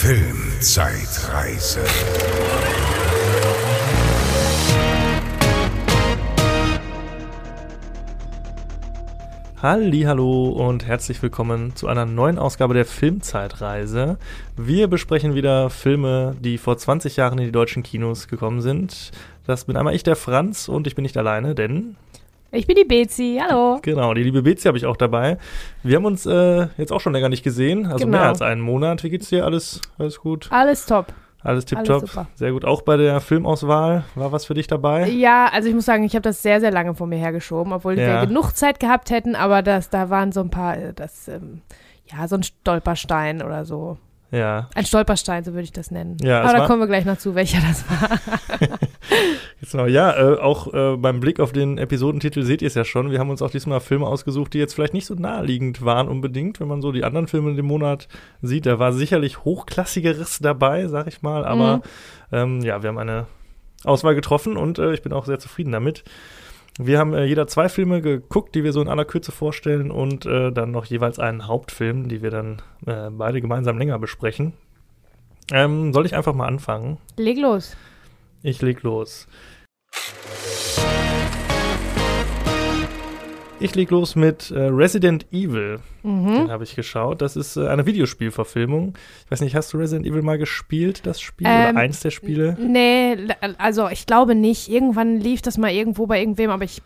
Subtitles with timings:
[0.00, 1.84] Filmzeitreise.
[9.60, 14.18] Hallo und herzlich willkommen zu einer neuen Ausgabe der Filmzeitreise.
[14.56, 19.10] Wir besprechen wieder Filme, die vor 20 Jahren in die deutschen Kinos gekommen sind.
[19.48, 21.96] Das bin einmal ich, der Franz, und ich bin nicht alleine, denn
[22.50, 23.78] ich bin die Bezi, hallo.
[23.82, 25.38] Genau, die liebe Bezi habe ich auch dabei.
[25.82, 28.18] Wir haben uns äh, jetzt auch schon länger nicht gesehen, also Genau.
[28.18, 29.02] mehr als einen Monat.
[29.04, 29.44] Wie geht's dir?
[29.44, 30.48] Alles, alles gut?
[30.50, 31.06] Alles top.
[31.40, 32.26] Alles tipptopp?
[32.34, 32.64] Sehr gut.
[32.64, 35.08] Auch bei der Filmauswahl war was für dich dabei?
[35.08, 37.96] Ja, also ich muss sagen, ich habe das sehr, sehr lange vor mir hergeschoben, obwohl
[37.98, 38.20] Ja.
[38.22, 41.60] wir genug Zeit gehabt hätten, aber das, da waren so ein paar, äh, das, ähm,
[42.06, 43.98] ja, so ein Stolperstein oder so.
[44.30, 44.68] Ja.
[44.74, 46.18] Ein Stolperstein, so würde ich das nennen.
[46.22, 48.18] Ja, aber da kommen wir gleich noch zu, welcher das war.
[49.72, 53.10] Noch, ja, äh, auch äh, beim Blick auf den Episodentitel seht ihr es ja schon.
[53.10, 56.60] Wir haben uns auch diesmal Filme ausgesucht, die jetzt vielleicht nicht so naheliegend waren unbedingt,
[56.60, 58.08] wenn man so die anderen Filme in dem Monat
[58.40, 58.66] sieht.
[58.66, 61.44] Da war sicherlich hochklassigeres dabei, sag ich mal.
[61.44, 61.82] Aber Mhm.
[62.32, 63.26] ähm, ja, wir haben eine
[63.84, 66.04] Auswahl getroffen und äh, ich bin auch sehr zufrieden damit.
[66.80, 70.26] Wir haben äh, jeder zwei Filme geguckt, die wir so in aller Kürze vorstellen und
[70.26, 74.52] äh, dann noch jeweils einen Hauptfilm, die wir dann äh, beide gemeinsam länger besprechen.
[75.50, 76.98] Ähm, soll ich einfach mal anfangen?
[77.16, 77.76] Leg los.
[78.44, 79.26] Ich leg los.
[83.60, 85.80] Ich leg los mit äh, Resident Evil.
[86.04, 86.26] Mhm.
[86.26, 87.20] Den habe ich geschaut.
[87.20, 88.94] Das ist äh, eine Videospielverfilmung.
[89.24, 91.48] Ich weiß nicht, hast du Resident Evil mal gespielt, das Spiel?
[91.48, 92.56] Ähm, oder eins der Spiele?
[92.60, 93.16] Nee,
[93.58, 94.68] also ich glaube nicht.
[94.68, 96.82] Irgendwann lief das mal irgendwo bei irgendwem, aber ich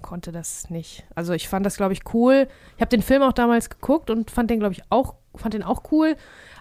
[0.00, 1.04] konnte das nicht.
[1.14, 2.48] Also ich fand das, glaube ich, cool.
[2.76, 5.62] Ich habe den Film auch damals geguckt und fand den, glaube ich, auch, fand den
[5.62, 6.16] auch cool.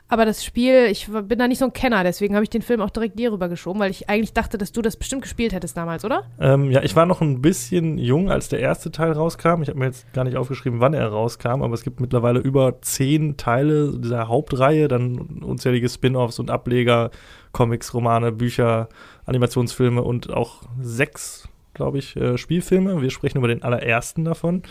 [0.07, 2.79] Aber das Spiel, ich bin da nicht so ein Kenner, deswegen habe ich den Film
[2.79, 6.05] auch direkt dir rübergeschoben, weil ich eigentlich dachte, dass du das bestimmt gespielt hättest damals,
[6.05, 6.25] oder?
[6.39, 9.63] Ähm, ja, ich war noch ein bisschen jung, als der erste Teil rauskam.
[9.63, 12.81] Ich habe mir jetzt gar nicht aufgeschrieben, wann er rauskam, aber es gibt mittlerweile über
[12.81, 17.09] zehn Teile dieser Hauptreihe, dann unzählige Spin-offs und Ableger,
[17.51, 18.89] Comics, Romane, Bücher,
[19.25, 23.01] Animationsfilme und auch sechs, glaube ich, äh, Spielfilme.
[23.01, 24.61] Wir sprechen über den allerersten davon.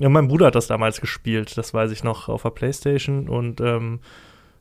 [0.00, 3.60] Ja, mein Bruder hat das damals gespielt, das weiß ich noch, auf der Playstation und
[3.60, 4.00] ähm,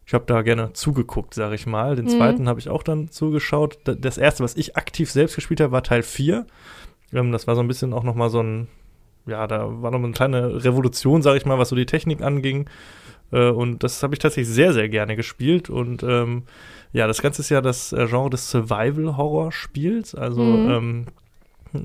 [0.06, 1.96] ich habe da gerne zugeguckt, sage ich mal.
[1.96, 2.10] Den Mhm.
[2.10, 3.78] zweiten habe ich auch dann zugeschaut.
[3.86, 6.46] Das erste, was ich aktiv selbst gespielt habe, war Teil 4.
[7.14, 8.68] Ähm, das war so ein bisschen auch noch mal so ein,
[9.26, 12.70] ja, da war noch eine kleine Revolution, sage ich mal, was so die Technik anging.
[13.32, 15.70] Äh, und das habe ich tatsächlich sehr, sehr gerne gespielt.
[15.70, 16.44] Und ähm,
[16.92, 20.16] ja, das Ganze ist ja das äh, Genre des Survival-Horror-Spiels.
[20.16, 20.70] Also Mhm.
[20.70, 21.06] ähm,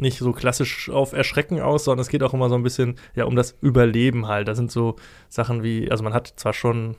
[0.01, 3.25] nicht so klassisch auf Erschrecken aus, sondern es geht auch immer so ein bisschen ja
[3.25, 4.47] um das Überleben halt.
[4.49, 4.97] Da sind so
[5.31, 6.97] Sachen wie, also man hat zwar schon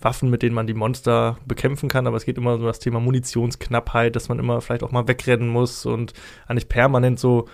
[0.00, 2.78] Waffen, mit denen man die Monster bekämpfen kann, aber es geht immer so um das
[2.78, 6.14] Thema Munitionsknappheit, dass man immer vielleicht auch mal wegrennen muss und
[6.46, 7.46] eigentlich permanent so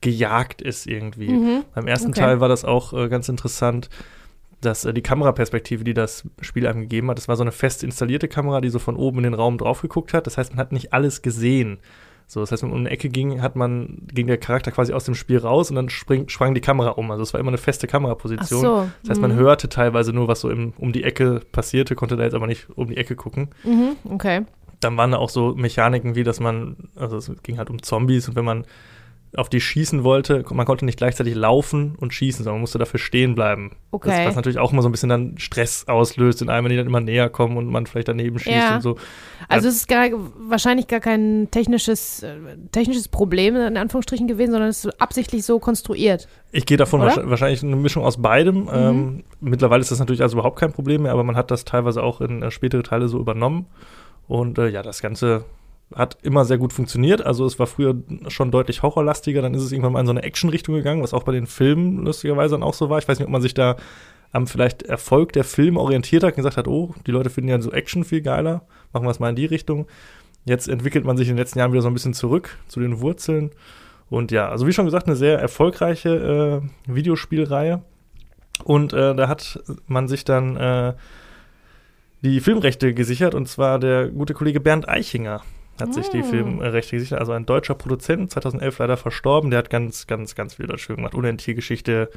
[0.00, 1.30] gejagt ist irgendwie.
[1.30, 1.64] Mhm.
[1.74, 2.20] Beim ersten Okay.
[2.20, 3.88] Teil war das auch äh, ganz interessant,
[4.60, 7.82] dass äh, die Kameraperspektive, die das Spiel einem gegeben hat, das war so eine fest
[7.82, 10.26] installierte Kamera, die so von oben in den Raum drauf geguckt hat.
[10.26, 11.78] Das heißt, man hat nicht alles gesehen.
[12.26, 14.92] So, das heißt, wenn man um eine Ecke ging, hat man, ging der Charakter quasi
[14.92, 17.10] aus dem Spiel raus und dann spring, sprang die Kamera um.
[17.10, 18.60] Also es war immer eine feste Ach Kameraposition.
[18.60, 18.88] so.
[19.02, 19.36] Das heißt, man Mhm.
[19.36, 22.68] hörte teilweise nur, was so im, um die Ecke passierte, konnte da jetzt aber nicht
[22.74, 23.48] um die Ecke gucken.
[23.64, 24.42] Mhm, okay.
[24.80, 28.28] Dann waren da auch so Mechaniken wie, dass man, also es ging halt um Zombies
[28.28, 28.64] und wenn man
[29.36, 33.00] auf die schießen wollte, man konnte nicht gleichzeitig laufen und schießen, sondern man musste dafür
[33.00, 33.70] stehen bleiben.
[33.70, 34.26] Das, Okay.
[34.26, 36.86] was natürlich auch immer so ein bisschen dann Stress auslöst in einem, wenn die dann
[36.86, 38.74] immer näher kommen und man vielleicht daneben schießt Ja.
[38.76, 38.96] und so.
[39.48, 40.06] Also es ist gar,
[40.38, 42.34] wahrscheinlich gar kein technisches, äh,
[42.72, 46.28] technisches Problem in Anführungsstrichen gewesen, sondern es ist absichtlich so konstruiert.
[46.52, 47.12] Ich gehe davon Oder?
[47.12, 48.64] wahrsch- wahrscheinlich eine Mischung aus beidem.
[48.64, 48.68] Mhm.
[48.72, 52.02] Ähm, mittlerweile ist das natürlich also überhaupt kein Problem mehr, aber man hat das teilweise
[52.02, 53.66] auch in äh, spätere Teile so übernommen.
[54.28, 55.44] Und äh, ja, das Ganze
[55.94, 57.24] hat immer sehr gut funktioniert.
[57.24, 57.94] Also es war früher
[58.28, 61.22] schon deutlich horrorlastiger, dann ist es irgendwann mal in so eine Action-Richtung gegangen, was auch
[61.22, 62.98] bei den Filmen lustigerweise dann auch so war.
[62.98, 63.76] Ich weiß nicht, ob man sich da
[64.32, 67.60] am vielleicht Erfolg der Filme orientiert hat und gesagt hat, oh, die Leute finden ja
[67.60, 69.86] so Action viel geiler, machen wir es mal in die Richtung.
[70.44, 73.00] Jetzt entwickelt man sich in den letzten Jahren wieder so ein bisschen zurück zu den
[73.00, 73.50] Wurzeln.
[74.08, 77.82] Und ja, also wie schon gesagt, eine sehr erfolgreiche äh, Videospielreihe.
[78.64, 80.94] Und äh, da hat man sich dann äh,
[82.22, 85.42] die Filmrechte gesichert, und zwar der gute Kollege Bernd Eichinger
[85.82, 86.24] hat sich die Mm.
[86.24, 90.66] Filmrechte gesichert, also ein deutscher Produzent, 2011 leider verstorben, der hat ganz, ganz, ganz viel
[90.66, 91.14] deutsche Filme gemacht.
[91.14, 92.10] Unendliche Geschichte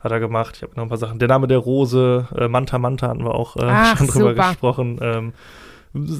[0.00, 0.56] hat er gemacht.
[0.56, 1.18] Ich habe noch ein paar Sachen.
[1.18, 4.48] Der Name der Rose, äh, Manta Manta hatten wir auch äh, Ach, schon drüber super.
[4.48, 4.98] gesprochen.
[5.02, 5.32] Ähm,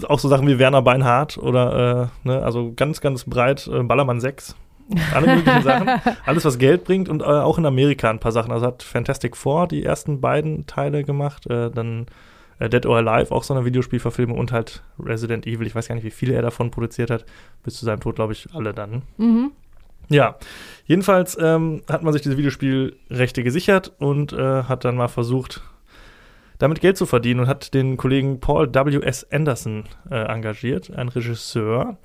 [0.08, 4.20] auch so Sachen wie Werner Beinhardt oder, äh, ne, also ganz, ganz breit, äh, Ballermann
[4.20, 4.56] 6.
[5.14, 5.90] Alle möglichen Sachen.
[6.26, 8.52] Alles, was Geld bringt und äh, auch in Amerika ein paar Sachen.
[8.52, 11.46] Also hat Fantastic Four die ersten beiden Teile gemacht.
[11.50, 12.06] Äh, dann
[12.58, 15.66] Dead or Alive, auch so eine Videospielverfilmung und halt Resident Evil.
[15.66, 17.24] Ich weiß gar nicht, wie viele er davon produziert hat.
[17.62, 19.02] Bis zu seinem Tod, glaube ich, alle dann.
[19.18, 19.52] Mhm.
[20.08, 20.36] Ja,
[20.86, 25.62] jedenfalls ähm, hat man sich diese Videospielrechte gesichert und äh, hat dann mal versucht,
[26.58, 29.26] damit Geld zu verdienen und hat den Kollegen Paul W.S.
[29.32, 31.98] Anderson äh, engagiert, ein Regisseur,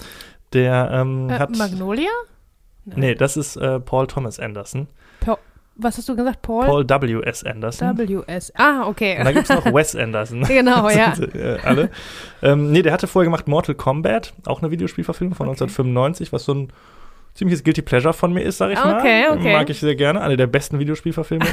[0.53, 1.55] der ähm, Äh, hat.
[1.55, 2.09] Magnolia?
[2.85, 4.87] Nee, das ist äh, Paul Thomas Anderson.
[5.81, 6.41] Was hast du gesagt?
[6.41, 6.65] Paul?
[6.65, 7.43] Paul W.S.
[7.43, 7.97] Anderson.
[7.97, 8.53] W.S.
[8.55, 9.17] Ah, okay.
[9.17, 10.41] Und dann gibt es noch Wes Anderson.
[10.47, 11.13] genau, ja.
[11.33, 11.89] Äh, alle.
[12.41, 15.63] Ähm, nee, der hatte vorher gemacht Mortal Kombat, auch eine Videospielverfilmung von Okay.
[15.63, 16.73] 1995, was so ein
[17.33, 18.99] ziemliches Guilty Pleasure von mir ist, sag ich mal.
[18.99, 19.53] Okay, okay.
[19.53, 20.19] Mag ich sehr gerne.
[20.21, 21.45] Eine der besten Videospielverfilme.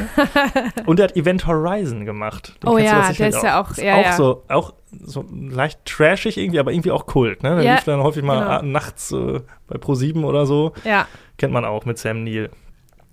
[0.86, 2.54] Und er hat Event Horizon gemacht.
[2.62, 4.12] Den Oh du ja, das sicherlich der ist ja auch- Ist ja, auch ja.
[4.14, 7.44] so, auch so leicht trashig irgendwie, aber irgendwie auch Kult.
[7.44, 7.54] Ne?
[7.56, 8.72] Der Ja, lief dann häufig mal genau.
[8.72, 10.72] nachts äh, bei Pro7 oder so.
[10.84, 11.06] ja.
[11.36, 12.50] Kennt man auch mit Sam Neill.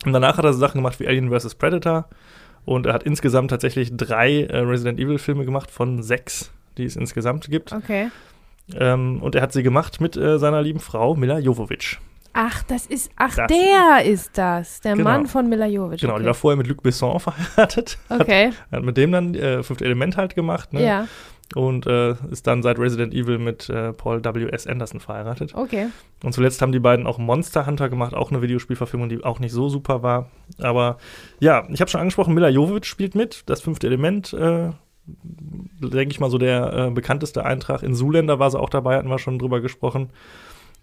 [0.06, 1.56] Und danach hat er so Sachen gemacht wie Alien vs.
[1.56, 2.08] Predator.
[2.66, 6.96] Und er hat insgesamt tatsächlich drei äh, Resident Evil Filme gemacht von sechs, die es
[6.96, 7.72] insgesamt gibt.
[7.74, 8.10] Okay.
[8.76, 12.00] Ähm, und er hat sie gemacht mit äh, seiner lieben Frau Mila Jovovich.
[12.34, 14.82] Ach, das ist, ach, Das- der ist das.
[14.82, 15.10] Der Genau.
[15.10, 16.02] Mann von Mila Jovovich.
[16.02, 16.26] Genau, die okay.
[16.28, 17.98] war vorher mit Luc Besson verheiratet.
[18.10, 20.74] Okay, Hat mit dem dann äh, Fünfte Element halt gemacht.
[20.74, 20.84] Ne?
[20.84, 21.08] ja,
[21.54, 24.66] Und äh, ist dann seit Resident Evil mit äh, Paul W.S.
[24.66, 25.54] Anderson verheiratet.
[25.54, 25.88] okay.
[26.24, 29.52] Und zuletzt haben die beiden auch Monster Hunter gemacht, auch eine Videospielverfilmung, die auch nicht
[29.52, 30.32] so super war.
[30.60, 30.98] Aber
[31.40, 33.44] ja, ich habe schon angesprochen, Mila Jovovich spielt mit.
[33.46, 34.72] Das Fünfte Element, äh,
[35.06, 37.84] denke ich mal, so der äh, bekannteste Eintrag.
[37.84, 40.10] In Zoolander war sie auch dabei, hatten wir schon drüber gesprochen.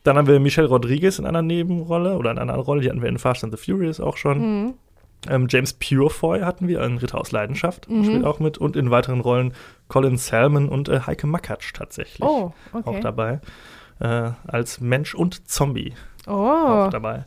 [0.04, 3.08] Dann haben wir Michelle Rodriguez in einer Nebenrolle oder in einer Rolle, die hatten wir
[3.08, 4.38] in Fast and the Furious auch schon.
[4.38, 4.74] Mhm.
[5.28, 8.04] Ähm, James Purefoy hatten wir, ein Ritter aus Leidenschaft, Mhm.
[8.04, 8.58] spielt auch mit.
[8.58, 9.54] Und in weiteren Rollen
[9.88, 13.00] Colin Salmon und äh, Heike Makatsch tatsächlich Oh, auch okay.
[13.00, 13.40] dabei.
[14.00, 15.94] Äh, als Mensch und Zombie
[16.26, 17.24] Oh, auch dabei.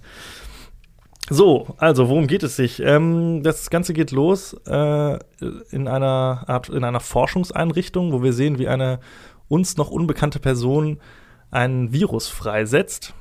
[1.30, 2.82] So, also worum geht es sich?
[2.82, 5.18] Ähm, das Ganze geht los äh,
[5.72, 9.00] in einer Art, in einer Forschungseinrichtung, wo wir sehen, wie eine
[9.48, 11.00] uns noch unbekannte Person
[11.50, 13.14] ein Virus freisetzt.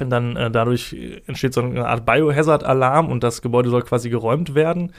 [0.00, 0.96] Und dann äh, dadurch
[1.26, 4.92] entsteht so eine Art Biohazard-Alarm und das Gebäude soll quasi geräumt werden.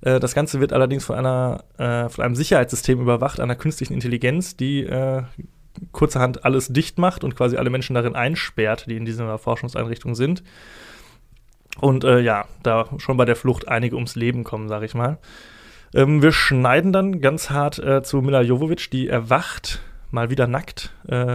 [0.00, 4.56] Äh, das Ganze wird allerdings von einer äh, von einem Sicherheitssystem überwacht, einer künstlichen Intelligenz,
[4.56, 5.22] die äh,
[5.92, 10.42] kurzerhand alles dicht macht und quasi alle Menschen darin einsperrt, die in dieser Forschungseinrichtung sind.
[11.80, 15.18] Und äh, ja, da schon bei der Flucht einige ums Leben kommen, sag ich mal.
[15.94, 19.80] Ähm, wir schneiden dann ganz hart zu Mila Jovovich, die erwacht,
[20.12, 21.34] mal wieder nackt, äh,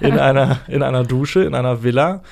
[0.00, 2.22] in, in, einer, in einer Dusche, in einer Villa.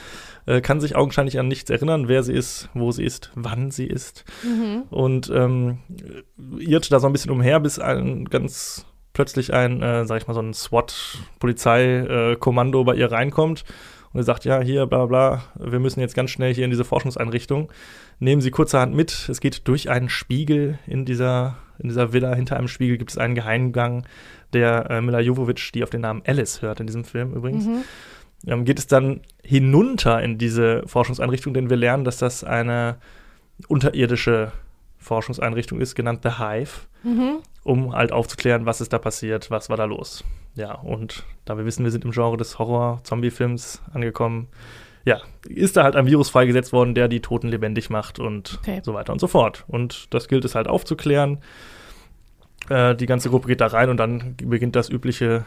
[0.47, 3.87] Äh, kann sich augenscheinlich an nichts erinnern, wer sie ist, wo sie ist, wann sie
[3.87, 4.27] ist.
[4.43, 4.83] mhm.
[4.91, 5.79] Und ähm,
[6.59, 8.85] irrt da so ein bisschen umher, bis ein ganz
[9.15, 13.65] plötzlich ein, äh, sag ich mal, so ein SWAT-Polizeikommando bei ihr reinkommt
[14.13, 16.71] und er sagt, ja, hier, bla bla, bla, wir müssen jetzt ganz schnell hier in
[16.71, 17.73] diese Forschungseinrichtung.
[18.21, 19.29] Nehmen Sie kurzerhand mit.
[19.29, 22.33] Es geht durch einen Spiegel in dieser, in dieser Villa.
[22.35, 24.07] Hinter einem Spiegel gibt es einen Geheimgang,
[24.55, 27.83] der äh, Mila Jovovich, die auf den Namen Alice hört in diesem Film übrigens, Mhm.
[28.47, 32.97] ähm, geht es dann hinunter in diese Forschungseinrichtung, denn wir lernen, dass das eine
[33.69, 34.53] unterirdische
[34.99, 37.37] Forschungseinrichtung ist, genannt The Hive, Mhm.
[37.63, 40.25] um halt aufzuklären, was ist da passiert, was war da los.
[40.55, 44.49] Ja, und da wir wissen, wir sind im Genre des Horror-Zombie-Films angekommen,
[45.05, 48.81] ja, ist da halt ein Virus freigesetzt worden, der die Toten lebendig macht und Okay.
[48.83, 49.65] so weiter und so fort.
[49.69, 51.39] Und das gilt es halt aufzuklären.
[52.69, 55.45] Äh, die ganze Gruppe geht da rein und dann beginnt das übliche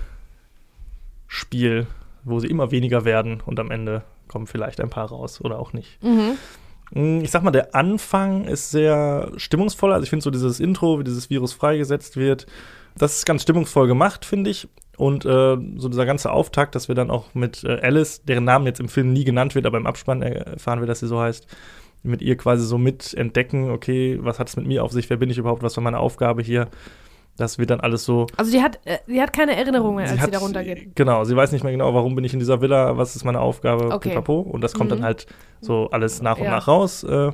[1.27, 1.87] Spiel,
[2.23, 5.73] wo sie immer weniger werden und am Ende kommen vielleicht ein paar raus oder auch
[5.73, 6.01] nicht.
[6.03, 6.37] Mhm.
[6.91, 9.93] Mm, Ich sag mal, der Anfang ist sehr stimmungsvoll.
[9.93, 12.45] Also ich finde so dieses Intro, wie dieses Virus freigesetzt wird,
[12.97, 14.67] das ist ganz stimmungsvoll gemacht, finde ich.
[14.97, 18.65] Und äh, so dieser ganze Auftakt, dass wir dann auch mit äh, Alice, deren Namen
[18.65, 21.45] jetzt im Film nie genannt wird, aber im Abspann erfahren wir, dass sie so heißt,
[22.01, 25.17] mit ihr quasi so mit entdecken, okay, was hat es mit mir auf sich, wer
[25.17, 26.67] bin ich überhaupt, was war meine Aufgabe hier.
[27.37, 30.13] Das wird dann alles so Also die hat, äh, die hat keine Erinnerung mehr, als
[30.15, 30.95] sie hat- da runtergeht.
[30.95, 33.39] Genau, sie weiß nicht mehr genau, warum bin ich in dieser Villa, was ist meine
[33.39, 34.09] Aufgabe, Okay.
[34.09, 34.39] pipapo.
[34.39, 34.95] Und das kommt Mhm.
[34.95, 35.27] dann halt
[35.61, 36.51] so alles nach und Ja.
[36.51, 37.03] nach raus.
[37.03, 37.31] Äh,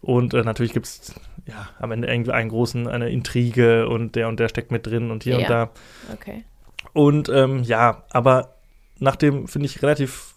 [0.00, 1.14] und äh, natürlich gibt es
[1.46, 5.10] ja am Ende irgendwie einen großen, eine Intrige und der und der steckt mit drin
[5.10, 5.38] und hier Ja.
[5.40, 5.70] und da.
[6.14, 6.44] Okay.
[6.92, 8.54] Und ähm, ja, aber
[8.98, 10.34] nach dem, finde ich, relativ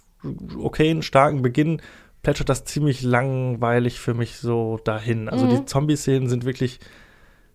[0.59, 1.81] okayen, starken Beginn
[2.23, 5.29] plätschert das ziemlich langweilig für mich so dahin.
[5.29, 5.49] Also Mhm.
[5.51, 6.79] die Zombie-Szenen sind wirklich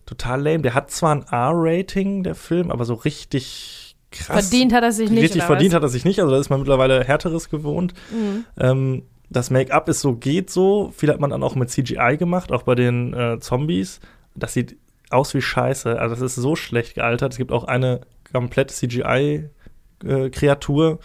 [0.06, 0.62] total lame.
[0.62, 4.48] Der hat zwar ein R-Rating, der Film, aber so richtig krass.
[4.48, 5.22] Verdient hat er sich nicht.
[5.22, 5.76] richtig verdient was?
[5.76, 6.20] hat er sich nicht.
[6.20, 7.94] Also da ist man mittlerweile härteres gewohnt.
[8.10, 8.44] Mhm.
[8.58, 10.92] Ähm, das Make-up ist so, geht so.
[10.96, 14.00] Viel hat man dann auch mit CGI gemacht, auch bei den äh, Zombies.
[14.34, 14.76] Das sieht
[15.10, 15.98] aus wie Scheiße.
[15.98, 17.32] Also das ist so schlecht gealtert.
[17.32, 18.00] Es gibt auch eine
[18.32, 20.98] komplett CGI-Kreatur.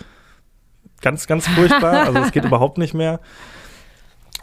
[1.01, 2.05] ganz, ganz furchtbar.
[2.05, 3.19] also es geht überhaupt nicht mehr.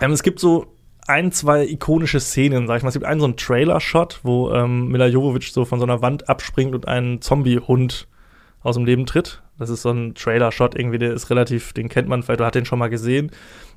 [0.01, 0.76] Ähm, es gibt so
[1.09, 2.89] ein, zwei ikonische Szenen, sag ich mal.
[2.89, 6.29] Es gibt einen so einen Trailer-Shot, wo ähm, Mila Jovovich so von so einer Wand
[6.29, 8.09] abspringt und einen Zombie-Hund
[8.63, 9.43] aus dem Leben tritt.
[9.59, 12.55] Das ist so ein Trailer-Shot irgendwie, der ist relativ, den kennt man vielleicht oder hat
[12.55, 13.31] den schon mal gesehen.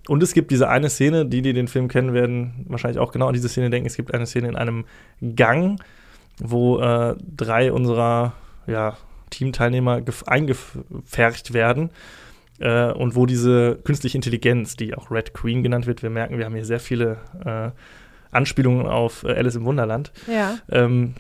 [0.08, 3.28] Und es gibt diese eine Szene, die, die den Film kennen werden, wahrscheinlich auch genau
[3.28, 3.88] an diese Szene denken.
[3.88, 4.86] Es gibt eine Szene in einem
[5.36, 5.80] Gang,
[6.40, 8.34] wo äh, drei unserer
[8.66, 8.98] ja,
[9.30, 11.92] Teamteilnehmer eingepfercht werden.
[12.60, 16.46] Äh, und wo diese künstliche Intelligenz, die auch Red Queen genannt wird, wir merken, wir
[16.46, 17.72] haben hier sehr viele äh,
[18.32, 20.12] Anspielungen auf äh, Alice im Wunderland.
[20.28, 20.58] Ja.
[20.70, 21.16] Ähm,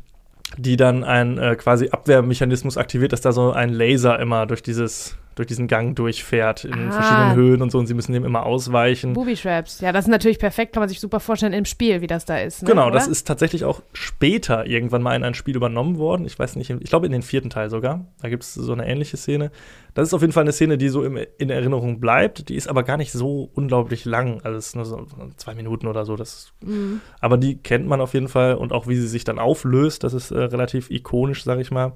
[0.57, 5.15] die dann ein äh, quasi Abwehrmechanismus aktiviert, dass da so ein Laser immer durch dieses
[5.39, 6.91] durch diesen Gang durchfährt in Ah.
[6.91, 9.13] verschiedenen Höhen und so und sie müssen dem immer ausweichen.
[9.13, 9.79] Booby Traps.
[9.79, 12.37] Ja, das ist natürlich perfekt, kann man sich super vorstellen im Spiel, wie das da
[12.39, 12.61] ist.
[12.63, 12.69] Ne?
[12.69, 12.91] Genau, oder?
[12.95, 16.25] das ist tatsächlich auch später irgendwann mal in ein Spiel übernommen worden.
[16.25, 18.05] Ich weiß nicht, ich glaube in den vierten Teil sogar.
[18.21, 19.51] Da gibt es so eine ähnliche Szene.
[19.93, 22.49] Das ist auf jeden Fall eine Szene, die so im, in Erinnerung bleibt.
[22.49, 24.41] Die ist aber gar nicht so unglaublich lang.
[24.43, 26.17] Also es ist nur so zwei Minuten oder so.
[26.17, 26.99] Das, Mhm.
[27.21, 30.13] aber die kennt man auf jeden Fall und auch wie sie sich dann auflöst, das
[30.13, 31.93] ist äh, relativ ikonisch, sage ich mal.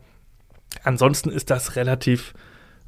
[0.83, 2.33] Ansonsten ist das relativ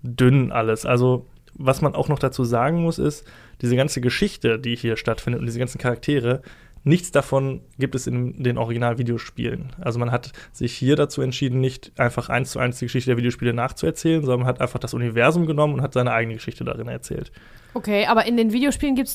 [0.05, 0.85] dünn alles.
[0.85, 1.25] Also
[1.57, 3.25] was man auch noch dazu sagen muss, ist,
[3.62, 6.41] diese ganze Geschichte, die hier stattfindet und diese ganzen Charaktere,
[6.83, 9.74] nichts davon gibt es in den Original-Videospielen.
[9.79, 13.17] Also man hat sich hier dazu entschieden, nicht einfach eins zu eins die Geschichte der
[13.17, 16.88] Videospiele nachzuerzählen, sondern man hat einfach das Universum genommen und hat seine eigene Geschichte darin
[16.88, 17.31] erzählt.
[17.74, 19.07] Okay, aber in den Videospielen gibt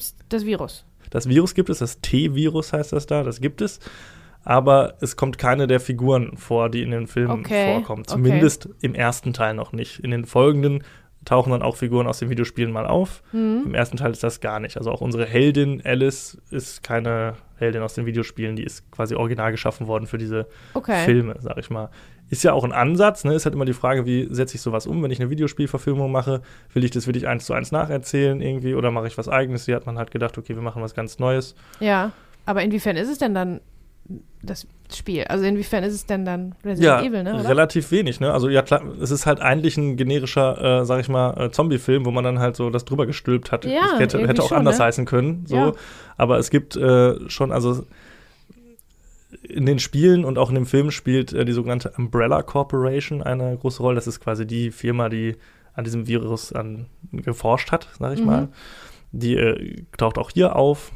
[0.00, 0.84] es das Virus.
[1.10, 3.80] Das Virus gibt es, das T-Virus heißt das da, das gibt es.
[4.44, 8.02] Aber es kommt keine der Figuren vor, die in den Filmen Okay, vorkommen.
[8.02, 8.12] okay.
[8.12, 10.00] Zumindest im ersten Teil noch nicht.
[10.00, 10.82] In den folgenden
[11.26, 13.22] tauchen dann auch Figuren aus den Videospielen mal auf.
[13.32, 13.64] Mhm.
[13.66, 14.78] Im ersten Teil ist das gar nicht.
[14.78, 19.50] Also auch unsere Heldin Alice ist keine Heldin aus den Videospielen, die ist quasi original
[19.50, 21.04] geschaffen worden für diese Okay.
[21.04, 21.90] Filme, sag ich mal.
[22.30, 23.34] Ist ja auch ein Ansatz, ne?
[23.34, 26.40] Ist halt immer die Frage, wie setze ich sowas um, wenn ich eine Videospielverfilmung mache?
[26.72, 29.66] Will ich das wirklich eins zu eins nacherzählen irgendwie oder mache ich was eigenes?
[29.66, 31.54] Hier hat man halt gedacht, okay, wir machen was ganz Neues.
[31.80, 32.12] Ja,
[32.46, 33.60] aber inwiefern ist es denn dann
[34.42, 35.24] das Spiel?
[35.24, 37.34] Also inwiefern ist es denn dann Resident ja, Evil, ne?
[37.34, 37.48] Oder?
[37.48, 38.32] relativ wenig, ne?
[38.32, 42.04] Also ja klar, es ist halt eigentlich ein generischer, äh, sag ich mal, äh, Zombie-Film,
[42.06, 43.64] wo man dann halt so das drüber gestülpt hat.
[43.64, 44.84] Ja, hätte, hätte auch schon, anders ne?
[44.84, 45.56] heißen können, so.
[45.56, 45.72] Ja.
[46.16, 47.84] Aber es gibt äh, schon, also
[49.42, 53.56] in den Spielen und auch in dem Film spielt äh, die sogenannte Umbrella Corporation eine
[53.56, 53.94] große Rolle.
[53.96, 55.36] Das ist quasi die Firma, die
[55.74, 58.26] an diesem Virus an, geforscht hat, sag ich Mhm.
[58.26, 58.48] mal.
[59.12, 60.92] Die äh, taucht auch hier auf.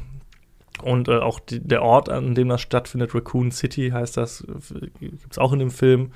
[0.83, 4.45] Und äh, auch die, der Ort, an dem das stattfindet, Raccoon City heißt das,
[4.99, 6.11] gibt es auch in dem Film.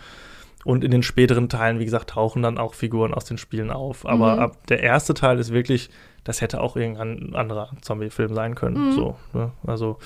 [0.66, 4.06] Und in den späteren Teilen, wie gesagt, tauchen dann auch Figuren aus den Spielen auf.
[4.06, 4.40] Aber Mhm.
[4.42, 5.90] ab der erste Teil ist wirklich,
[6.26, 8.88] das hätte auch irgendein anderer Zombie-Film sein können.
[8.88, 8.92] Mhm.
[8.92, 9.52] So, ne?
[9.66, 9.98] Also,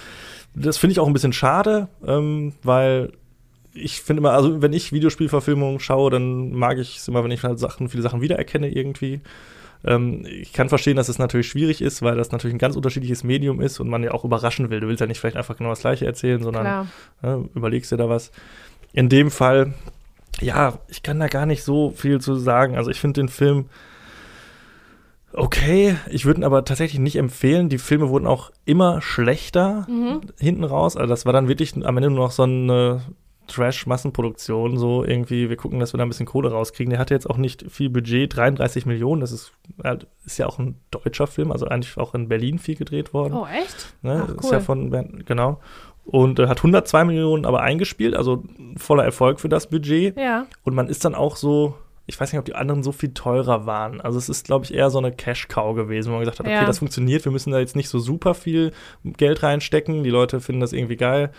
[0.53, 3.13] das finde ich auch ein bisschen schade, ähm, weil
[3.73, 7.41] ich finde immer, also wenn ich Videospielverfilmungen schaue, dann mag ich es immer, wenn ich
[7.41, 9.21] halt Sachen, viele Sachen wiedererkenne irgendwie.
[9.85, 13.23] Ähm, ich kann verstehen, dass es natürlich schwierig ist, weil das natürlich ein ganz unterschiedliches
[13.23, 14.79] Medium ist und man ja auch überraschen will.
[14.79, 16.87] Du willst ja nicht vielleicht einfach genau das Gleiche erzählen, sondern
[17.21, 18.31] ne, überlegst dir da was.
[18.93, 19.73] In dem Fall,
[20.39, 22.77] ja, ich kann da gar nicht so viel zu sagen.
[22.77, 23.65] Also ich finde den Film
[25.33, 25.95] okay.
[26.09, 27.69] Ich würde ihn aber tatsächlich nicht empfehlen.
[27.69, 30.21] Die Filme wurden auch immer schlechter Mhm.
[30.39, 30.95] hinten raus.
[30.95, 33.01] Also das war dann wirklich am Ende nur noch so eine
[33.47, 36.89] Trash-Massenproduktion, so irgendwie, wir gucken, dass wir da ein bisschen Kohle rauskriegen.
[36.91, 39.51] Der hatte jetzt auch nicht viel Budget, 33 Millionen, das ist,
[39.83, 43.33] halt- ist ja auch ein deutscher Film, also eigentlich auch in Berlin viel gedreht worden.
[43.33, 43.93] Oh, echt?
[44.01, 44.25] Ne?
[44.27, 44.63] Ach, Ist ja cool.
[44.63, 45.59] von, genau.
[46.05, 48.43] Und äh, hat 102 Millionen aber eingespielt, also
[48.77, 50.17] voller Erfolg für das Budget.
[50.17, 50.47] Ja.
[50.63, 51.75] Und man ist dann auch so,
[52.07, 54.01] ich weiß nicht, ob die anderen so viel teurer waren.
[54.01, 56.55] Also es ist, glaube ich, eher so eine Cash-Cow gewesen, wo man gesagt hat, okay,
[56.55, 56.65] Ja.
[56.65, 58.73] das funktioniert, wir müssen da jetzt nicht so super viel
[59.05, 60.03] Geld reinstecken.
[60.03, 61.31] Die Leute finden das irgendwie geil.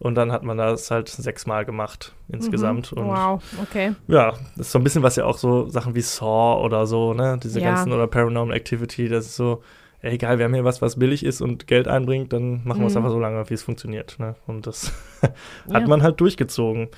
[0.00, 2.92] Und dann hat man das halt sechsmal gemacht insgesamt.
[2.92, 2.98] Mhm.
[3.02, 3.94] Und Wow, okay.
[4.06, 7.14] ja, das ist so ein bisschen was ja auch so Sachen wie Saw oder so,
[7.14, 7.38] ne?
[7.42, 7.70] Diese Ja.
[7.74, 9.62] ganzen oder Paranormal Activity, das ist so,
[10.00, 12.86] ey, egal, wir haben hier was, was billig ist und Geld einbringt, dann machen wir
[12.86, 12.98] es Mhm.
[12.98, 14.36] einfach so lange, wie es funktioniert, ne?
[14.46, 14.92] Und das
[15.66, 15.74] Ja.
[15.74, 16.88] hat man halt durchgezogen.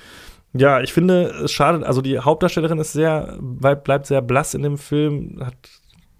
[0.53, 4.61] Ja, ich finde, es schadet, also die Hauptdarstellerin ist sehr, bleib- bleibt sehr blass in
[4.63, 5.55] dem Film, hat,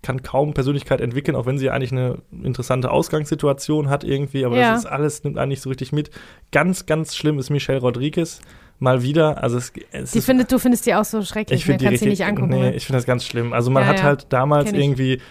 [0.03, 4.72] kann kaum Persönlichkeit entwickeln, auch wenn sie eigentlich eine interessante Ausgangssituation hat irgendwie, aber Ja.
[4.72, 6.10] das ist alles, nimmt eigentlich so richtig mit.
[6.51, 8.41] Ganz, ganz schlimm ist Michelle Rodriguez
[8.79, 11.84] mal wieder, also es, es Die findet, du findest die auch so schrecklich, ich finde
[11.84, 11.89] ne?
[11.89, 12.50] die richtig, nicht angucken.
[12.50, 12.74] nee, ne?
[12.74, 13.53] ich finde das ganz schlimm.
[13.53, 14.03] Also man Ja, hat ja.
[14.03, 15.22] halt damals irgendwie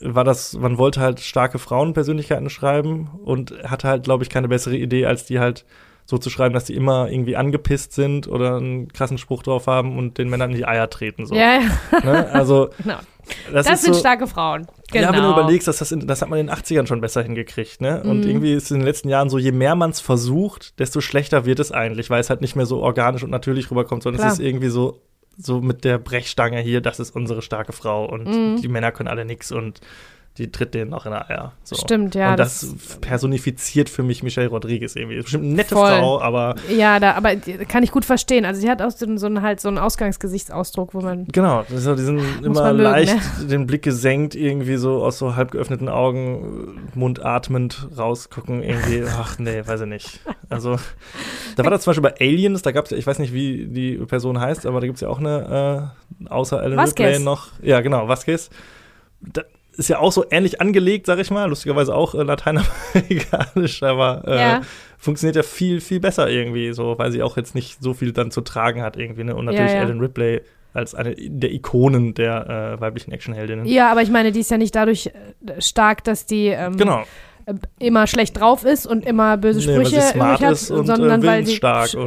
[0.00, 4.76] war das, man wollte halt starke Frauenpersönlichkeiten schreiben und hatte halt, glaube ich, keine bessere
[4.76, 5.64] Idee, als die halt
[6.10, 9.98] so zu schreiben, dass die immer irgendwie angepisst sind oder einen krassen Spruch drauf haben
[9.98, 11.26] und den Männern in die Eier treten.
[11.26, 11.34] So.
[11.34, 12.30] Ja, ja, Ne?
[12.32, 12.96] Also genau.
[13.52, 14.66] das, Das, sind so, starke Frauen.
[14.90, 15.08] Genau.
[15.08, 17.22] ja, wenn du überlegst, dass das, in, das hat man in den 80ern schon besser
[17.22, 18.02] hingekriegt, ne?
[18.04, 18.30] Und Mhm.
[18.30, 21.58] irgendwie ist in den letzten Jahren so, je mehr man es versucht, desto schlechter wird
[21.60, 24.32] es eigentlich, weil es halt nicht mehr so organisch und natürlich rüberkommt, sondern Klar.
[24.32, 25.02] es ist irgendwie so,
[25.36, 28.62] so mit der Brechstange hier, das ist unsere starke Frau und Mhm.
[28.62, 29.80] die Männer können alle nix und
[30.38, 31.52] die tritt denen noch in der Eier.
[31.64, 31.74] So.
[31.74, 32.30] Stimmt, ja.
[32.30, 35.16] Und das, das, personifiziert für mich Michelle Rodriguez irgendwie.
[35.16, 35.90] Ist bestimmt eine nette Voll.
[35.90, 36.54] Frau, aber.
[36.70, 38.44] Ja, da, aber kann ich gut verstehen.
[38.44, 41.26] Also sie hat auch so, so, halt so einen Ausgangsgesichtsausdruck, wo man.
[41.26, 43.46] Genau, so diesen immer mögen, leicht ne?
[43.46, 49.02] den Blick gesenkt, irgendwie so aus so halb geöffneten Augen, Mund atmend rausgucken, irgendwie.
[49.18, 50.20] Ach nee, weiß ich nicht.
[50.48, 50.76] Also,
[51.56, 53.66] da war das zum Beispiel bei Aliens, da gab es ja, ich weiß nicht, wie
[53.66, 55.92] die Person heißt, aber da gibt es ja auch eine,
[56.22, 57.06] äh, außer Ellen Vasquez.
[57.08, 57.48] Ripley noch.
[57.60, 58.50] Ja, genau, Vasquez.
[59.20, 59.42] Da,
[59.78, 61.48] ist ja auch so ähnlich angelegt, sag ich mal.
[61.48, 64.60] Lustigerweise auch äh, lateinamerikanisch, aber äh, Ja.
[64.98, 68.30] funktioniert ja viel, viel besser irgendwie, so, weil sie auch jetzt nicht so viel dann
[68.30, 69.24] zu tragen hat irgendwie.
[69.24, 69.34] Ne?
[69.34, 69.84] Und natürlich Ja, ja.
[69.84, 70.42] Ellen Ripley
[70.74, 73.64] als eine der Ikonen der äh, weiblichen Actionheldinnen.
[73.66, 77.04] Ja, aber ich meine, die ist ja nicht dadurch äh, stark, dass die ähm, Genau.
[77.46, 80.70] äh, immer schlecht drauf ist und immer böse Nee, weil sie Sprüche smart hat, ist
[80.70, 81.58] und, sondern äh, weil sie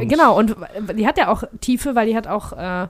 [0.06, 2.86] genau und äh, die hat ja auch Tiefe, weil die hat auch äh,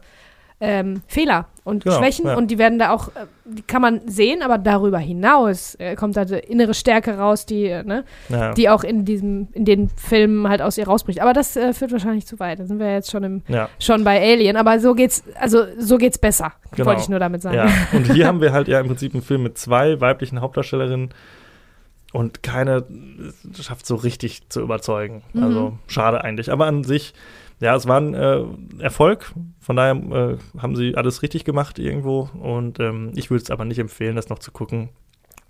[0.64, 2.36] ähm, Fehler und Genau, Schwächen ja.
[2.36, 6.16] und die werden da auch, äh, die kann man sehen, aber darüber hinaus äh, kommt
[6.16, 8.54] da eine innere Stärke raus, die, äh, ne, Ja.
[8.54, 11.20] die auch in diesem, in den Filmen halt aus ihr rausbricht.
[11.20, 12.60] Aber das äh, führt wahrscheinlich zu weit.
[12.60, 15.98] Da sind wir jetzt schon im, ja, schon bei Alien, aber so geht's, also so
[15.98, 16.86] geht's besser, Genau.
[16.86, 17.68] wollte ich nur damit sagen.
[17.92, 21.10] Und hier haben wir halt ja im Prinzip einen Film mit zwei weiblichen Hauptdarstellerinnen
[22.12, 22.84] und keine
[23.58, 25.22] schafft so richtig zu überzeugen.
[25.32, 25.42] Mhm.
[25.42, 26.52] Also schade eigentlich.
[26.52, 27.14] Aber an sich,
[27.62, 28.44] ja, es war ein äh,
[28.80, 29.32] Erfolg.
[29.60, 32.28] Von daher äh, haben sie alles richtig gemacht irgendwo.
[32.40, 34.88] Und ähm, ich würde es aber nicht empfehlen, das noch zu gucken.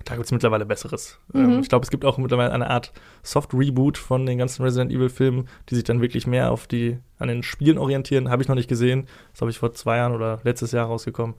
[0.04, 1.18] Da gibt es mittlerweile Besseres.
[1.32, 1.44] Mhm.
[1.44, 2.92] Ähm, ich glaube, es gibt auch mittlerweile eine Art
[3.22, 7.42] Soft-Reboot von den ganzen Resident Evil-Filmen, die sich dann wirklich mehr auf die, an den
[7.42, 8.28] Spielen orientieren.
[8.28, 9.06] Habe ich noch nicht gesehen.
[9.32, 11.34] Das habe ich vor zwei Jahren oder letztes Jahr rausgekommen.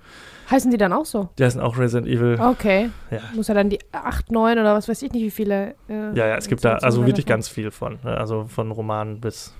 [0.49, 1.29] Heißen die dann auch so?
[1.37, 2.39] Der ist auch Resident Evil.
[2.41, 2.89] Okay.
[3.11, 3.19] Ja.
[3.35, 5.75] Muss ja dann die 8, 9 oder was weiß ich nicht, wie viele.
[5.87, 7.99] Äh, Ja, ja, es gibt da also wirklich ganz viel von.
[8.03, 8.17] Ne?
[8.17, 9.53] Also von Romanen bis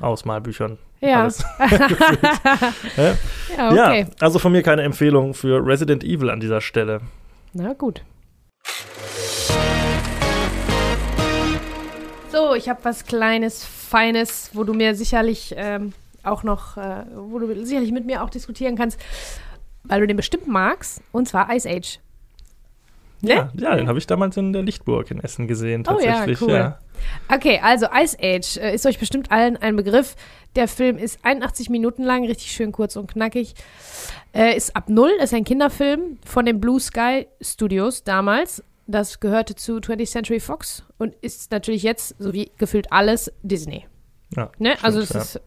[0.00, 0.78] Ausmalbüchern.
[1.00, 1.22] Ja.
[1.22, 1.44] Alles.
[2.96, 3.14] Ja?
[3.56, 4.00] ja, okay.
[4.02, 7.00] Ja, also von mir keine Empfehlung für Resident Evil an dieser Stelle.
[7.52, 8.02] Na gut.
[12.32, 17.38] So, ich habe was Kleines, Feines, wo du mir sicherlich ähm, auch noch, äh, wo
[17.38, 19.00] du sicherlich mit mir auch diskutieren kannst,
[19.84, 21.98] weil du den bestimmt magst, und zwar Ice Age.
[23.20, 23.34] Ne?
[23.34, 26.42] Ja, ja den habe ich damals in der Lichtburg in Essen gesehen, Oh ja, tatsächlich.
[26.42, 26.52] cool.
[26.52, 26.78] ja.
[27.32, 30.16] Okay, also Ice Age äh, ist euch bestimmt allen ein Begriff.
[30.54, 33.54] Der Film ist 81 Minuten lang, richtig schön kurz und knackig.
[34.34, 38.62] Äh, ist ab null, ist ein Kinderfilm von den Blue Sky Studios damals.
[38.86, 43.86] Das gehörte zu 20th Century Fox und ist natürlich jetzt, so wie gefühlt alles, Disney.
[44.36, 44.70] Ja, Ne?
[44.72, 45.20] stimmt, also es ja.
[45.20, 45.40] ist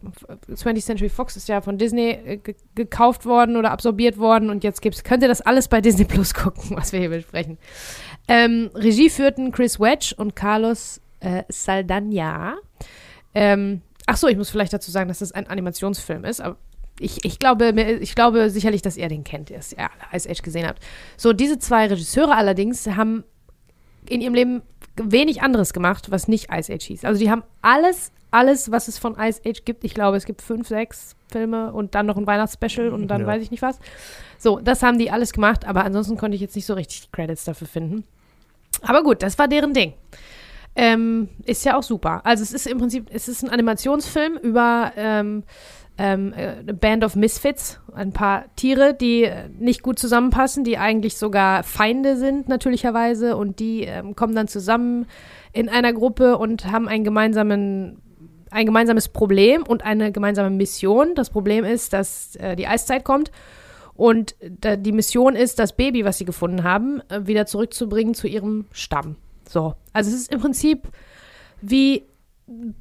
[0.65, 4.63] 20th Century Fox ist ja von Disney äh, ge gekauft worden oder absorbiert worden und
[4.63, 7.57] jetzt gibt's, könnt ihr das alles bei Disney Plus gucken, was wir hier besprechen.
[8.27, 12.57] Ähm, Regie führten Chris Wedge und Carlos äh, Saldana.
[13.35, 16.57] Ähm, ach so, ich muss vielleicht dazu sagen, dass das ein Animationsfilm ist, aber
[16.99, 20.41] ich, ich, glaube, mir- ich glaube sicherlich, dass ihr den kennt, dass ihr Ice Age
[20.41, 20.83] gesehen habt.
[21.15, 23.23] So, diese zwei Regisseure allerdings haben
[24.09, 24.61] in ihrem Leben
[24.95, 27.05] wenig anderes gemacht, was nicht Ice Age hieß.
[27.05, 30.41] Also die haben alles, alles, was es von Ice Age gibt, ich glaube, es gibt
[30.41, 33.27] fünf, sechs Filme und dann noch ein Weihnachtsspecial und dann Ja.
[33.27, 33.79] weiß ich nicht was.
[34.37, 37.11] So, das haben die alles gemacht, aber ansonsten konnte ich jetzt nicht so richtig die
[37.11, 38.03] Credits dafür finden.
[38.81, 39.93] Aber gut, das war deren Ding.
[40.75, 42.21] Ähm, ist ja auch super.
[42.25, 45.43] Also es ist im Prinzip, es ist ein Animationsfilm über ähm,
[45.97, 50.77] ähm, äh, eine Band of Misfits, ein paar Tiere, die äh, nicht gut zusammenpassen, die
[50.77, 55.07] eigentlich sogar Feinde sind, natürlicherweise, und die ähm, kommen dann zusammen
[55.51, 58.01] in einer Gruppe und haben einen gemeinsamen,
[58.51, 61.15] ein gemeinsames Problem und eine gemeinsame Mission.
[61.15, 63.31] Das Problem ist, dass äh, die Eiszeit kommt
[63.95, 68.27] und da, die Mission ist, das Baby, was sie gefunden haben, äh, wieder zurückzubringen zu
[68.27, 69.15] ihrem Stamm.
[69.47, 70.87] So, also es ist im Prinzip
[71.61, 72.03] wie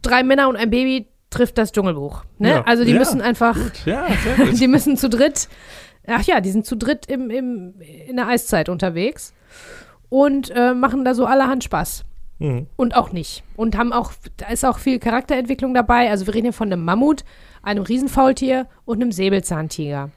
[0.02, 2.24] drei Männer und ein Baby trifft das Dschungelbuch.
[2.38, 2.50] Ne?
[2.50, 2.62] Ja.
[2.64, 2.98] Also die Ja.
[2.98, 4.59] müssen einfach Gut, ja, gut.
[4.61, 5.48] die müssen zu dritt,
[6.07, 7.74] ach ja, die sind zu dritt im, im,
[8.07, 9.35] in der Eiszeit unterwegs
[10.09, 12.04] und äh, machen da so allerhand Spaß.
[12.38, 12.66] Mhm.
[12.77, 13.42] Und auch nicht.
[13.57, 16.11] Und haben auch, da ist auch viel Charakterentwicklung dabei.
[16.11, 17.24] Also wir reden hier von einem Mammut,
[17.62, 20.11] einem Riesenfaultier und einem Säbelzahntiger.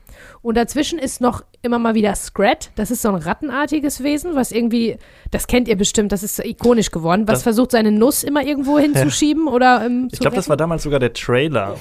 [0.44, 2.70] Und dazwischen ist noch immer mal wieder Scrat.
[2.76, 4.98] Das ist so ein rattenartiges Wesen, was irgendwie,
[5.32, 8.78] das kennt ihr bestimmt, das ist ikonisch geworden, was Das- versucht, seine Nuss immer irgendwo
[8.80, 11.76] hinzuschieben oder ähm, Ich glaube, das war damals sogar der Trailer.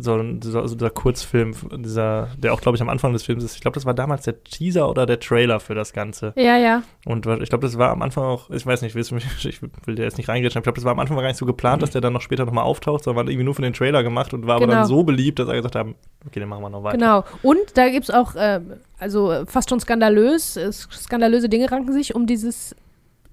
[0.00, 3.44] So, ein- so, so dieser Kurzfilm, dieser, der auch, glaube ich, am Anfang des Films
[3.44, 3.54] ist.
[3.56, 6.32] Ich glaube, das war damals der Teaser oder der Trailer für das Ganze.
[6.36, 6.82] Ja, ja.
[7.06, 10.16] Und ich glaube, das war am Anfang auch, ich weiß nicht, ich will dir jetzt
[10.18, 12.12] nicht reingehen, ich glaube, das war am Anfang gar nicht so geplant, dass der dann
[12.12, 14.66] noch später nochmal auftaucht, sondern war irgendwie nur für den Trailer gemacht und war aber
[14.66, 14.78] Genau.
[14.78, 15.94] dann so beliebt, dass er gesagt haben,
[16.26, 16.96] okay, den machen wir noch weiter.
[16.98, 17.24] Genau.
[17.42, 18.60] Und da gibt es auch, äh,
[18.98, 22.74] also fast schon skandalös, äh, skandalöse Dinge ranken sich um dieses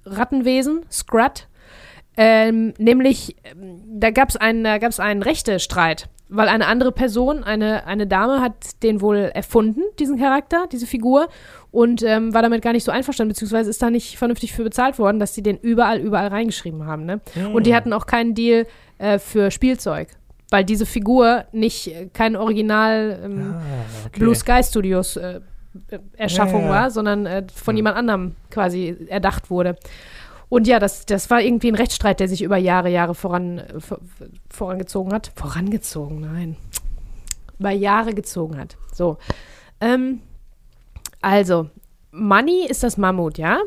[0.04, 1.46] Rattenwesen, Scrat.
[2.16, 6.08] Ähm, nämlich, ähm, da gab es einen, einen Rechtestreit.
[6.30, 11.28] Weil eine andere Person, eine, eine Dame, hat den wohl erfunden, diesen Charakter, diese Figur,
[11.72, 14.98] und ähm, war damit gar nicht so einverstanden, beziehungsweise ist da nicht vernünftig für bezahlt
[14.98, 17.04] worden, dass sie den überall, überall reingeschrieben haben.
[17.04, 17.20] Ne?
[17.34, 17.54] Hm.
[17.54, 18.66] Und die hatten auch keinen Deal
[18.98, 20.08] äh, für Spielzeug,
[20.50, 23.62] weil diese Figur nicht äh, kein Original ähm, Ah,
[24.06, 24.18] okay.
[24.18, 25.40] Blue Sky Studios äh,
[26.16, 26.72] Erschaffung Ja, ja.
[26.72, 27.76] war, sondern äh, von Hm.
[27.76, 29.76] jemand anderem quasi erdacht wurde.
[30.50, 33.80] Und ja, das, das war irgendwie ein Rechtsstreit, der sich über Jahre, Jahre voran, äh,
[33.80, 34.00] vor,
[34.50, 35.32] vorangezogen hat.
[35.36, 36.56] Vorangezogen, nein.
[37.58, 38.76] Über Jahre gezogen hat.
[38.92, 39.16] So.
[39.80, 40.20] Ähm,
[41.22, 41.70] also,
[42.10, 43.60] Money ist das Mammut, ja?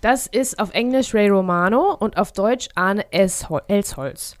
[0.00, 4.36] Das ist auf Englisch Ray Romano und auf Deutsch Arne Elshol- Elsholz.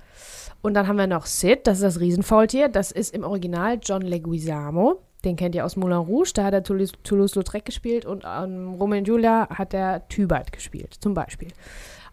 [0.62, 2.68] Und dann haben wir noch Sid, das ist das Riesenfaultier.
[2.68, 5.00] Das ist im Original John Leguizamo.
[5.24, 8.98] Den kennt ihr aus Moulin Rouge, da hat er Toulouse- Toulouse-Lautrec gespielt und an Romeo
[9.00, 11.48] und Julia hat er Tybalt gespielt, zum Beispiel.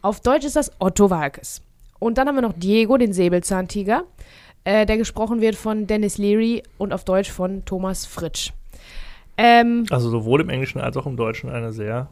[0.02, 1.62] Auf Deutsch ist das Otto Walkes.
[2.00, 4.04] Und dann haben wir noch Diego, den Säbelzahntiger,
[4.64, 8.52] äh, der gesprochen wird von Dennis Leary und auf Deutsch von Thomas Fritsch.
[9.38, 12.10] Ähm, Also sowohl im Englischen als auch im Deutschen eine sehr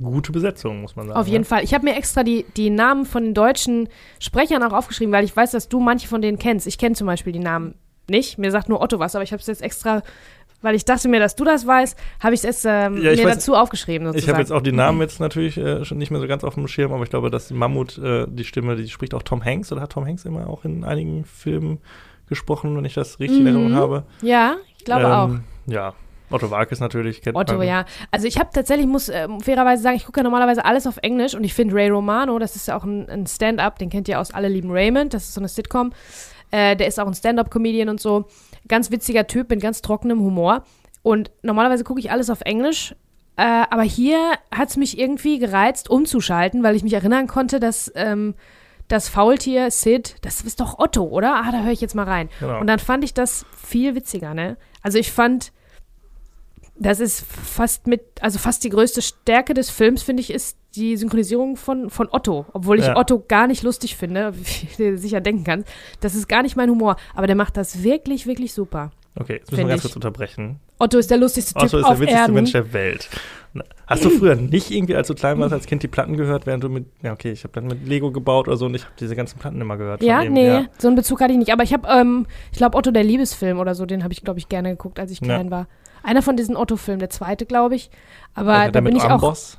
[0.00, 1.20] gute Besetzung, muss man sagen.
[1.20, 1.62] Auf jeden Fall.
[1.64, 5.36] Ich habe mir extra die, die Namen von den deutschen Sprechern auch aufgeschrieben, weil ich
[5.36, 6.66] weiß, dass du manche von denen kennst.
[6.66, 7.74] Ich kenne zum Beispiel die Namen
[8.12, 8.38] nicht.
[8.38, 10.02] Mir sagt nur Otto was, aber ich habe es jetzt extra,
[10.60, 13.26] weil ich dachte mir, dass du das weißt, habe ich es ähm, Ja, ich mir
[13.30, 14.06] weiß- dazu aufgeschrieben.
[14.06, 14.22] Sozusagen.
[14.24, 16.54] Ich habe jetzt auch die Namen jetzt natürlich äh, schon nicht mehr so ganz auf
[16.54, 19.72] dem Schirm, aber ich glaube, dass Mammut, äh, die Stimme, die spricht auch Tom Hanks
[19.72, 21.80] oder hat Tom Hanks immer auch in einigen Filmen
[22.28, 23.56] gesprochen, wenn ich das richtig in Mhm.
[23.56, 24.04] Erinnerung habe.
[24.22, 25.28] Ja, ich glaube auch.
[25.30, 25.94] Ähm, Ja,
[26.30, 27.66] Otto Walkes natürlich kennt Otto, man.
[27.66, 27.84] ja.
[28.10, 31.34] Also ich habe tatsächlich, muss ähm, fairerweise sagen, ich gucke ja normalerweise alles auf Englisch
[31.34, 34.18] und ich finde Ray Romano, das ist ja auch ein, ein Stand-up, den kennt ihr
[34.18, 35.92] aus Alle lieben Raymond, das ist so eine Sitcom.
[36.52, 38.26] Äh, der ist auch ein Stand-up-Comedian und so.
[38.68, 40.62] Ganz witziger Typ mit ganz trockenem Humor.
[41.02, 42.94] Und normalerweise gucke ich alles auf Englisch.
[43.36, 47.90] Äh, aber hier hat es mich irgendwie gereizt, umzuschalten, weil ich mich erinnern konnte, dass
[47.96, 48.34] ähm,
[48.88, 51.36] das Faultier Sid, das ist doch Otto, oder?
[51.36, 52.28] Ah, da höre ich jetzt mal rein.
[52.40, 52.60] Genau.
[52.60, 54.58] Und dann fand ich das viel witziger, ne?
[54.82, 55.52] Also ich fand,
[56.76, 60.96] das ist fast mit, also fast die größte Stärke des Films, finde ich, ist die
[60.96, 62.46] Synchronisierung von, von Otto.
[62.52, 62.96] Obwohl ich Ja.
[62.96, 64.32] Otto gar nicht lustig finde,
[64.76, 65.68] wie du sicher denken kannst.
[66.00, 66.96] Das ist gar nicht mein Humor.
[67.14, 68.90] Aber der macht das wirklich, wirklich super.
[69.14, 69.90] Okay, jetzt müssen wir ganz ich.
[69.90, 70.58] kurz unterbrechen.
[70.78, 72.34] Otto ist der lustigste Typ Otto ist der witzigste Erden.
[72.34, 73.10] Mensch der Welt.
[73.86, 76.64] Hast du früher nicht irgendwie, als du klein warst, als Kind die Platten gehört, während
[76.64, 78.94] du mit, ja okay, ich habe dann mit Lego gebaut oder so und ich habe
[78.98, 80.02] diese ganzen Platten immer gehört.
[80.02, 80.64] Ja, dem, nee, Ja.
[80.78, 81.52] so einen Bezug hatte ich nicht.
[81.52, 84.38] Aber ich habe, ähm, ich glaube, Otto der Liebesfilm oder so, den habe ich, glaube
[84.38, 85.26] ich, gerne geguckt, als ich Ja.
[85.26, 85.66] klein war.
[86.02, 87.90] Einer von diesen Otto-Filmen, der zweite, glaube ich.
[88.34, 89.10] Aber Welcher, da bin ich auch.
[89.10, 89.58] Amboss?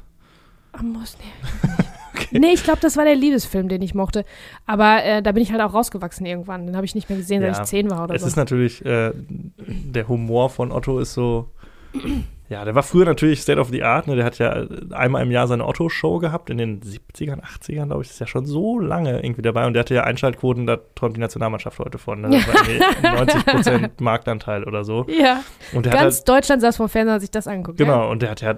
[0.73, 2.39] Amboss, nee.
[2.39, 4.25] Nee, ich glaube, das war der Liebesfilm, den ich mochte.
[4.65, 6.65] Aber äh, da bin ich halt auch rausgewachsen irgendwann.
[6.65, 8.27] Den habe ich nicht mehr gesehen, seit Ja, ich zehn war oder Es so.
[8.27, 9.11] ist natürlich, äh,
[9.57, 11.49] der Humor von Otto ist so,
[12.49, 14.15] ja, der war früher natürlich State of the Art, ne?
[14.15, 18.09] der hat ja einmal im Jahr seine Otto-Show gehabt, in den 70ern, 80ern, glaube ich,
[18.09, 21.21] ist ja schon so lange irgendwie dabei und der hatte ja Einschaltquoten, da träumt die
[21.21, 22.29] Nationalmannschaft heute von, ne?
[22.31, 25.05] das war irgendwie 90% Marktanteil oder so.
[25.07, 25.41] ja,
[25.73, 27.77] Und der ganz halt, Deutschland saß vor Fernseher und sich das angeguckt.
[27.77, 28.55] genau, und der hat ja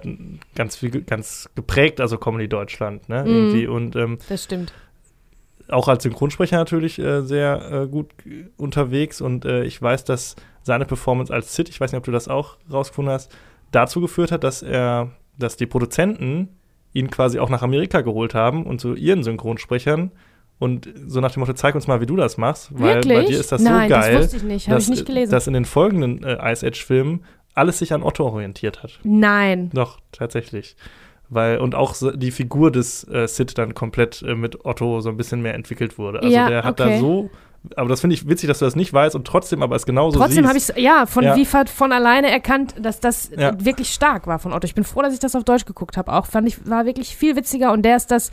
[0.54, 3.30] ganz viel, ganz geprägt, also Comedy Deutschland, ne, Mhm.
[3.30, 4.72] irgendwie und ähm, Ja, das stimmt.
[5.68, 8.10] auch als Synchronsprecher natürlich äh, sehr äh, gut
[8.56, 12.12] unterwegs und äh, ich weiß, dass seine Performance als Sid, ich weiß nicht, ob du
[12.12, 13.32] das auch rausgefunden hast,
[13.76, 16.48] dazu geführt hat, dass er, dass die Produzenten
[16.92, 20.12] ihn quasi auch nach Amerika geholt haben und zu ihren Synchronsprechern
[20.58, 23.18] und so nach dem Motto, zeig uns mal, wie du das machst, weil Wirklich?
[23.18, 24.68] bei dir ist das Nein, so geil, das wusste ich nicht.
[24.68, 25.30] Habe ich nicht gelesen.
[25.30, 28.98] dass in den folgenden äh, Ice Age Filmen alles sich an Otto orientiert hat.
[29.02, 29.70] Nein.
[29.74, 30.76] Doch, tatsächlich.
[31.28, 35.08] Weil, und auch so die Figur des äh, Sid dann komplett äh, mit Otto so
[35.10, 36.20] ein bisschen mehr entwickelt wurde.
[36.20, 36.94] Also Ja, der hat okay.
[36.94, 37.30] da so,
[37.74, 40.18] aber das finde ich witzig, dass du das nicht weißt und trotzdem aber es genauso
[40.18, 41.36] Trotzdem habe ich ja von Ja.
[41.36, 43.52] wie von alleine erkannt, dass das Ja.
[43.64, 44.64] wirklich stark war von Otto.
[44.66, 46.12] Ich bin froh, dass ich das auf Deutsch geguckt habe.
[46.12, 48.30] Auch fand ich war wirklich viel witziger und der ist das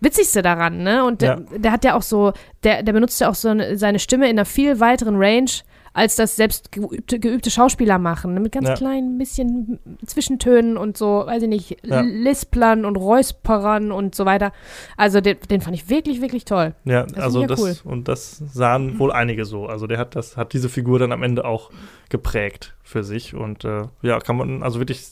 [0.00, 1.04] Witzigste daran, ne?
[1.04, 2.32] Und der, der hat ja auch so,
[2.64, 5.50] der, der benutzt ja auch so eine, seine Stimme in einer viel weiteren Range,
[5.96, 8.34] als das selbst geübte, geübte Schauspieler machen.
[8.34, 8.40] Ne?
[8.40, 8.74] Mit ganz Ja.
[8.74, 12.02] kleinen bisschen Zwischentönen und so, weiß ich nicht, Ja.
[12.02, 14.52] Lisplern und Räusperern und so weiter.
[14.98, 16.74] Also den, den fand ich wirklich, wirklich toll.
[16.84, 17.74] Ja, ist also ja das, cool.
[17.84, 19.66] und das sahen wohl einige so.
[19.66, 21.70] Also der hat das, hat diese Figur dann am Ende auch
[22.10, 25.02] geprägt für sich und äh, ja, kann man, also wirklich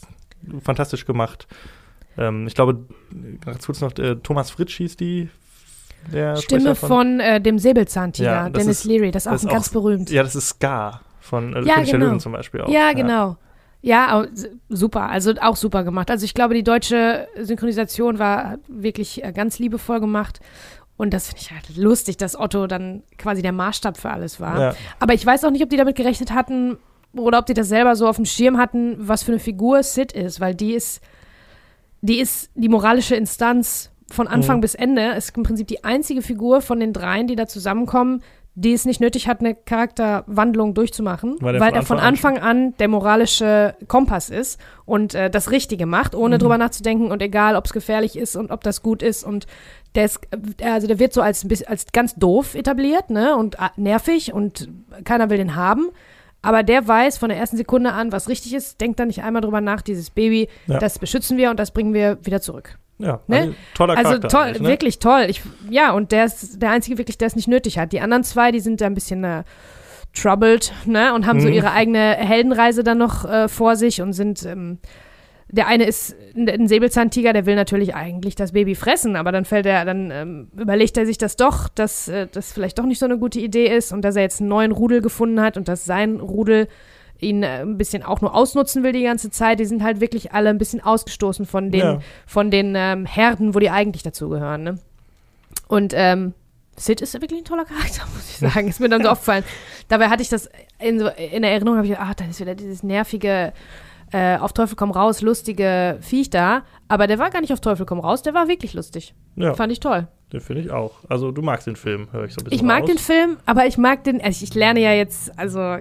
[0.60, 1.46] fantastisch gemacht.
[2.18, 2.84] Ähm, ich glaube,
[3.40, 5.30] ganz kurz noch, äh, Thomas Fritsch hieß die,
[6.12, 9.44] der Stimme Sprecher von, äh, dem Säbelzahntiger, Ja, Dennis ist- Leary, das ist auch das
[9.44, 10.10] ist ganz auch- berühmt.
[10.10, 12.16] Ja, das ist Scar von äh, Ja, genau.
[12.18, 12.68] Zum Beispiel auch.
[12.68, 13.36] Ja, genau.
[13.82, 14.24] Ja,
[14.70, 15.10] super.
[15.10, 16.10] Also auch super gemacht.
[16.10, 20.40] Also ich glaube, die deutsche Synchronisation war wirklich äh, ganz liebevoll gemacht.
[20.96, 24.60] Und das finde ich halt lustig, dass Otto dann quasi der Maßstab für alles war.
[24.60, 24.74] Ja.
[25.00, 26.78] Aber ich weiß auch nicht, ob die damit gerechnet hatten
[27.16, 30.12] oder ob die das selber so auf dem Schirm hatten, was für eine Figur Sid
[30.12, 31.00] ist, weil die ist,
[32.00, 34.60] die ist die moralische Instanz von Anfang Mhm.
[34.62, 35.02] bis Ende.
[35.12, 38.22] Ist im Prinzip die einzige Figur von den dreien, die da zusammenkommen,
[38.56, 42.38] die es nicht nötig hat, eine Charakterwandlung durchzumachen, Weil weil, der er von von Anfang
[42.38, 46.40] an der moralische Kompass ist und äh, das Richtige macht, ohne Mhm.
[46.40, 49.46] drüber nachzudenken und egal, ob es gefährlich ist und ob das gut ist und
[49.96, 50.20] der ist,
[50.60, 54.68] äh, also der wird so als, als ganz doof etabliert, ne, und äh, nervig und
[55.04, 55.88] keiner will den haben.
[56.42, 59.40] Aber der weiß von der ersten Sekunde an, was richtig ist, denkt dann nicht einmal
[59.42, 60.78] drüber nach, dieses Baby, Ja.
[60.78, 62.78] das beschützen wir und das bringen wir wieder zurück.
[62.98, 63.36] Ja, Ne?
[63.38, 64.28] also toller Also Charakter.
[64.28, 64.68] toll, eigentlich, ne?
[64.68, 65.26] wirklich toll.
[65.28, 67.92] Ich, ja, und der ist der Einzige wirklich, der es nicht nötig hat.
[67.92, 69.42] Die anderen zwei, die sind da ein bisschen äh,
[70.14, 71.54] troubled, ne, und haben so Mhm.
[71.54, 74.78] ihre eigene Heldenreise dann noch äh, vor sich und sind, ähm,
[75.48, 79.44] der eine ist ein, ein Säbelzahntiger, der will natürlich eigentlich das Baby fressen, aber dann
[79.44, 83.00] fällt er, dann ähm, überlegt er sich das doch, dass äh, das vielleicht doch nicht
[83.00, 85.66] so eine gute Idee ist und dass er jetzt einen neuen Rudel gefunden hat und
[85.66, 86.68] dass sein Rudel
[87.20, 89.60] ihn äh, ein bisschen auch nur ausnutzen will die ganze Zeit.
[89.60, 91.98] Die sind halt wirklich alle ein bisschen ausgestoßen von den Ja.
[92.26, 94.62] von den ähm, Herden, wo die eigentlich dazugehören.
[94.62, 94.78] Ne?
[95.68, 96.34] Und ähm,
[96.76, 98.68] Sid ist wirklich ein toller Charakter, muss ich sagen.
[98.68, 99.44] Ist mir dann so aufgefallen.
[99.88, 100.48] Dabei hatte ich das
[100.78, 103.52] in, so, in Erinnerung, habe ich gedacht, ach, dann ist wieder dieses nervige,
[104.12, 106.62] äh, auf Teufel komm raus, lustige Viech da.
[106.88, 109.14] Aber der war gar nicht auf Teufel komm raus, der war wirklich lustig.
[109.36, 110.06] Ja, Fand ich toll.
[110.32, 110.92] den finde ich auch.
[111.08, 112.90] Also du magst den Film, höre ich so ein bisschen Ich mag raus.
[112.90, 115.78] den Film, aber ich mag den, also ich lerne ja jetzt, also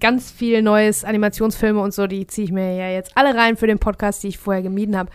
[0.00, 3.66] ganz viel neues Animationsfilme und so, die ziehe ich mir ja jetzt alle rein für
[3.66, 5.10] den Podcast, die ich vorher gemieden habe.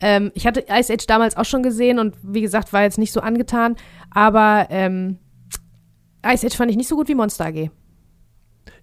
[0.00, 3.12] Ähm, ich hatte Ice Age damals auch schon gesehen und wie gesagt, war jetzt nicht
[3.12, 3.76] so angetan,
[4.10, 5.18] aber ähm,
[6.24, 7.70] Ice Age fand ich nicht so gut wie Monster AG.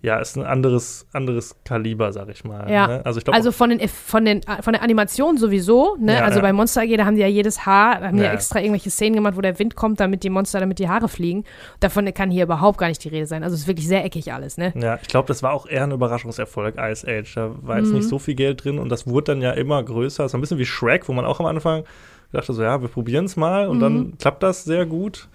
[0.05, 2.69] Ja, ist ein anderes, anderes Kaliber, sag ich mal.
[2.71, 2.87] Ja.
[2.87, 3.01] Ne?
[3.05, 6.13] Also ich glaube, Also von den, von den von der Animation sowieso, ne?
[6.13, 6.43] Ja, also ja.
[6.43, 9.15] bei Monster AG, da haben die ja jedes Haar, haben Ja, ja extra irgendwelche Szenen
[9.15, 11.43] gemacht, wo der Wind kommt, damit die Monster, damit die Haare fliegen.
[11.79, 13.43] Davon kann hier überhaupt gar nicht die Rede sein.
[13.43, 14.73] Also es ist wirklich sehr eckig alles, ne?
[14.75, 17.33] ja, ich glaube, das war auch eher ein Überraschungserfolg, Ice Age.
[17.33, 17.95] Da war jetzt Mhm.
[17.95, 20.29] nicht so viel Geld drin und das wurde dann ja immer größer.
[20.29, 21.83] So ein bisschen wie Shrek, wo man auch am Anfang
[22.31, 23.81] dachte so, ja, wir probieren es mal und Mhm.
[23.81, 25.29] dann klappt das sehr gut.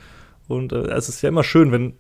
[0.47, 1.95] Und äh, es ist ja immer schön, wenn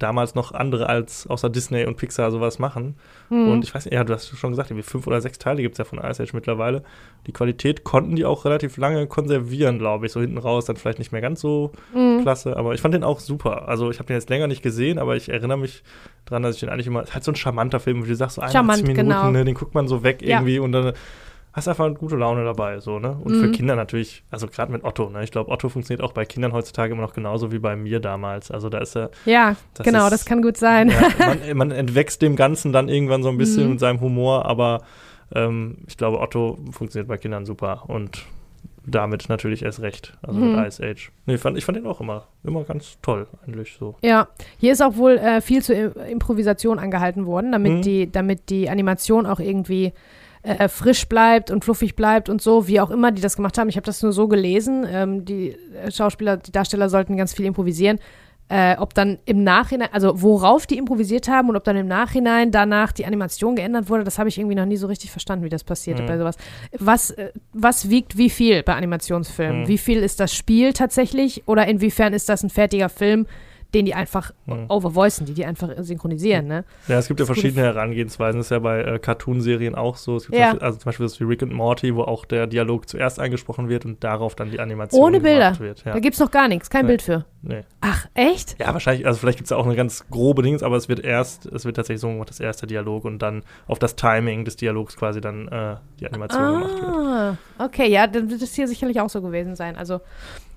[0.00, 2.96] damals noch andere als außer Disney und Pixar sowas machen.
[3.28, 3.48] Mhm.
[3.48, 5.74] Und ich weiß nicht, ja, du hast schon gesagt, irgendwie fünf oder sechs Teile gibt
[5.74, 6.82] es ja von Ice Age mittlerweile.
[7.26, 10.12] Die Qualität konnten die auch relativ lange konservieren, glaube ich.
[10.12, 12.22] So hinten raus, dann vielleicht nicht mehr ganz so Mhm.
[12.22, 13.68] klasse, aber ich fand den auch super.
[13.68, 15.82] Also ich habe den jetzt länger nicht gesehen, aber ich erinnere mich
[16.24, 18.36] dran, dass ich den eigentlich immer, ist halt so ein charmanter Film, wie du sagst,
[18.36, 19.30] so 81 Charmant, Minuten, genau.
[19.30, 20.38] ne, den guckt man so weg Ja.
[20.38, 20.92] irgendwie und dann
[21.52, 23.16] hast einfach eine gute Laune dabei, so, ne?
[23.24, 23.52] Und für Mhm.
[23.52, 25.24] Kinder natürlich, also gerade mit Otto, ne?
[25.24, 28.50] Ich glaube, Otto funktioniert auch bei Kindern heutzutage immer noch genauso wie bei mir damals.
[28.50, 30.90] Also da ist er, Ja, Das genau, ist- das kann gut sein.
[30.90, 33.70] ja, man, man entwächst dem Ganzen dann irgendwann so ein bisschen Mhm.
[33.70, 34.82] mit seinem Humor, aber
[35.34, 38.24] ähm, ich glaube, Otto funktioniert bei Kindern super und
[38.86, 40.52] damit natürlich erst recht, also Mhm.
[40.56, 41.12] mit Ice Age.
[41.26, 43.96] Nee, ich fand, ich fand den auch immer, immer ganz toll, eigentlich so.
[44.02, 47.82] Ja, hier ist auch wohl äh, viel zur Improvisation angehalten worden, damit, Mhm.
[47.82, 49.92] die, damit die Animation auch irgendwie
[50.42, 53.68] äh, frisch bleibt und fluffig bleibt und so, wie auch immer die das gemacht haben.
[53.68, 54.86] Ich habe das nur so gelesen.
[54.90, 55.50] Ähm, die
[55.84, 57.98] äh, Schauspieler, die Darsteller sollten ganz viel improvisieren.
[58.52, 62.50] Äh, ob dann im Nachhinein, also worauf die improvisiert haben und ob dann im Nachhinein
[62.50, 65.48] danach die Animation geändert wurde, das habe ich irgendwie noch nie so richtig verstanden, wie
[65.50, 66.06] das passierte Mhm.
[66.08, 66.36] bei sowas.
[66.76, 69.62] Was, äh, was wiegt wie viel bei Animationsfilmen?
[69.62, 69.68] Mhm.
[69.68, 73.26] Wie viel ist das Spiel tatsächlich oder inwiefern ist das ein fertiger Film,
[73.74, 74.66] den die einfach Mhm.
[74.68, 76.64] overvoicen, die die einfach synchronisieren, ne?
[76.88, 77.36] Ja, es gibt ja Das gut.
[77.42, 78.38] verschiedene Herangehensweisen.
[78.40, 80.16] Das ist ja bei äh, Cartoon-Serien auch so.
[80.16, 80.50] Es gibt Ja.
[80.50, 83.20] zum Beispiel, also zum Beispiel das wie Rick and Morty, wo auch der Dialog zuerst
[83.20, 85.38] eingesprochen wird und darauf dann die Animation Ohne Bilder.
[85.46, 85.84] gemacht wird.
[85.84, 85.92] Ja.
[85.92, 86.88] Da gibt's noch gar nichts, kein Nee.
[86.92, 87.24] Bild für.
[87.42, 87.62] Nee.
[87.80, 88.56] Ach, echt?
[88.60, 91.46] ja, wahrscheinlich, also vielleicht gibt es auch eine ganz grobe Dings, aber es wird erst,
[91.46, 94.94] es wird tatsächlich so gemacht, das erste Dialog und dann auf das Timing des Dialogs
[94.94, 96.90] quasi dann äh, die Animation gemacht wird.
[96.94, 99.76] Ah, okay, ja, dann wird es hier sicherlich auch so gewesen sein.
[99.76, 100.00] Also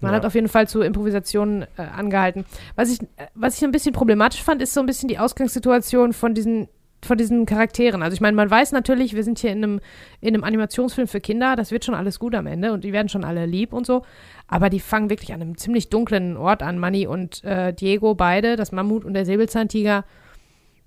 [0.02, 0.18] man Ja.
[0.18, 2.44] hat auf jeden Fall zu Improvisationen äh, angehalten.
[2.76, 6.12] Was ich, äh, was ich ein bisschen problematisch fand, ist so ein bisschen die Ausgangssituation
[6.12, 6.68] von diesen
[7.06, 8.02] von diesen Charakteren.
[8.04, 9.80] Also ich meine, man weiß natürlich, wir sind hier in einem,
[10.22, 13.10] in einem Animationsfilm für Kinder, das wird schon alles gut am Ende und die werden
[13.10, 14.04] schon alle lieb und so.
[14.48, 18.56] Aber die fangen wirklich an einem ziemlich dunklen Ort an, Manny und äh, Diego, beide,
[18.56, 20.06] das Mammut und der Säbelzahntiger.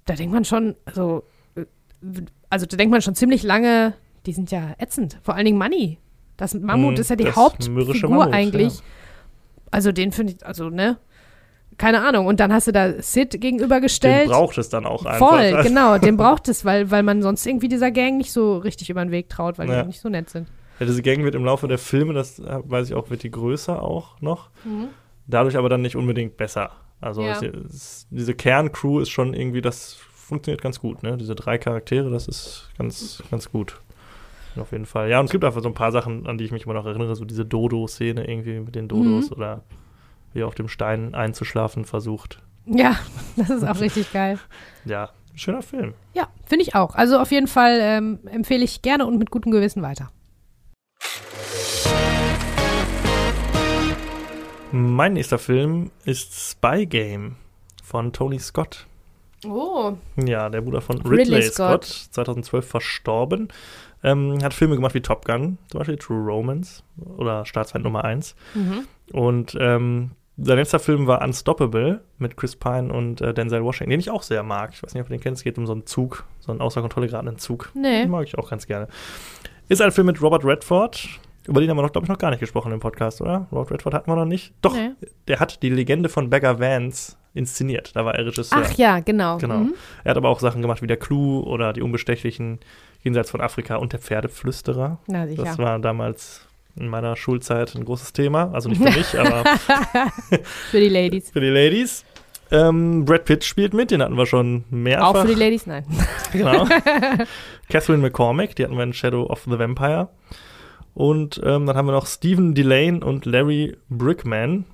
[0.04, 1.24] Da denkt man schon, also,
[1.56, 1.64] äh,
[2.50, 3.94] also da denkt man schon ziemlich lange,
[4.26, 5.18] die sind ja ätzend.
[5.22, 5.98] Vor allen Dingen Manny.
[6.36, 8.74] Das Mammut Mhm, ist ja die Hauptfigur Mammut, eigentlich.
[8.78, 8.84] ja.
[9.70, 10.98] Also den finde ich, also, ne?
[11.78, 12.26] Keine Ahnung.
[12.26, 14.26] Und dann hast du da Sid gegenübergestellt.
[14.28, 15.28] Den braucht es dann auch einfach.
[15.30, 18.56] Voll, Also, genau, den braucht es, weil, weil man sonst irgendwie dieser Gang nicht so
[18.58, 19.82] richtig über den Weg traut, weil Ja.
[19.82, 20.48] die nicht so nett sind.
[20.80, 23.30] Ja, diese Gang wird im Laufe der Filme, das äh, weiß ich auch, wird die
[23.30, 24.50] größer auch noch.
[25.26, 26.70] Dadurch aber dann nicht unbedingt besser.
[27.00, 27.32] Also Ja.
[27.32, 31.16] es, es, diese Kerncrew ist schon irgendwie, das funktioniert ganz gut, ne?
[31.16, 33.80] Diese drei Charaktere, das ist ganz, ganz gut.
[34.58, 35.10] Auf jeden Fall.
[35.10, 36.86] Ja, und es gibt einfach so ein paar Sachen, an die ich mich immer noch
[36.86, 39.36] erinnere, so diese Dodo-Szene irgendwie mit den Dodos Mhm.
[39.36, 39.62] oder
[40.36, 42.40] wie auf dem Stein einzuschlafen versucht.
[42.66, 42.96] Ja,
[43.36, 44.38] das ist auch richtig geil.
[44.84, 45.94] Ja, schöner Film.
[46.14, 46.94] Ja, finde ich auch.
[46.94, 50.12] Also auf jeden Fall ähm, empfehle ich gerne und mit gutem Gewissen weiter.
[54.70, 57.34] Mein nächster Film ist Spy Game
[57.82, 58.86] von Tony Scott.
[59.44, 59.94] Oh.
[60.16, 61.84] Ja, der Bruder von Ridley, Ridley Scott.
[61.84, 62.14] Scott.
[62.14, 63.48] 2012 verstorben.
[64.04, 66.84] Ähm, hat Filme gemacht wie Top Gun, zum Beispiel True Romance
[67.16, 68.36] oder Staatsfeind Nummer 1.
[68.54, 68.86] Mhm.
[69.12, 74.00] Und ähm, sein letzter Film war Unstoppable mit Chris Pine und äh, Denzel Washington, den
[74.00, 74.70] ich auch sehr mag.
[74.74, 75.40] Ich weiß nicht, ob du den kennst.
[75.40, 77.70] Es geht um so einen Zug, so einen außer Kontrolle geratenen Zug.
[77.74, 78.02] Nee.
[78.02, 78.88] Den mag ich auch ganz gerne.
[79.68, 81.08] Ist ein Film mit Robert Redford.
[81.48, 83.46] Über den haben wir noch, glaube ich, noch gar nicht gesprochen im Podcast, oder?
[83.52, 84.52] Robert Redford hatten wir noch nicht.
[84.62, 84.90] Doch, Nee.
[85.28, 87.94] der hat die Legende von Beggar Vance inszeniert.
[87.94, 88.62] Da war er Regisseur.
[88.64, 89.38] Ach ja, genau.
[89.38, 89.58] Genau.
[89.58, 89.74] Mhm.
[90.04, 92.58] Er hat aber auch Sachen gemacht wie Der Clou oder Die Unbestechlichen,
[93.02, 94.98] Jenseits von Afrika und Der Pferdeflüsterer.
[95.06, 95.44] Na sicher.
[95.44, 96.45] Das war damals
[96.78, 98.50] in meiner Schulzeit ein großes Thema.
[98.52, 99.44] Also nicht für mich, aber
[100.70, 101.30] für die Ladies.
[101.30, 102.04] für die Ladies.
[102.50, 105.14] Ähm, Brad Pitt spielt mit, den hatten wir schon mehrfach.
[105.14, 105.66] Auch für die Ladies?
[105.66, 105.84] Nein.
[106.32, 106.66] Genau.
[107.68, 110.08] Catherine McCormack, die hatten wir in Shadow of the Vampire.
[110.94, 114.64] Und ähm, dann haben wir noch Stephen Delane und Larry Brickman.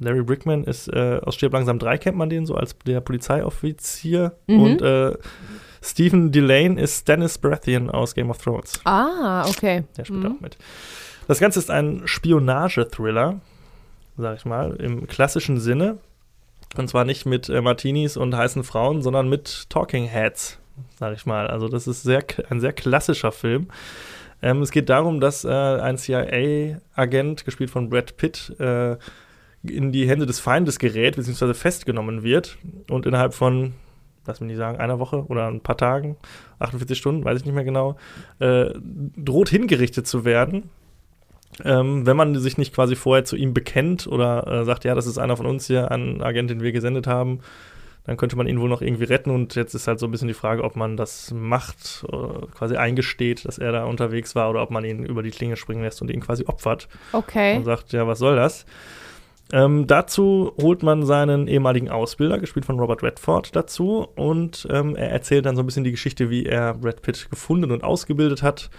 [0.00, 4.36] Larry Brickman ist äh, aus Stirb langsam 3, kennt man den so als der Polizeioffizier.
[4.46, 4.60] Mhm.
[4.62, 5.12] Und äh,
[5.82, 8.80] Stephen Delane ist Dennis Baratheon aus Game of Thrones.
[8.84, 9.84] Ah, okay.
[9.96, 10.36] Der spielt Mhm.
[10.36, 10.56] auch mit.
[11.28, 13.40] Das Ganze ist ein Spionage-Thriller,
[14.16, 15.98] sag ich mal, im klassischen Sinne.
[16.76, 20.58] Und zwar nicht mit äh, Martinis und heißen Frauen, sondern mit Talking Heads,
[20.98, 21.46] sag ich mal.
[21.48, 23.68] Also das ist sehr, ein sehr klassischer Film.
[24.40, 28.96] Ähm, es geht darum, dass äh, ein CIA-Agent, gespielt von Brad Pitt, äh,
[29.64, 32.58] in die Hände des Feindes gerät, beziehungsweise festgenommen wird
[32.90, 33.74] und innerhalb von,
[34.26, 36.16] lass mich nicht sagen, einer Woche oder ein paar Tagen,
[36.58, 37.96] 48 Stunden, weiß ich nicht mehr genau,
[38.40, 38.70] äh,
[39.16, 40.70] droht hingerichtet zu werden.
[41.64, 45.06] Ähm, wenn man sich nicht quasi vorher zu ihm bekennt oder äh, sagt, ja, das
[45.06, 47.40] ist einer von uns hier, ein Agent, den wir gesendet haben,
[48.04, 49.30] dann könnte man ihn wohl noch irgendwie retten.
[49.30, 52.76] Und jetzt ist halt so ein bisschen die Frage, ob man das macht, äh, quasi
[52.76, 56.02] eingesteht, dass er da unterwegs war, oder ob man ihn über die Klinge springen lässt
[56.02, 57.56] und ihn quasi opfert Okay.
[57.56, 58.64] und sagt, ja, was soll das?
[59.52, 65.10] Ähm, dazu holt man seinen ehemaligen Ausbilder, gespielt von Robert Redford, dazu und ähm, er
[65.10, 68.70] erzählt dann so ein bisschen die Geschichte, wie er Brad Pitt gefunden und ausgebildet hat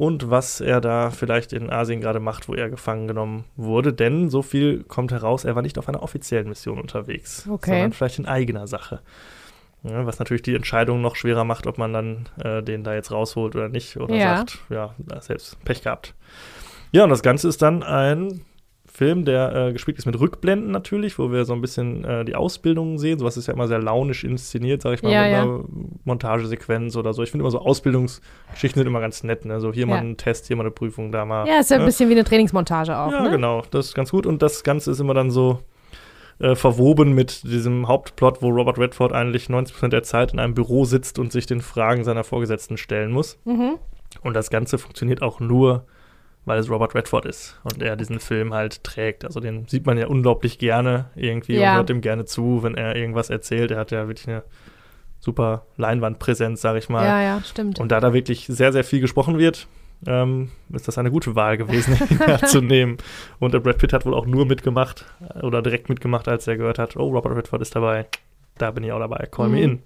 [0.00, 3.92] und was er da vielleicht in Asien gerade macht, wo er gefangen genommen wurde.
[3.92, 7.70] Denn so viel kommt heraus, er war nicht auf einer offiziellen Mission unterwegs, Okay.
[7.72, 9.00] sondern vielleicht in eigener Sache.
[9.82, 13.10] Ja, was natürlich die Entscheidung noch schwerer macht, ob man dann äh, den da jetzt
[13.12, 13.98] rausholt oder nicht.
[13.98, 14.36] Oder Ja.
[14.38, 16.14] sagt, ja, selbst Pech gehabt.
[16.92, 18.40] Ja, und das Ganze ist dann ein
[19.00, 22.34] Film, der äh, gespielt ist mit Rückblenden natürlich, wo wir so ein bisschen äh, die
[22.34, 23.18] Ausbildung sehen.
[23.18, 25.42] Sowas ist ja immer sehr launisch inszeniert, sag ich mal, Ja, mit ja.
[25.42, 25.64] einer
[26.04, 27.22] Montagesequenz oder so.
[27.22, 29.46] Ich finde immer so Ausbildungsgeschichten sind immer ganz nett.
[29.46, 29.58] Ne?
[29.58, 30.00] So hier mal Ja.
[30.02, 31.48] ein Test, hier mal eine Prüfung, da mal.
[31.48, 31.86] Ja, ist ja ein ne?
[31.86, 33.10] bisschen wie eine Trainingsmontage auch.
[33.10, 33.30] Ja, ne?
[33.30, 33.62] genau.
[33.70, 34.26] Das ist ganz gut.
[34.26, 35.60] Und das Ganze ist immer dann so
[36.38, 40.84] äh, verwoben mit diesem Hauptplot, wo Robert Redford eigentlich 90% der Zeit in einem Büro
[40.84, 43.38] sitzt und sich den Fragen seiner Vorgesetzten stellen muss.
[43.46, 43.78] Mhm.
[44.22, 45.86] Und das Ganze funktioniert auch nur,
[46.44, 49.24] weil es Robert Redford ist und er diesen Film halt trägt.
[49.24, 51.72] Also den sieht man ja unglaublich gerne irgendwie Ja.
[51.72, 53.70] und hört ihm gerne zu, wenn er irgendwas erzählt.
[53.70, 54.42] Er hat ja wirklich eine
[55.18, 57.04] super Leinwandpräsenz, sag ich mal.
[57.04, 57.78] Ja, ja, stimmt.
[57.78, 59.66] Und da da wirklich sehr, sehr viel gesprochen wird,
[60.06, 62.96] ähm, ist das eine gute Wahl gewesen, ihn zu nehmen.
[63.38, 66.56] Und der Brad Pitt hat wohl auch nur mitgemacht äh, oder direkt mitgemacht, als er
[66.56, 68.06] gehört hat, oh, Robert Redford ist dabei.
[68.56, 69.26] Da bin ich auch dabei.
[69.30, 69.62] Call me Mhm.
[69.62, 69.82] in.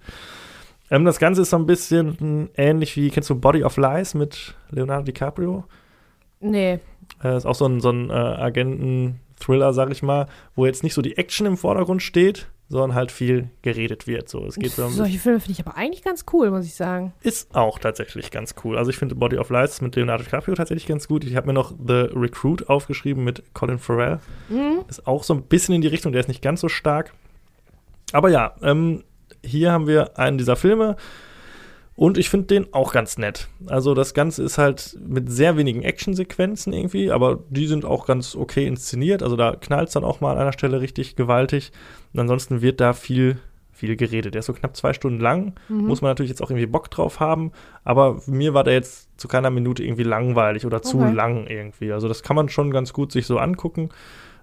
[0.91, 4.13] Ähm, das Ganze ist so ein bisschen mh, ähnlich wie, kennst du Body of Lies
[4.13, 5.65] mit Leonardo DiCaprio?
[6.39, 6.79] Nee.
[7.23, 10.93] Äh, ist auch so ein, so ein äh, Agenten-Thriller, sag ich mal, wo jetzt nicht
[10.93, 14.27] so die Action im Vordergrund steht, sondern halt viel geredet wird.
[14.27, 17.13] So, es geht so Solche Filme finde ich aber eigentlich ganz cool, muss ich sagen.
[17.21, 18.77] ist auch tatsächlich ganz cool.
[18.77, 21.23] Also ich finde Body of Lies mit Leonardo DiCaprio tatsächlich ganz gut.
[21.23, 24.19] Ich habe mir noch The Recruit aufgeschrieben mit Colin Farrell.
[24.49, 24.79] Mhm.
[24.87, 27.13] Ist auch so ein bisschen in die Richtung, der ist nicht ganz so stark.
[28.11, 29.03] Aber ja, ähm,
[29.43, 30.95] hier haben wir einen dieser Filme
[31.95, 33.47] und ich finde den auch ganz nett.
[33.67, 38.35] Also das Ganze ist halt mit sehr wenigen Actionsequenzen irgendwie, aber die sind auch ganz
[38.35, 39.23] okay inszeniert.
[39.23, 41.71] Also da knallt es dann auch mal an einer Stelle richtig gewaltig.
[42.13, 43.37] Und ansonsten wird da viel,
[43.71, 44.33] viel geredet.
[44.33, 45.53] Der ist so knapp zwei Stunden lang.
[45.69, 45.87] Mhm.
[45.87, 47.53] Muss man natürlich jetzt auch irgendwie Bock drauf haben.
[47.85, 51.13] Aber mir war der jetzt zu keiner Minute irgendwie langweilig oder zu Okay.
[51.13, 51.93] lang irgendwie.
[51.93, 53.87] Also das kann man schon ganz gut sich so angucken.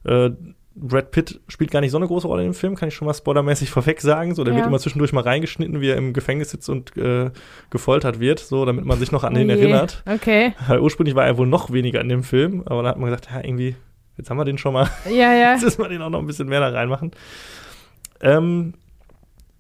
[0.05, 0.31] Äh,
[0.75, 3.15] Brad Pitt spielt gar nicht so eine große Rolle im Film, kann ich schon mal
[3.15, 4.35] spoilermäßig vorweg sagen.
[4.35, 4.59] So, der Ja.
[4.59, 7.31] wird immer zwischendurch mal reingeschnitten, wie er im Gefängnis sitzt und äh,
[7.71, 9.57] gefoltert wird, so, damit man sich noch an Oh ihn je.
[9.57, 10.03] erinnert.
[10.07, 10.55] Okay.
[10.67, 13.29] Weil ursprünglich war er wohl noch weniger in dem Film, aber dann hat man gesagt,
[13.33, 13.77] ja, irgendwie,
[14.17, 15.53] jetzt haben wir den schon mal, Ja, ja.
[15.53, 17.11] jetzt müssen wir den auch noch ein bisschen mehr da reinmachen.
[18.21, 18.75] Ähm,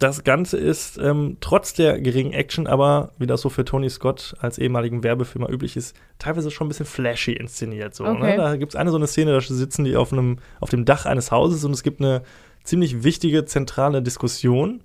[0.03, 4.35] das Ganze ist ähm, trotz der geringen Action, aber wie das so für Tony Scott
[4.41, 7.95] als ehemaligen Werbefilmer üblich ist, teilweise schon ein bisschen flashy inszeniert.
[7.95, 8.33] So, Okay.
[8.33, 8.37] ne?
[8.37, 11.07] Da gibt es eine so eine Szene, da sitzen die auf, einem, auf dem Dach
[11.07, 12.23] eines Hauses und es gibt eine
[12.65, 14.83] ziemlich wichtige zentrale Diskussion,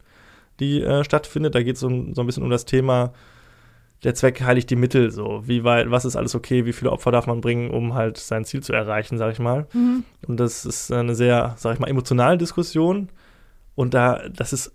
[0.59, 1.53] die äh, stattfindet.
[1.55, 3.13] Da geht es so, ein- so ein bisschen um das Thema,
[4.03, 5.11] der Zweck heiligt die Mittel.
[5.11, 8.17] So, wie weit, was ist alles okay, wie viele Opfer darf man bringen, um halt
[8.17, 9.67] sein Ziel zu erreichen, sag ich mal.
[9.73, 10.03] Mhm.
[10.27, 13.09] Und das ist eine sehr, sag ich mal, emotionale Diskussion.
[13.75, 14.71] Und da, das ist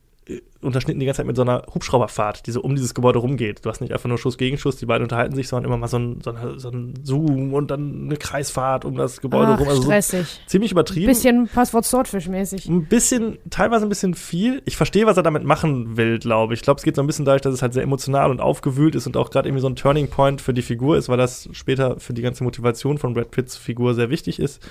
[0.61, 3.65] unterschnitten die ganze Zeit mit so einer Hubschrauberfahrt, die so um dieses Gebäude rumgeht.
[3.65, 5.89] Du hast nicht einfach nur Schuss gegen Schuss, die beiden unterhalten sich, sondern immer mal
[5.89, 9.61] so ein, so, eine, so ein Zoom und dann eine Kreisfahrt um das Gebäude Ach,
[9.61, 9.69] rum.
[9.69, 10.29] Also stressig.
[10.29, 11.09] so ziemlich übertrieben.
[11.09, 12.69] Bisschen Passwort Swordfish mäßig.
[12.69, 14.63] Ein bisschen, teilweise ein bisschen viel.
[14.65, 16.61] Ich verstehe, was er damit machen will, glaube ich.
[16.61, 18.95] Ich glaube, es geht so ein bisschen dadurch, dass es halt sehr emotional und aufgewühlt
[18.95, 21.49] ist und auch gerade irgendwie so ein Turning Point für die Figur ist, weil das
[21.51, 24.63] später für die ganze Motivation von Brad Pitts Figur sehr wichtig ist.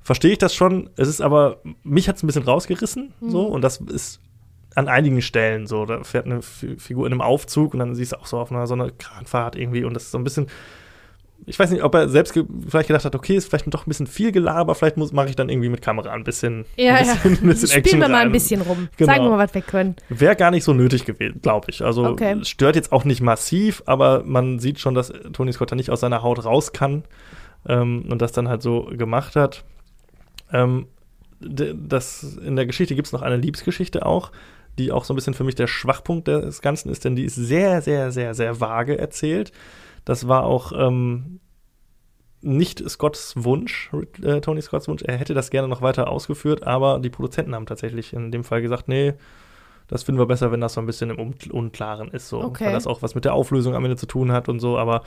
[0.00, 0.88] Verstehe ich das schon.
[0.96, 4.20] Es ist aber, mich hat es ein bisschen rausgerissen, so, und das ist
[4.76, 5.84] an einigen Stellen so.
[5.86, 8.52] Da fährt eine F Figur in einem Aufzug und dann siehst du auch so auf
[8.52, 10.46] einer so einer Kranfahrt irgendwie und das ist so ein bisschen.
[11.44, 13.90] Ich weiß nicht, ob er selbst ge vielleicht gedacht hat, okay, ist vielleicht doch ein
[13.90, 17.32] bisschen viel Gelaber, vielleicht mache ich dann irgendwie mit Kamera ein bisschen, Ja, ein bisschen,
[17.34, 17.40] ja.
[17.42, 18.88] ein bisschen Spielen Action wir mal ein bisschen rum.
[18.96, 19.12] Genau.
[19.12, 19.96] Zeigen wir mal, was wir können.
[20.08, 21.82] Wäre gar nicht so nötig gewesen, glaube ich.
[21.82, 22.42] Also Okay.
[22.44, 26.00] stört jetzt auch nicht massiv, aber man sieht schon, dass Tony Scott da nicht aus
[26.00, 27.04] seiner Haut raus kann
[27.68, 29.62] ähm, und das dann halt so gemacht hat.
[30.52, 30.86] Ähm,
[31.38, 34.32] das, in der Geschichte gibt es noch eine Liebesgeschichte auch,
[34.78, 37.34] die auch so ein bisschen für mich der Schwachpunkt des Ganzen ist, denn die ist
[37.36, 39.52] sehr, sehr, sehr, sehr vage erzählt.
[40.04, 41.40] Das war auch ähm,
[42.42, 43.90] nicht Scotts Wunsch,
[44.22, 45.02] äh, Tony Scotts Wunsch.
[45.02, 48.62] Er hätte das gerne noch weiter ausgeführt, aber die Produzenten haben tatsächlich in dem Fall
[48.62, 49.14] gesagt, nee,
[49.88, 52.66] das finden wir besser, wenn das so ein bisschen im Un Unklaren ist, so, Okay.
[52.66, 55.02] weil das auch was mit der Auflösung am Ende zu tun hat und so, aber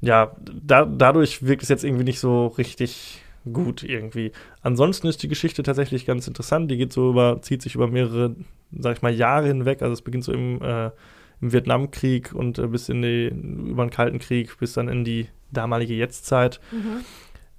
[0.00, 0.32] ja,
[0.62, 4.32] da, dadurch wirkt es jetzt irgendwie nicht so richtig gut irgendwie.
[4.62, 6.70] Ansonsten ist die Geschichte tatsächlich ganz interessant.
[6.70, 8.34] Die geht so über, zieht sich über mehrere,
[8.78, 9.82] sag ich mal, Jahre hinweg.
[9.82, 10.90] Also es beginnt so im, äh,
[11.40, 15.28] im Vietnamkrieg und äh, bis in die, über den Kalten Krieg, bis dann in die
[15.52, 16.60] damalige Jetztzeit.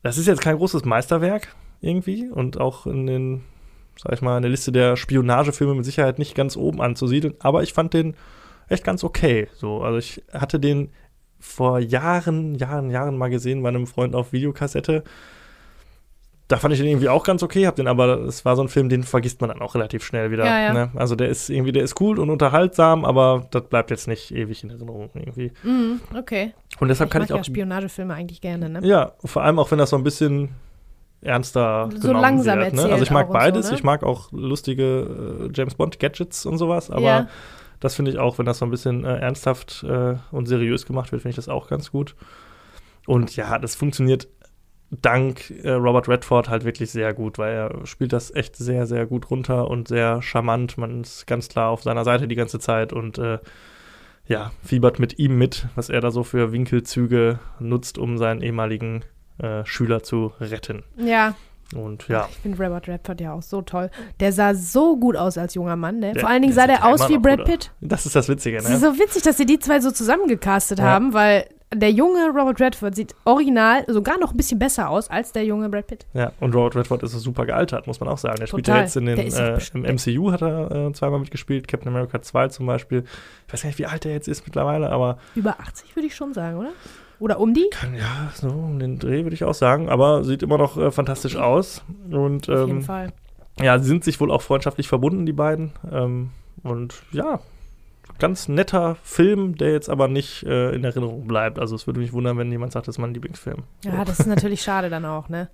[0.01, 3.41] Das ist jetzt kein großes Meisterwerk irgendwie und auch in den,
[3.97, 7.63] sag ich mal, in der Liste der Spionagefilme mit Sicherheit nicht ganz oben anzusiedeln, aber
[7.63, 8.15] ich fand den
[8.67, 9.47] echt ganz okay.
[9.53, 10.89] So, also ich hatte den
[11.39, 15.03] vor Jahren, Jahren, Jahren mal gesehen bei einem Freund auf Videokassette.
[16.47, 18.67] Da fand ich den irgendwie auch ganz okay, hab den aber, es war so ein
[18.67, 20.45] Film, den vergisst man dann auch relativ schnell wieder.
[20.45, 20.73] Ja, ja.
[20.73, 20.91] Ne?
[20.93, 24.63] Also der ist irgendwie, der ist cool und unterhaltsam, aber das bleibt jetzt nicht ewig
[24.63, 25.51] in Erinnerung irgendwie.
[25.63, 26.53] Mhm, okay.
[26.79, 28.81] Und deshalb ich kann mag ich auch ja Spionagefilme eigentlich gerne, ne?
[28.83, 30.49] ja, vor allem auch wenn das so ein bisschen
[31.21, 32.73] ernster So langsam wird.
[32.73, 32.83] Ne?
[32.83, 33.69] Also ich mag und so, beides.
[33.71, 33.75] ne?
[33.77, 37.27] Ich mag auch lustige äh, James Bond Gadgets und sowas, aber Ja.
[37.79, 41.11] das finde ich auch, wenn das so ein bisschen äh, ernsthaft äh, und seriös gemacht
[41.11, 42.15] wird, finde ich das auch ganz gut.
[43.07, 44.27] Und ja, das funktioniert
[44.91, 49.05] dank äh, Robert Redford halt wirklich sehr gut, weil er spielt das echt sehr, sehr
[49.05, 50.77] gut runter und sehr charmant.
[50.77, 53.39] Man ist ganz klar auf seiner Seite die ganze Zeit und äh,
[54.27, 59.03] ja, fiebert mit ihm mit, was er da so für Winkelzüge nutzt, um seinen ehemaligen
[59.38, 60.83] äh, Schüler zu retten.
[60.97, 61.36] Ja,
[61.75, 63.89] Und ja, ich finde Robert Redford ja auch so toll.
[64.19, 66.13] Der sah so gut aus als junger Mann, ne?
[66.13, 67.43] Der- Vor allen Dingen sah der aus wie Brad.
[67.45, 67.71] Pitt.
[67.81, 68.93] das ist das Witzige, Es ist ne?
[68.93, 70.86] so witzig, dass sie die zwei so zusammengecastet Ja.
[70.86, 75.32] haben, weil der junge Robert Redford sieht original sogar noch ein bisschen besser aus als
[75.32, 76.05] der junge Brad Pitt.
[76.13, 78.38] Ja, und Robert Redford ist super gealtert, muss man auch sagen.
[78.39, 78.86] Der spielt ja Total.
[78.86, 82.65] jetzt in den, äh, im MCU hat er äh, zweimal mitgespielt, Captain America 2 zum
[82.65, 83.03] Beispiel.
[83.47, 86.15] Ich weiß gar nicht, wie alt er jetzt ist mittlerweile, aber Über 80 würde ich
[86.15, 86.71] schon sagen, oder?
[87.19, 87.69] Oder um die?
[87.71, 90.91] kann ja so um den Dreh würde ich auch sagen, aber sieht immer noch äh,
[90.91, 91.84] fantastisch aus.
[92.11, 93.13] Und Auf jeden ähm, Fall.
[93.61, 95.71] ja, sie sind sich wohl auch freundschaftlich verbunden, die beiden.
[95.91, 96.32] Ähm,
[96.63, 97.39] und ja,
[98.20, 101.59] ganz netter Film, der jetzt aber nicht äh, in Erinnerung bleibt.
[101.59, 103.63] Also es würde mich wundern, wenn jemand sagt, das ist mein Lieblingsfilm.
[103.84, 105.49] Ja, das ist natürlich schade dann auch, ne?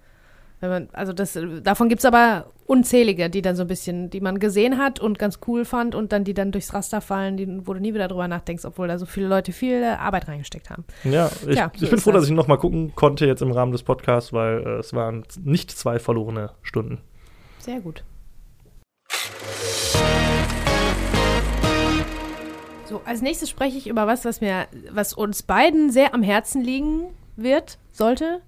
[0.60, 4.22] Wenn man, also das, davon gibt es aber unzählige, die dann so ein bisschen, die
[4.22, 7.48] man gesehen hat und ganz cool fand und dann die dann durchs Raster fallen, die,
[7.66, 10.70] wo du nie wieder drüber nachdenkst, obwohl da so viele Leute viel äh, Arbeit reingesteckt
[10.70, 10.86] haben.
[11.04, 12.22] Ja, ich, Ja, so ich bin froh, das.
[12.22, 15.24] dass ich noch mal gucken konnte jetzt im Rahmen des Podcasts, weil äh, es waren
[15.44, 17.00] nicht zwei verlorene Stunden.
[17.58, 18.04] Sehr gut.
[22.92, 26.62] So, als nächstes spreche ich über was, was mir, was uns beiden sehr am Herzen
[26.62, 27.06] liegen
[27.38, 28.42] wird, sollte.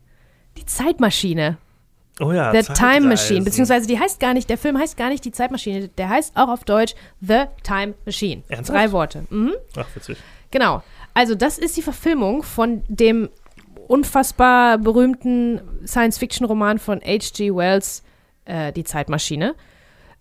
[0.57, 1.57] Die Zeitmaschine.
[2.19, 3.07] Oh ja, The Time.
[3.07, 3.45] Machine.
[3.45, 5.87] Beziehungsweise die heißt gar nicht, der Film heißt gar nicht die Zeitmaschine.
[5.97, 8.43] Der heißt auch auf Deutsch The Time Machine.
[8.49, 8.77] Ernsthaft?
[8.77, 9.25] Drei Worte.
[9.29, 9.53] Mhm.
[9.77, 10.17] Ach, witzig.
[10.51, 10.83] Genau.
[11.13, 13.29] Also, das ist die Verfilmung von dem
[13.87, 17.55] unfassbar berühmten Science-Fiction-Roman von H.G.
[17.55, 18.03] Wells,
[18.43, 19.55] äh, Die Zeitmaschine.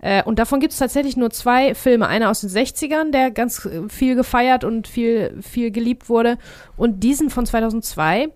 [0.03, 2.09] Äh, und davon gibt es tatsächlich nur zwei Filme.
[2.09, 6.37] Einer aus den 60ern, der ganz äh, viel gefeiert und viel, viel geliebt wurde.
[6.77, 8.29] Und diesen von 2002.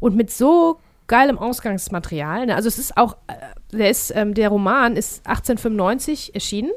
[0.00, 2.46] Und mit so geilem Ausgangsmaterial.
[2.46, 2.56] Ne?
[2.56, 6.70] Also es ist auch, äh, der, ist, ähm, der Roman ist 1895 erschienen.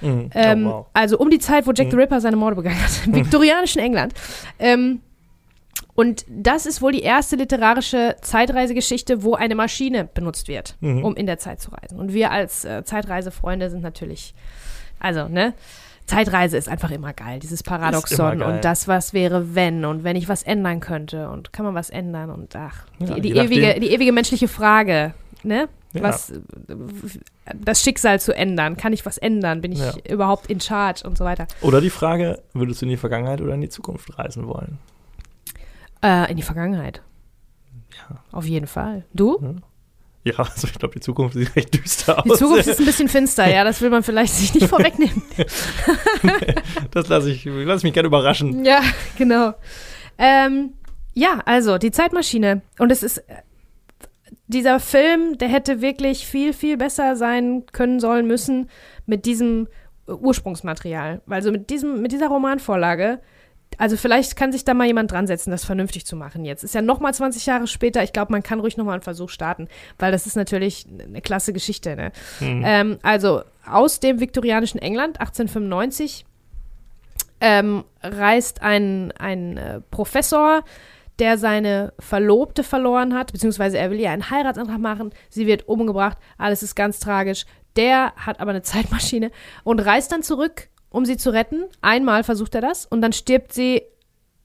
[0.00, 0.30] Mhm.
[0.34, 0.86] Ähm, oh, wow.
[0.94, 2.02] Also um die Zeit, wo Jack the Mhm.
[2.02, 4.14] Ripper seine Morde begangen hat, im viktorianischen England.
[4.58, 5.02] Ähm,
[5.98, 11.04] und das ist wohl die erste literarische Zeitreisegeschichte, wo eine Maschine benutzt wird, Mhm.
[11.04, 11.98] um in der Zeit zu reisen.
[11.98, 14.32] Und wir als äh, Zeitreisefreunde sind natürlich,
[15.00, 15.54] also, ne?
[16.06, 18.48] Zeitreise ist einfach immer geil, dieses Paradoxon geil.
[18.54, 21.90] und das, was wäre, wenn und wenn ich was ändern könnte und kann man was
[21.90, 25.68] ändern und ach, Ja, die, die, ewige, die ewige menschliche Frage, ne?
[25.94, 26.02] Ja.
[26.04, 26.32] was
[27.60, 28.76] das Schicksal zu ändern.
[28.76, 29.60] Kann ich was ändern?
[29.62, 29.92] Bin ich Ja.
[30.08, 31.46] überhaupt in charge und so weiter?
[31.60, 34.78] Oder die Frage, würdest du in die Vergangenheit oder in die Zukunft reisen wollen?
[36.02, 37.02] Äh, in die Vergangenheit.
[37.96, 38.22] Ja.
[38.32, 39.04] Auf jeden Fall.
[39.12, 39.56] Du?
[40.24, 42.24] Ja, also ich glaube, die Zukunft sieht recht düster aus.
[42.24, 45.22] Die Zukunft ist ein bisschen finster, ja, das will man vielleicht sich nicht vorwegnehmen.
[46.90, 48.64] das lasse ich, lass mich gerne überraschen.
[48.64, 48.82] Ja,
[49.16, 49.54] genau.
[50.18, 50.74] Ähm,
[51.14, 52.62] ja, also die Zeitmaschine.
[52.78, 53.42] Und es ist äh,
[54.48, 58.68] dieser Film, der hätte wirklich viel, viel besser sein können, sollen, müssen
[59.06, 59.68] mit diesem
[60.06, 61.22] Ursprungsmaterial.
[61.28, 63.20] Also mit diesem, mit dieser Romanvorlage.
[63.78, 66.64] Also vielleicht kann sich da mal jemand dran setzen, das vernünftig zu machen jetzt.
[66.64, 68.02] Ist ja noch mal 20 Jahre später.
[68.02, 69.68] Ich glaube, man kann ruhig noch mal einen Versuch starten,
[69.98, 71.96] weil das ist natürlich eine klasse Geschichte.
[71.96, 72.12] Ne?
[72.40, 72.62] Mhm.
[72.66, 76.26] Ähm, also aus dem viktorianischen England 1895
[77.40, 80.64] ähm, reist ein, ein äh, Professor,
[81.18, 85.12] der seine Verlobte verloren hat, beziehungsweise er will ihr einen Heiratsantrag machen.
[85.28, 87.44] Sie wird umgebracht, alles ist ganz tragisch.
[87.76, 89.30] Der hat aber eine Zeitmaschine
[89.64, 91.64] und reist dann zurück, um sie zu retten.
[91.80, 93.82] Einmal versucht er das und dann stirbt sie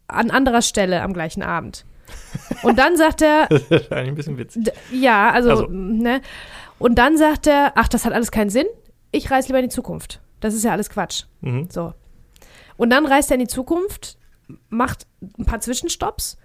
[0.07, 1.85] an anderer Stelle am gleichen Abend.
[2.63, 4.71] Und dann sagt er, Das ist eigentlich ein bisschen witzig.
[4.91, 6.21] Ja, also, Also- ne?
[6.79, 8.65] Und dann sagt er, ach, das hat alles keinen Sinn.
[9.11, 10.19] Ich reise lieber in die Zukunft.
[10.41, 11.23] Das ist ja alles Quatsch.
[11.41, 11.69] Mhm.
[11.71, 11.93] So.
[12.75, 14.17] Und dann reist er in die Zukunft,
[14.69, 15.07] macht
[15.39, 16.37] ein paar Zwischenstopps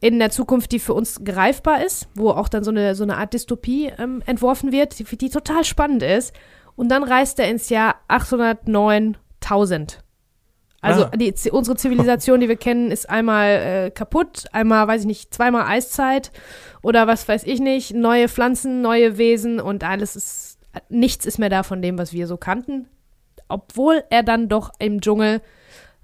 [0.00, 3.16] in der Zukunft, die für uns greifbar ist, wo auch dann so eine, so eine
[3.18, 6.32] Art Dystopie ähm, entworfen wird, die, die total spannend ist.
[6.78, 9.98] Und dann reist er ins Jahr 809.000.
[10.80, 11.10] Also Ah.
[11.16, 15.66] die, unsere Zivilisation, die wir kennen, ist einmal äh, kaputt, einmal, weiß ich nicht, zweimal
[15.66, 16.30] Eiszeit
[16.82, 20.58] oder was weiß ich nicht, neue Pflanzen, neue Wesen und alles ist,
[20.88, 22.86] nichts ist mehr da von dem, was wir so kannten.
[23.48, 25.40] Obwohl er dann doch im Dschungel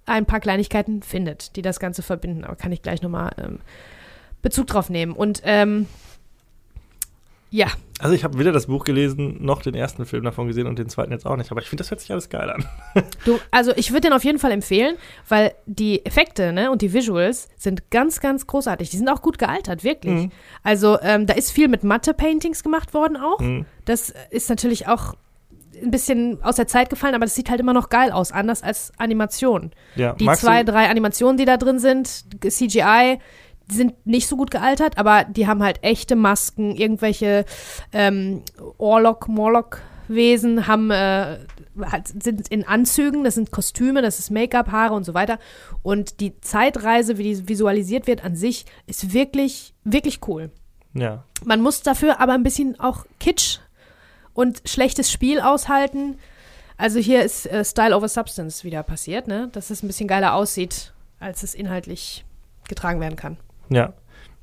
[0.07, 2.43] ein paar Kleinigkeiten findet, die das Ganze verbinden.
[2.43, 3.61] Aber kann ich gleich nochmal ähm,
[4.43, 5.12] Bezug drauf nehmen.
[5.12, 5.87] Und ähm,
[7.55, 7.69] ja,
[8.01, 10.89] Also ich habe weder das Buch gelesen, noch den ersten Film davon gesehen und den
[10.89, 11.53] zweiten jetzt auch nicht.
[11.53, 12.65] Aber ich finde, das hört sich alles geil an.
[13.25, 14.97] Du, also ich würde den auf jeden Fall empfehlen,
[15.29, 18.91] weil die Effekte ne, und die Visuals sind ganz, ganz großartig.
[18.91, 20.25] Die sind auch gut gealtert, wirklich.
[20.25, 20.31] Mhm.
[20.65, 23.39] Also ähm, da ist viel mit Matte-Paintings gemacht worden auch.
[23.39, 23.67] Mhm.
[23.85, 25.15] Das ist natürlich auch
[25.81, 28.65] ein bisschen aus der Zeit gefallen, aber das sieht halt immer noch geil aus, anders
[28.65, 29.71] als Animation.
[29.95, 33.19] Ja, Die zwei, drei Animationen, die da drin sind, CGI,
[33.71, 37.45] die sind nicht so gut gealtert, aber die haben halt echte Masken, irgendwelche
[37.93, 38.43] ähm,
[38.79, 41.39] Orlok, Morlock-Wesen haben äh,
[42.05, 45.39] sind in Anzügen, das sind Kostüme, das ist Make-up, Haare und so weiter.
[45.83, 50.51] Und die Zeitreise, wie die visualisiert wird an sich, ist wirklich, wirklich cool.
[50.93, 51.25] ja.
[51.45, 53.59] Man muss dafür aber ein bisschen auch Kitsch
[54.33, 56.19] und schlechtes Spiel aushalten.
[56.77, 59.49] Also hier ist äh, Style over Substance wieder passiert, ne?
[59.53, 62.25] Dass es ein bisschen geiler aussieht, als es inhaltlich
[62.69, 63.37] getragen werden kann.
[63.69, 63.95] Ja.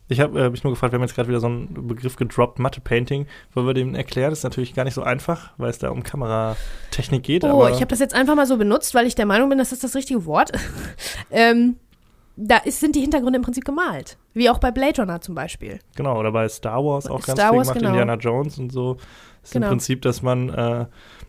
[0.07, 2.59] Ich habe äh, mich nur gefragt, wir haben jetzt gerade wieder so einen Begriff gedroppt,
[2.59, 3.27] Matte-Painting.
[3.53, 4.31] Wollen wir dem erklären?
[4.31, 7.45] Das ist natürlich gar nicht so einfach, weil es da um Kameratechnik geht.
[7.45, 9.71] Oh, ich habe das jetzt einfach mal so benutzt, weil ich der Meinung bin, das
[9.71, 10.51] ist das richtige Wort.
[11.31, 11.77] ähm,
[12.35, 14.17] da ist, sind die Hintergründe im Prinzip gemalt.
[14.33, 15.79] Wie auch bei Blade Runner zum Beispiel.
[15.95, 17.89] Genau, oder bei Star Wars auch ganz Star viel Wars, gemacht, genau.
[17.91, 18.95] Indiana Jones und so.
[18.95, 19.03] Das
[19.43, 19.67] ist Genau.
[19.67, 20.85] im Prinzip, dass man äh,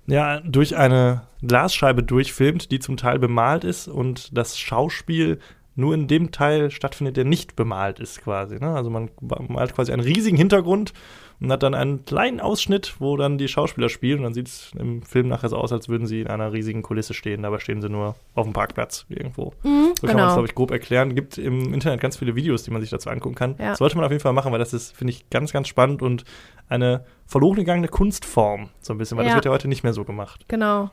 [0.07, 5.39] ja durch eine Glasscheibe durchfilmt, die zum Teil bemalt ist und das Schauspiel
[5.75, 8.57] nur in dem Teil stattfindet, der nicht bemalt ist quasi.
[8.59, 8.75] Ne?
[8.75, 9.11] Also man
[9.49, 10.93] malt quasi einen riesigen Hintergrund
[11.41, 14.71] und hat dann einen kleinen Ausschnitt, wo dann die Schauspieler spielen und dann sieht es
[14.79, 17.43] im Film nachher so aus, als würden sie in einer riesigen Kulisse stehen.
[17.43, 19.53] Dabei stehen sie nur auf dem Parkplatz irgendwo.
[19.63, 21.15] Mhm, So kann man es, glaube ich, grob erklären.
[21.15, 23.57] Gibt im Internet ganz viele Videos, die man sich dazu angucken kann.
[23.59, 23.75] Ja.
[23.75, 26.25] Sollte man auf jeden Fall machen, weil das ist, finde ich, ganz, ganz spannend und
[26.69, 29.37] eine verloren gegangene Kunstform, so ein bisschen, weil das Ja.
[29.37, 30.45] wird ja heute nicht mehr so gemacht.
[30.49, 30.91] Genau.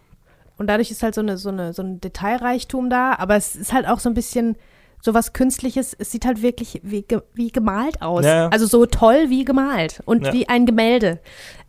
[0.59, 3.73] Und dadurch ist halt so, eine, so, eine, so ein Detailreichtum da, aber es ist
[3.73, 4.57] halt auch so ein bisschen
[5.01, 5.95] so was Künstliches.
[5.97, 8.25] Es sieht halt wirklich wie, wie gemalt aus.
[8.25, 8.47] Ja, ja.
[8.49, 10.33] Also so toll wie gemalt und Ja.
[10.33, 11.19] wie ein Gemälde.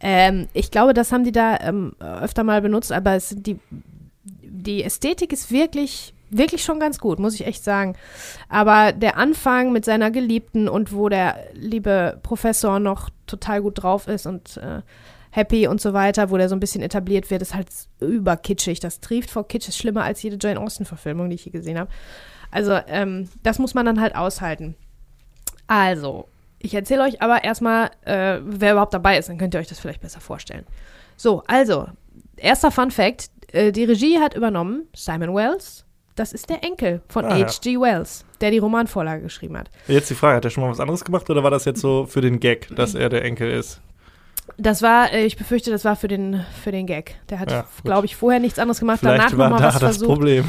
[0.01, 3.61] Ähm, ich glaube, das haben die da ähm, öfter mal benutzt, aber es die,
[4.43, 7.95] die Ästhetik ist wirklich, wirklich schon ganz gut, muss ich echt sagen.
[8.49, 14.09] Aber der Anfang mit seiner Geliebten und wo der liebe Professor noch total gut drauf
[14.09, 14.81] ist und äh,
[15.31, 17.69] happy und so weiter, wo der so ein bisschen etabliert wird, ist halt
[18.01, 18.81] überkitschig.
[18.81, 21.91] Das trieft vor Kitsch, ist schlimmer als jede Jane Austen-Verfilmung, die ich hier gesehen habe.
[22.51, 24.75] Also, ähm, das muss man dann halt aushalten.
[25.67, 26.27] Also,
[26.59, 29.79] ich erzähle euch aber erstmal, äh, wer überhaupt dabei ist, dann könnt ihr euch das
[29.79, 30.67] vielleicht besser vorstellen.
[31.17, 31.87] So, also,
[32.37, 35.85] erster Fun Fact: äh, Die Regie hat übernommen Simon Wells.
[36.17, 37.47] Das ist der Enkel von Ah, ja.
[37.47, 37.81] H.G.
[37.81, 39.71] Wells, der die Romanvorlage geschrieben hat.
[39.87, 42.05] Jetzt die Frage, hat er schon mal was anderes gemacht oder war das jetzt so
[42.05, 43.81] für den Gag, dass er der Enkel ist?
[44.61, 47.17] Das war, äh, ich befürchte, das war für den, für den Gag.
[47.31, 49.81] Der hat, Ja, glaube ich, vorher nichts anderes gemacht, Vielleicht danach war nochmal da was
[49.81, 50.09] das versucht.
[50.09, 50.49] Problem.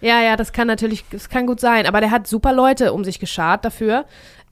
[0.00, 1.86] Ja, ja, das kann natürlich, das kann gut sein.
[1.86, 4.04] Aber der hat super Leute um sich geschart dafür.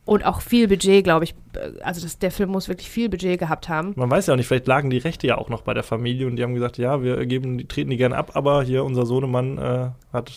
[0.07, 1.35] Und auch viel Budget, glaube ich.
[1.83, 3.95] Also das, der Film muss wirklich viel Budget gehabt haben.
[3.97, 6.27] Man weiß ja auch nicht, vielleicht lagen die Rechte ja auch noch bei der Familie
[6.27, 9.07] und die haben gesagt, ja, wir geben, die treten die gerne ab, aber hier unser
[9.07, 10.31] Sohnemann äh, hat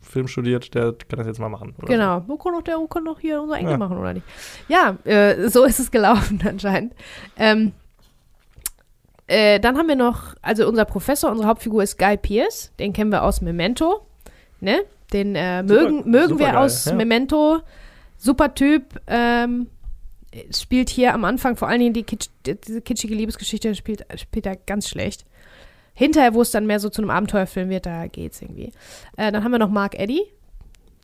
[0.00, 1.74] Film studiert, der kann das jetzt mal machen.
[1.86, 2.28] genau, so.
[2.28, 3.78] wo kann doch der wo kann doch hier unser Enkel ja.
[3.78, 4.26] machen, oder nicht?
[4.68, 6.94] Ja, äh, so ist es gelaufen anscheinend.
[7.36, 7.72] Ähm,
[9.26, 13.10] äh, dann haben wir noch, also unser Professor, unsere Hauptfigur ist Guy Pierce, den kennen
[13.10, 14.06] wir aus Memento,
[14.60, 14.80] ne?
[15.12, 16.94] Den äh, mögen, super, mögen super wir geil, aus ja.
[16.94, 17.60] Memento.
[18.16, 19.68] Super Typ, ähm,
[20.50, 24.56] spielt hier am Anfang vor allen Dingen die Kitsch, diese kitschige Liebesgeschichte, spielt, spielt er
[24.56, 25.24] ganz schlecht.
[25.94, 28.72] Hinterher, wo es dann mehr so zu einem Abenteuerfilm wird, da geht's irgendwie.
[29.16, 30.22] Äh, dann haben wir noch Mark Eddy.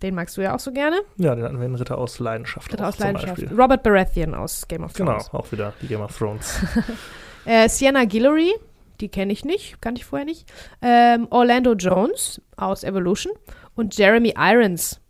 [0.03, 0.97] Den magst du ja auch so gerne.
[1.19, 2.73] Ja, den hatten wir in Ritter aus Leidenschaft.
[2.73, 3.43] Ritter aus Leidenschaft.
[3.53, 5.31] Robert Baratheon aus Game of genau, Thrones.
[5.31, 6.59] Genau, auch wieder die Game of Thrones.
[7.45, 8.53] äh, Sienna Guillory,
[9.01, 10.51] die kenne ich nicht, kannte ich vorher nicht.
[10.83, 13.33] Ähm, Orlando Jones aus Evolution
[13.75, 15.01] und Jeremy Irons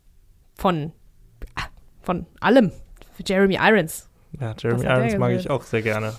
[0.55, 0.93] von,
[1.57, 1.65] ah,
[2.03, 2.73] von allem.
[3.27, 4.09] Jeremy Irons.
[4.41, 6.15] Ja, Jeremy Irons mag ich auch sehr gerne.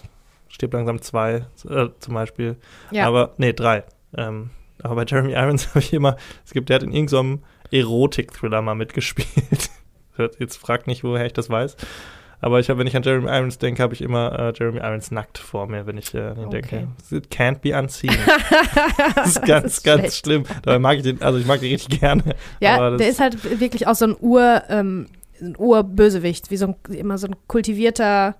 [0.49, 2.57] Stirbt langsam zwei äh, zum Beispiel.
[2.91, 3.07] Ja.
[3.07, 3.83] Aber, nee, drei.
[4.15, 4.49] Ähm,
[4.83, 8.75] aber bei Jeremy Irons habe ich immer, es gibt, der hat in irgendeinem Erotik-Thriller mal
[8.75, 9.69] mitgespielt.
[10.39, 11.77] Jetzt fragt nicht, woher ich das weiß.
[12.41, 15.11] Aber ich habe, wenn ich an Jeremy Irons denke, habe ich immer äh, Jeremy Irons
[15.11, 16.61] nackt vor mir, wenn ich äh, ihn okay.
[16.61, 16.87] denke.
[17.11, 18.11] It can't be unseen.
[19.15, 20.25] das ist ganz, das ist ganz schlecht.
[20.25, 20.43] schlimm.
[20.63, 22.35] Dabei mag ich den, also ich mag den richtig gerne.
[22.59, 25.05] Ja, der ist halt wirklich auch so ein Ur, ähm,
[25.39, 28.35] ein Urbösewicht, wie so ein, immer so ein kultivierter,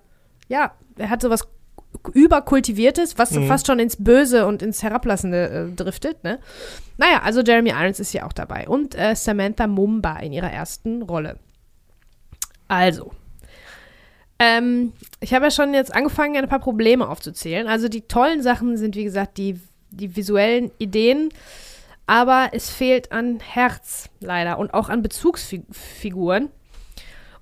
[0.48, 1.46] ja, er hat sowas
[2.12, 3.46] überkultiviertes, was mhm.
[3.46, 6.24] fast schon ins Böse und ins Herablassende äh, driftet.
[6.24, 6.40] Ne?
[6.96, 11.02] Naja, also Jeremy Irons ist hier auch dabei und äh, Samantha Mumba in ihrer ersten
[11.02, 11.36] Rolle.
[12.68, 13.12] Also,
[14.38, 17.68] ähm, ich habe ja schon jetzt angefangen, ein paar Probleme aufzuzählen.
[17.68, 19.60] Also die tollen Sachen sind, wie gesagt, die,
[19.90, 21.28] die visuellen Ideen,
[22.06, 26.50] aber es fehlt an Herz leider und auch an Bezugsfiguren.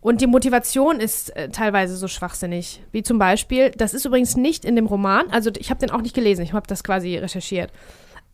[0.00, 2.80] Und die Motivation ist äh, teilweise so schwachsinnig.
[2.90, 6.00] Wie zum Beispiel, das ist übrigens nicht in dem Roman, also ich habe den auch
[6.00, 7.70] nicht gelesen, ich habe das quasi recherchiert.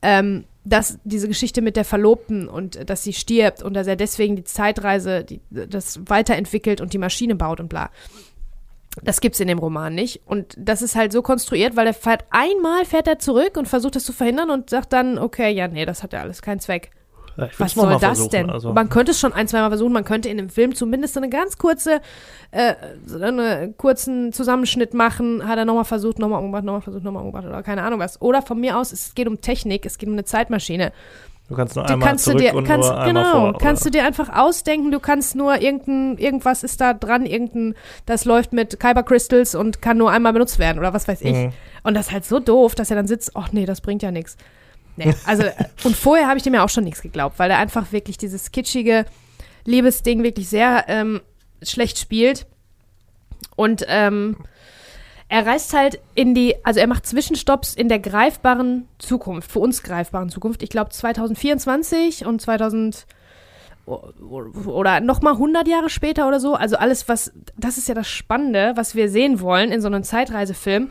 [0.02, 3.96] Ähm, dass diese Geschichte mit der Verlobten und äh, dass sie stirbt und dass er
[3.96, 7.90] deswegen die Zeitreise, die, das weiterentwickelt und die Maschine baut und bla.
[9.02, 10.22] Das gibt's in dem Roman nicht.
[10.26, 13.96] Und das ist halt so konstruiert, weil er fährt einmal fährt er zurück und versucht
[13.96, 16.90] das zu verhindern und sagt dann, okay, ja, nee, das hat ja alles keinen Zweck.
[17.36, 18.48] Ja, Was soll das denn?
[18.48, 18.72] Also.
[18.72, 21.28] Man könnte es schon ein, zweimal versuchen, man könnte in dem Film zumindest so eine
[21.28, 22.00] ganz kurze,
[22.50, 22.74] äh,
[23.04, 27.46] so einen kurzen Zusammenschnitt machen, hat er nochmal versucht, nochmal umgebracht, nochmal versucht, nochmal umgebracht
[27.46, 28.20] oder keine Ahnung was.
[28.22, 30.92] Oder von mir aus, es geht um Technik, es geht um eine Zeitmaschine.
[31.48, 33.90] Du kannst nur einmal kannst zurück dir, und kannst, nur einmal genau, vor, kannst du
[33.90, 37.74] dir einfach ausdenken, du kannst nur irgendein, irgendwas ist da dran, irgendein,
[38.04, 41.34] das läuft mit Kyber Crystals und kann nur einmal benutzt werden oder was weiß ich.
[41.34, 41.52] Mhm.
[41.84, 44.10] Und das ist halt so doof, dass er dann sitzt, ach nee, das bringt ja
[44.10, 44.36] nichts.
[44.96, 45.44] Nee, also,
[45.84, 48.50] und vorher habe ich dem ja auch schon nichts geglaubt, weil er einfach wirklich dieses
[48.50, 49.04] kitschige
[49.64, 51.20] Liebesding wirklich sehr ähm,
[51.62, 52.46] schlecht spielt.
[53.54, 54.36] Und ähm,
[55.28, 59.82] er reist halt in die, also er macht Zwischenstopps in der greifbaren Zukunft, für uns
[59.82, 60.62] greifbaren Zukunft.
[60.62, 63.06] Ich glaube 2024 und 2000
[63.86, 66.54] oder noch mal 100 Jahre später oder so.
[66.54, 70.02] Also alles, was, das ist ja das Spannende, was wir sehen wollen in so einem
[70.02, 70.90] Zeitreisefilm.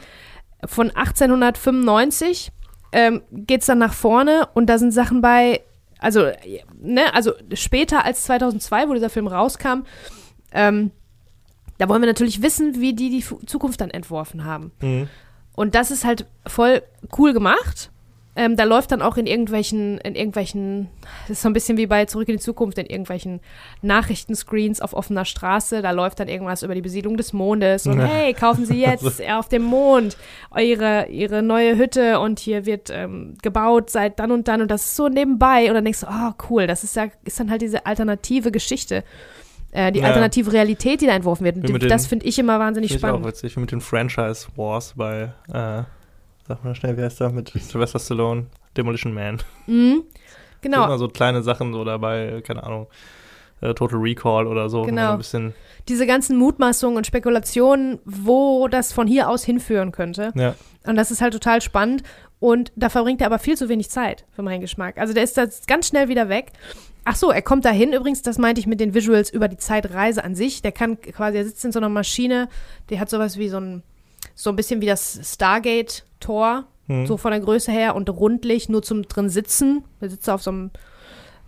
[0.66, 2.52] Von 1895
[2.94, 5.62] ähm, geht es dann nach vorne und da sind Sachen bei,
[6.00, 6.32] also,
[6.80, 9.84] ne, also später als 2002, wo dieser Film rauskam,
[10.54, 10.92] ähm,
[11.78, 14.72] da wollen wir natürlich wissen, wie die die Zukunft dann entworfen haben.
[14.82, 15.10] Mhm.
[15.56, 16.82] Und das ist halt voll
[17.18, 17.92] cool gemacht.
[18.38, 20.90] Ähm, da läuft dann auch in irgendwelchen, in irgendwelchen,
[21.22, 23.40] das ist so ein bisschen wie bei Zurück in die Zukunft, in irgendwelchen
[23.82, 28.06] Nachrichtenscreens auf offener Straße, da läuft dann irgendwas über die Besiedlung des Mondes und ja.
[28.06, 30.18] hey, kaufen Sie jetzt auf dem Mond
[30.58, 34.84] ihre, ihre neue Hütte und hier wird ähm, gebaut seit dann und dann und das
[34.84, 37.62] ist so nebenbei und dann denkst du, oh cool, das ist ja, ist dann halt
[37.62, 39.06] diese alternative Geschichte.
[39.72, 40.08] Äh, die ja.
[40.08, 41.58] alternative Realität, die da entworfen wird.
[41.58, 43.20] Den, das finde ich immer wahnsinnig find spannend.
[43.20, 45.84] Ich auch witzig, mit den Franchise Wars bei, äh,
[46.48, 48.46] sag mal schnell, wie heißt der, mit Sylvester Stallone,
[48.78, 49.42] Demolition Man.
[49.68, 50.04] Mhm.
[50.62, 50.86] Genau.
[50.86, 52.88] Immer so kleine Sachen so dabei, keine Ahnung.
[53.62, 54.84] Äh, Total Recall oder so.
[54.84, 55.12] Genau.
[55.12, 55.54] ein bisschen
[55.88, 60.32] Diese ganzen Mutmaßungen und Spekulationen, wo das von hier aus hinführen könnte.
[60.36, 60.56] Ja.
[60.86, 62.04] Und das ist halt total spannend.
[62.40, 64.98] Und da verbringt er aber viel zu wenig Zeit für meinen Geschmack.
[64.98, 66.52] Also der ist da ganz schnell wieder weg.
[67.08, 70.24] Ach so, er kommt dahin übrigens, das meinte ich mit den Visuals über die Zeitreise
[70.24, 70.64] an sich.
[70.64, 72.50] Der kann quasi, er sitzt in so einer Maschine,
[72.90, 73.84] der hat sowas wie so ein,
[74.34, 77.06] so ein bisschen wie das Stargate-Tor, hm.
[77.06, 79.84] so von der Größe her und rundlich, nur zum drin sitzen.
[80.02, 80.72] Er sitzt auf so einem,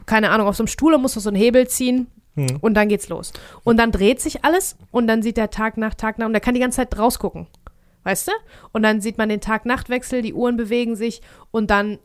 [0.05, 2.05] keine Ahnung, auf so einem Stuhl und muss so einen Hebel ziehen.
[2.35, 2.59] Hm.
[2.61, 3.33] Und dann geht's los.
[3.63, 6.39] Und dann dreht sich alles und dann sieht er Tag nach Tag nach und er
[6.39, 7.47] kann die ganze Zeit rausgucken.
[8.03, 8.31] Weißt du?
[8.71, 11.97] Und dann sieht man den Tag-Nacht-Wechsel, die Uhren bewegen sich und dann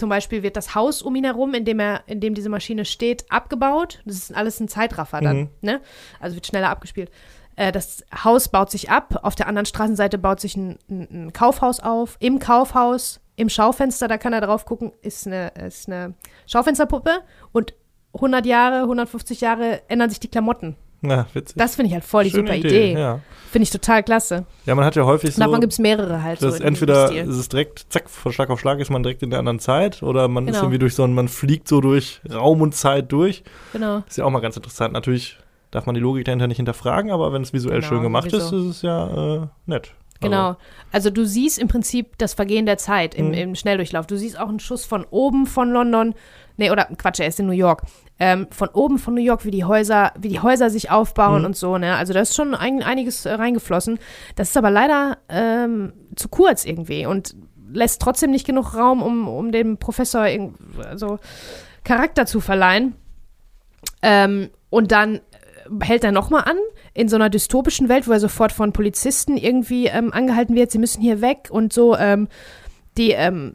[0.00, 2.84] zum Beispiel wird das Haus um ihn herum, in dem, er, in dem diese Maschine
[2.84, 4.00] steht, abgebaut.
[4.06, 5.36] Das ist alles ein Zeitraffer dann.
[5.36, 5.48] Mhm.
[5.60, 5.80] Ne?
[6.18, 7.10] Also wird schneller abgespielt.
[7.54, 9.20] Äh, das Haus baut sich ab.
[9.22, 12.16] Auf der anderen Straßenseite baut sich ein, ein, ein Kaufhaus auf.
[12.18, 16.14] Im Kaufhaus, im Schaufenster, da kann er drauf gucken, ist eine, ist eine
[16.46, 17.20] Schaufensterpuppe.
[17.52, 17.74] Und
[18.14, 20.76] 100 Jahre, 150 Jahre ändern sich die Klamotten.
[21.02, 21.56] Na, witzig.
[21.56, 22.92] Das finde ich halt voll die Schöne super Idee.
[22.92, 23.20] Ja.
[23.50, 24.44] Finde ich total klasse.
[24.66, 25.40] ja, man hat ja häufig so.
[25.42, 26.42] Davon gibt es mehrere halt.
[26.42, 29.22] Das so ist entweder ist es direkt, zack, von Schlag auf Schlag ist man direkt
[29.22, 30.64] in der anderen Zeit oder man ist Genau.
[30.64, 33.42] irgendwie durch so ein, man fliegt so durch Raum und Zeit durch.
[33.72, 34.04] Genau.
[34.06, 34.92] Ist ja auch mal ganz interessant.
[34.92, 35.38] Natürlich
[35.70, 38.48] darf man die Logik dahinter nicht hinterfragen, aber wenn es visuell Genau, schön gemacht ist,
[38.48, 38.68] sowieso.
[38.70, 39.94] ist es ja äh, nett.
[40.20, 40.56] Genau.
[40.92, 43.34] Also du siehst im Prinzip das Vergehen der Zeit im, Mhm.
[43.34, 44.06] im Schnelldurchlauf.
[44.06, 46.14] Du siehst auch einen Schuss von oben von London.
[46.56, 47.82] Nee, oder Quatsch, er ist in New York.
[48.18, 51.46] Ähm, von oben von New York, wie die Häuser, wie die Häuser sich aufbauen Mhm.
[51.46, 51.96] und so, ne?
[51.96, 53.98] Also da ist schon ein, einiges äh, reingeflossen.
[54.34, 57.34] Das ist aber leider ähm, zu kurz irgendwie und
[57.72, 60.26] lässt trotzdem nicht genug Raum, um, um dem Professor
[60.86, 61.18] also
[61.84, 62.94] Charakter zu verleihen.
[64.02, 65.20] Ähm, und dann äh,
[65.84, 66.56] hält er nochmal an
[66.94, 70.78] in so einer dystopischen Welt, wo er sofort von Polizisten irgendwie ähm, angehalten wird, sie
[70.78, 71.96] müssen hier weg und so.
[71.96, 72.28] Ähm,
[72.96, 73.54] die, ähm,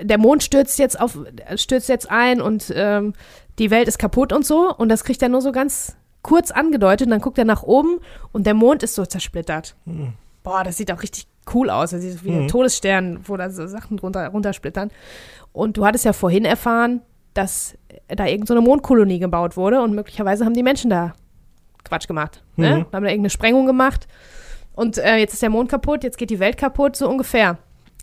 [0.00, 1.18] der Mond stürzt jetzt auf,
[1.56, 3.14] stürzt jetzt ein und ähm,
[3.58, 4.74] die Welt ist kaputt und so.
[4.74, 7.06] Und das kriegt er nur so ganz kurz angedeutet.
[7.06, 7.98] Und dann guckt er nach oben
[8.32, 9.74] und der Mond ist so zersplittert.
[9.84, 10.12] Mhm.
[10.42, 11.90] Boah, das sieht auch richtig cool aus.
[11.90, 12.48] Das sieht wie ein Mhm.
[12.48, 14.90] Todesstern, wo da so Sachen runter, runtersplittern.
[15.52, 17.02] Und du hattest ja vorhin erfahren,
[17.34, 17.76] dass
[18.08, 21.14] da irgendeine so eine Mondkolonie gebaut wurde und möglicherweise haben die Menschen da
[21.86, 22.42] Quatsch gemacht.
[22.56, 22.68] Ne?
[22.68, 22.74] Mhm.
[22.92, 24.06] Haben da irgendeine Sprengung gemacht
[24.74, 27.58] und äh, jetzt ist der Mond kaputt, jetzt geht die Welt kaputt, so ungefähr.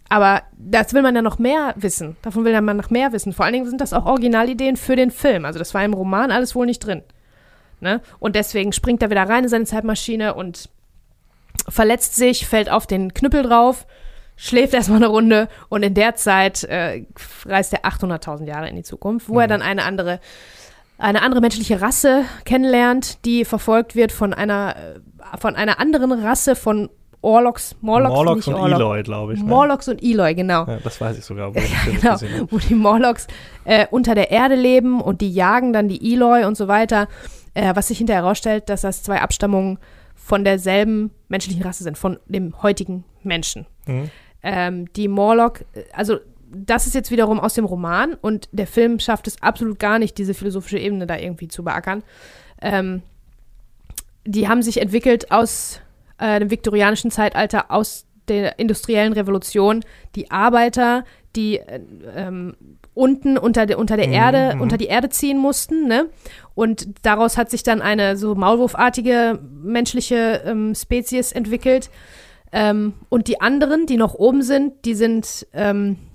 [0.09, 2.17] Aber das will man ja noch mehr wissen.
[2.21, 3.33] Davon will man noch mehr wissen.
[3.33, 5.45] Vor allen Dingen sind das auch Originalideen für den Film.
[5.45, 7.03] Also das war im Roman alles wohl nicht drin.
[7.79, 8.01] Ne?
[8.19, 10.69] Und deswegen springt er wieder rein in seine Zeitmaschine und
[11.69, 13.85] verletzt sich, fällt auf den Knüppel drauf,
[14.35, 17.05] schläft erstmal eine Runde und in der Zeit äh,
[17.45, 20.19] reist er 800.000 Jahre in die Zukunft, wo er dann eine andere,
[21.03, 26.55] eine andere menschliche Rasse kennenlernt, die verfolgt wird von einer, äh, von einer anderen Rasse
[26.55, 26.89] von
[27.21, 28.79] Orlocks, Morlocks, Morlocks und Orlocks.
[28.79, 29.39] Eloy, glaube ich.
[29.41, 29.45] Ne?
[29.45, 30.65] Morlocks und Eloy, genau.
[30.65, 33.27] Ja, das weiß ich sogar, wo ich den Film Genau, wo die Morlocks
[33.65, 37.07] äh, unter der Erde leben und die jagen dann die Eloy und so weiter.
[37.53, 39.79] Äh, was sich hinterher herausstellt, dass das zwei Abstammungen
[40.15, 43.67] von derselben menschlichen Rasse sind, von dem heutigen Menschen.
[43.85, 44.09] Mhm.
[44.41, 46.17] Ähm, die Morlock, äh, also
[46.55, 50.17] das ist jetzt wiederum aus dem Roman und der Film schafft es absolut gar nicht,
[50.17, 52.03] diese philosophische Ebene da irgendwie zu beackern.
[52.61, 53.01] Ähm,
[54.25, 55.81] die haben sich entwickelt aus
[56.17, 59.83] äh, dem viktorianischen Zeitalter, aus der industriellen Revolution.
[60.15, 61.03] Die Arbeiter,
[61.35, 61.81] die äh,
[62.15, 62.55] ähm,
[62.93, 64.61] unten unter, der unter der Mhm, Erde, mhm.
[64.61, 66.07] unter die Erde ziehen mussten, ne?
[66.55, 71.89] Und daraus hat sich dann eine so maulwurfartige menschliche ähm, Spezies entwickelt.
[72.51, 76.12] Ähm, und die anderen, die noch oben sind, die sind, ähm, äh,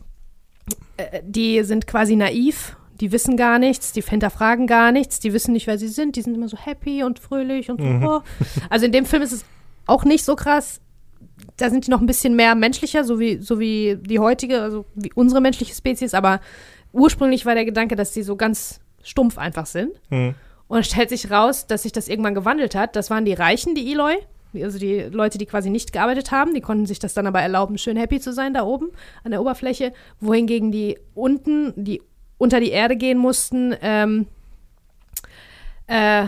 [1.22, 2.76] die sind quasi naiv.
[3.00, 6.22] Die wissen gar nichts, die hinterfragen gar nichts, die wissen nicht, wer sie sind, die
[6.22, 7.86] sind immer so happy und fröhlich und so.
[7.86, 8.20] Mhm.
[8.70, 9.44] Also in dem Film ist es
[9.86, 10.80] auch nicht so krass.
[11.56, 14.84] Da sind die noch ein bisschen mehr menschlicher, so wie, so wie die heutige, also
[14.96, 16.40] wie unsere menschliche Spezies, aber
[16.92, 19.92] ursprünglich war der Gedanke, dass die so ganz stumpf einfach sind.
[20.10, 20.34] Mhm.
[20.66, 22.96] Und es stellt sich raus, dass sich das irgendwann gewandelt hat.
[22.96, 24.16] Das waren die Reichen, die Eloy.
[24.54, 27.76] Also die Leute, die quasi nicht gearbeitet haben, die konnten sich das dann aber erlauben,
[27.78, 28.90] schön happy zu sein da oben
[29.24, 29.92] an der Oberfläche.
[30.20, 32.02] Wohingegen die unten, die
[32.38, 34.26] unter die Erde gehen mussten, ähm,
[35.86, 36.26] äh,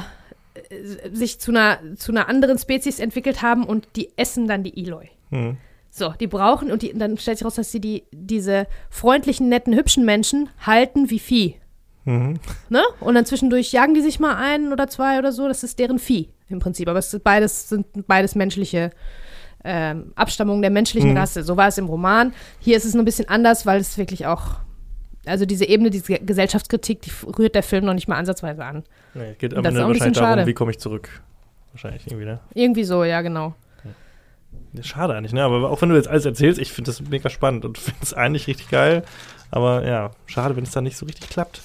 [1.12, 5.09] sich zu einer, zu einer anderen Spezies entwickelt haben und die essen dann die Eloy.
[5.31, 5.57] Mhm.
[5.91, 9.75] So, die brauchen, und die, dann stellt sich raus, dass sie die, diese freundlichen, netten,
[9.75, 11.57] hübschen Menschen halten wie Vieh.
[12.05, 12.39] Mhm.
[12.68, 12.83] Ne?
[13.01, 15.49] Und dann zwischendurch jagen die sich mal ein oder zwei oder so.
[15.49, 16.89] Das ist deren Vieh im Prinzip.
[16.89, 18.91] Aber es sind beides, sind beides menschliche
[19.65, 21.17] ähm, Abstammungen der menschlichen Mhm.
[21.19, 21.43] Rasse.
[21.43, 22.33] So war es im Roman.
[22.61, 24.57] Hier ist es nur ein bisschen anders, weil es wirklich auch,
[25.27, 28.85] also diese Ebene, diese Gesellschaftskritik, die rührt der Film noch nicht mal ansatzweise an.
[29.15, 30.47] Nee, geht am Ende wahrscheinlich darum, schade.
[30.47, 31.21] wie komme ich zurück.
[31.73, 32.41] Wahrscheinlich irgendwie, ne?
[32.55, 33.55] Irgendwie so, ja, genau.
[34.73, 35.43] Ja, Schade eigentlich, ne?
[35.43, 38.15] Aber auch wenn du jetzt alles erzählst, ich finde das mega spannend und finde es
[38.15, 39.03] eigentlich richtig geil.
[39.51, 41.61] Aber ja, schade, wenn es dann nicht so richtig klappt.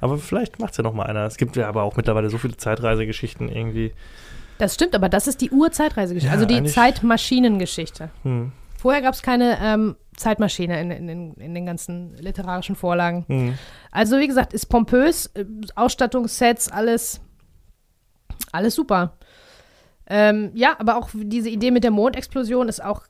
[0.00, 1.24] Aber vielleicht macht es ja noch mal einer.
[1.26, 3.92] Es gibt ja aber auch mittlerweile so viele Zeitreisegeschichten irgendwie.
[4.58, 8.10] Das stimmt, aber das ist die Urzeitreisegeschichte, Ja, also die Zeitmaschinengeschichte.
[8.22, 8.52] Hm.
[8.78, 13.24] Vorher gab es keine ähm, Zeitmaschine in, in, in, in den ganzen literarischen Vorlagen.
[13.28, 13.58] Hm.
[13.90, 15.44] Also wie gesagt, ist pompös, äh,
[15.74, 17.20] Ausstattungssets, alles,
[18.52, 19.14] alles super.
[20.08, 23.02] Ähm, ja, aber auch diese Idee mit der Mondexplosion ist auch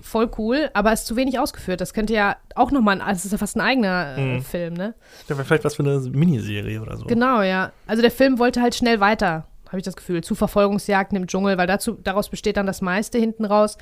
[0.00, 1.80] voll cool, aber ist zu wenig ausgeführt.
[1.80, 4.42] Das könnte ja auch nochmal, also das ist ja fast ein eigener äh, Mhm.
[4.42, 4.94] Film, ne?
[5.28, 7.04] Wäre vielleicht was für eine Miniserie oder so.
[7.06, 7.72] Genau, ja.
[7.86, 11.58] Also der Film wollte halt schnell weiter habe ich das Gefühl, zu Verfolgungsjagden im Dschungel,
[11.58, 13.76] weil dazu, daraus besteht dann das meiste hinten raus,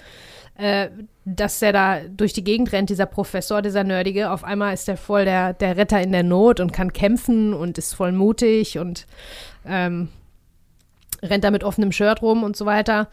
[0.56, 0.88] äh,
[1.26, 4.30] dass er da durch die Gegend rennt, dieser Professor, dieser Nerdige.
[4.30, 7.76] Auf einmal ist er voll der, der Retter in der Not und kann kämpfen und
[7.76, 9.06] ist voll mutig und
[9.66, 10.08] ähm,
[11.22, 13.08] rennt da mit offenem Shirt rum und so weiter.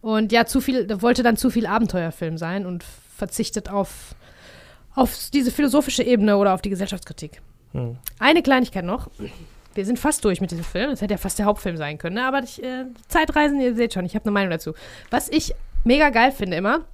[0.00, 2.84] Und ja, zu viel, wollte dann zu viel Abenteuerfilm sein und
[3.16, 4.14] verzichtet auf,
[4.94, 7.42] auf diese philosophische Ebene oder auf die Gesellschaftskritik.
[7.72, 7.98] Hm.
[8.18, 9.10] Eine Kleinigkeit noch.
[9.74, 10.90] Wir sind fast durch mit diesem Film.
[10.90, 12.16] Das hätte ja fast der Hauptfilm sein können.
[12.16, 12.24] Ne?
[12.24, 14.74] Aber ich, äh, Zeitreisen, ihr seht schon, ich habe eine Meinung dazu.
[15.10, 16.84] Was ich mega geil finde immer,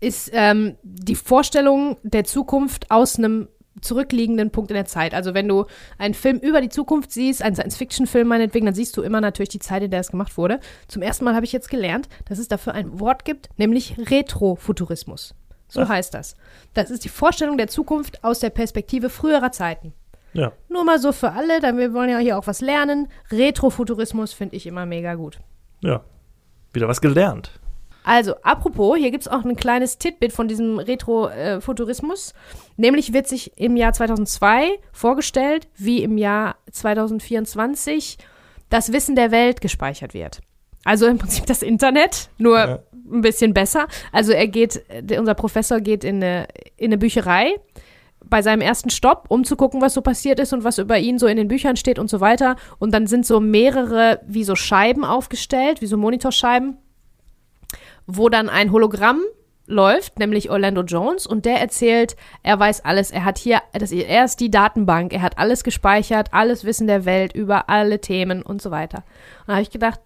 [0.00, 3.48] ist ähm, die Vorstellung der Zukunft aus einem
[3.80, 5.14] zurückliegenden Punkt in der Zeit.
[5.14, 5.66] Also wenn du
[5.98, 9.58] einen Film über die Zukunft siehst, einen Science-Fiction-Film meinetwegen, dann siehst du immer natürlich die
[9.58, 10.60] Zeit, in der es gemacht wurde.
[10.88, 15.34] Zum ersten Mal habe ich jetzt gelernt, dass es dafür ein Wort gibt, nämlich Retrofuturismus.
[15.68, 15.88] So Ach.
[15.88, 16.36] heißt das.
[16.74, 19.92] Das ist die Vorstellung der Zukunft aus der Perspektive früherer Zeiten.
[20.32, 20.52] Ja.
[20.68, 23.08] Nur mal so für alle, denn wir wollen ja hier auch was lernen.
[23.30, 25.40] Retrofuturismus finde ich immer mega gut.
[25.80, 26.02] Ja,
[26.72, 27.60] wieder was gelernt.
[28.04, 32.32] Also, apropos, hier gibt es auch ein kleines Titbit von diesem Retrofuturismus.
[32.76, 38.18] Nämlich wird sich im Jahr 2002 vorgestellt, wie im Jahr 2024
[38.70, 40.40] das Wissen der Welt gespeichert wird.
[40.84, 42.78] Also im Prinzip das Internet, nur ja.
[43.12, 43.88] ein bisschen besser.
[44.12, 44.82] Also er geht,
[45.18, 47.56] unser Professor geht in eine, in eine Bücherei
[48.24, 51.18] bei seinem ersten Stopp, um zu gucken, was so passiert ist und was über ihn
[51.18, 52.56] so in den Büchern steht und so weiter.
[52.78, 56.76] Und dann sind so mehrere wie so Scheiben aufgestellt, wie so Monitorscheiben,
[58.08, 59.20] wo dann ein Hologramm
[59.66, 63.10] läuft, nämlich Orlando Jones, und der erzählt, er weiß alles.
[63.10, 67.04] Er hat hier, das, er ist die Datenbank, er hat alles gespeichert, alles Wissen der
[67.04, 69.04] Welt über alle Themen und so weiter.
[69.40, 70.00] Und da habe ich gedacht,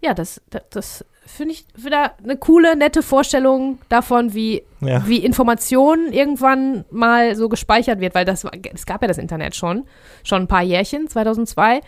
[0.00, 5.06] ja, das, das, das finde ich wieder eine coole, nette Vorstellung davon, wie, ja.
[5.06, 9.84] wie Information irgendwann mal so gespeichert wird, weil das es gab ja das Internet schon,
[10.22, 11.80] schon ein paar Jährchen, 2002.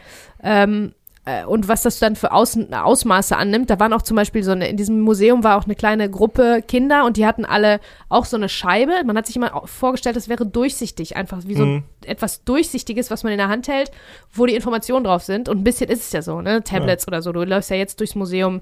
[0.42, 1.05] Ähm, äh,
[1.48, 3.68] und was das dann für Aus Ausmaße annimmt.
[3.68, 6.62] Da waren auch zum Beispiel so eine, in diesem Museum war auch eine kleine Gruppe
[6.66, 8.92] Kinder und die hatten alle auch so eine Scheibe.
[9.04, 11.82] Man hat sich immer vorgestellt, das wäre durchsichtig, einfach wie so mhm.
[12.04, 13.90] etwas Durchsichtiges, was man in der Hand hält,
[14.32, 15.48] wo die Informationen drauf sind.
[15.48, 16.62] Und ein bisschen ist es ja so, ne?
[16.62, 17.08] Tablets ja.
[17.08, 17.32] oder so.
[17.32, 18.60] Du läufst ja jetzt durchs Museum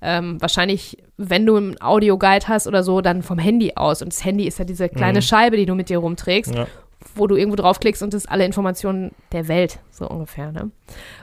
[0.00, 4.00] ähm, wahrscheinlich, wenn du einen Audioguide hast oder so, dann vom Handy aus.
[4.00, 5.22] Und das Handy ist ja diese kleine mhm.
[5.22, 6.54] Scheibe, die du mit dir rumträgst.
[6.54, 6.66] Ja
[7.14, 10.52] wo du irgendwo draufklickst und das ist alle Informationen der Welt, so ungefähr.
[10.52, 10.70] Ne?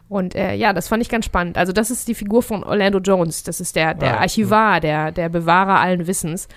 [0.09, 1.57] Und äh, ja, das fand ich ganz spannend.
[1.57, 3.43] Also, das ist die Figur von Orlando Jones.
[3.43, 6.47] Das ist der, der Archivar, der, der Bewahrer allen Wissens,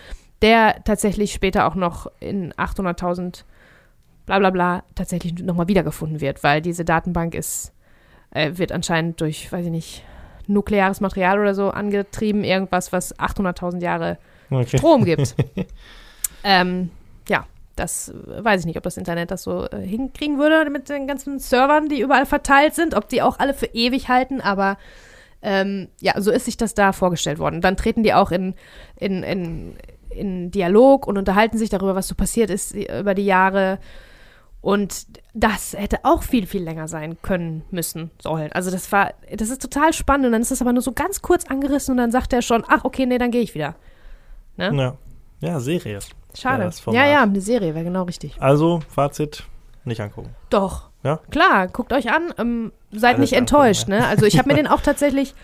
[0.43, 3.45] der tatsächlich später auch noch in 800.000
[4.27, 7.73] bla bla bla tatsächlich nochmal wiedergefunden wird, weil diese Datenbank ist,
[8.33, 10.05] äh, wird anscheinend durch, weiß ich nicht,
[10.49, 14.19] nukleares Material oder so angetrieben, irgendwas, was 800.000 Jahre
[14.51, 14.79] okay.
[14.79, 15.35] Strom gibt.
[16.45, 16.91] ähm,
[17.29, 17.47] ja,
[17.77, 21.39] das weiß ich nicht, ob das Internet das so äh, hinkriegen würde mit den ganzen
[21.39, 24.79] Servern, die überall verteilt sind, ob die auch alle für ewig halten, aber
[25.43, 27.61] ähm, ja, so ist sich das da vorgestellt worden.
[27.61, 28.55] Dann treten die auch in,
[28.97, 29.77] in, in,
[30.11, 33.79] in Dialog und unterhalten sich darüber, was so passiert ist über die Jahre.
[34.61, 38.51] Und das hätte auch viel, viel länger sein können, müssen, sollen.
[38.53, 40.27] Also das war, das ist total spannend.
[40.27, 42.65] Und dann ist das aber nur so ganz kurz angerissen und dann sagt er schon,
[42.67, 43.77] ach, okay, nee, dann gehe ich wieder.
[44.57, 44.75] Ne?
[44.75, 45.49] Ja.
[45.49, 46.01] ja, Serie.
[46.37, 46.71] Schade.
[46.93, 48.37] Ja, ja, eine Serie wäre genau richtig.
[48.41, 49.45] Also, Fazit,
[49.85, 50.35] nicht angucken.
[50.51, 50.91] Doch.
[51.03, 51.21] Ja?
[51.31, 52.35] Klar, guckt euch an.
[52.37, 54.09] Ähm, seid Alles nicht enttäuscht, angucken, ne?
[54.09, 55.35] Also ich habe mir den auch tatsächlich,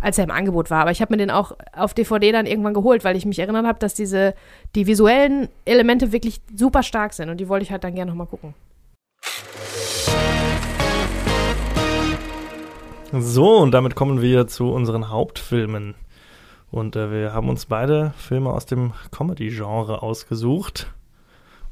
[0.00, 2.74] als er im Angebot war, aber ich habe mir den auch auf DVD dann irgendwann
[2.74, 4.34] geholt, weil ich mich erinnert habe, dass diese,
[4.74, 8.26] die visuellen Elemente wirklich super stark sind und die wollte ich halt dann gerne nochmal
[8.26, 8.54] gucken.
[13.12, 15.94] So, und damit kommen wir zu unseren Hauptfilmen.
[16.70, 20.88] Und äh, wir haben uns beide Filme aus dem Comedy-Genre ausgesucht.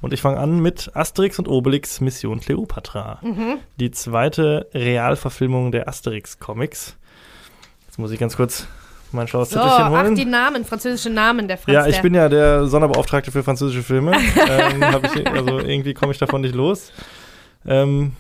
[0.01, 3.21] Und ich fange an mit Asterix und Obelix Mission Cleopatra.
[3.23, 3.59] Mhm.
[3.81, 6.97] Die zweite Realverfilmung der Asterix-Comics.
[7.87, 8.67] Jetzt muss ich ganz kurz
[9.13, 10.09] mein schlaues so, Zettelchen holen.
[10.11, 13.83] Ach, die Namen, französische Namen der Franz Ja, ich bin ja der Sonderbeauftragte für französische
[13.83, 14.13] Filme.
[14.13, 14.85] ähm,
[15.15, 16.93] ich, also irgendwie komme ich davon nicht los.
[17.67, 18.13] Ähm,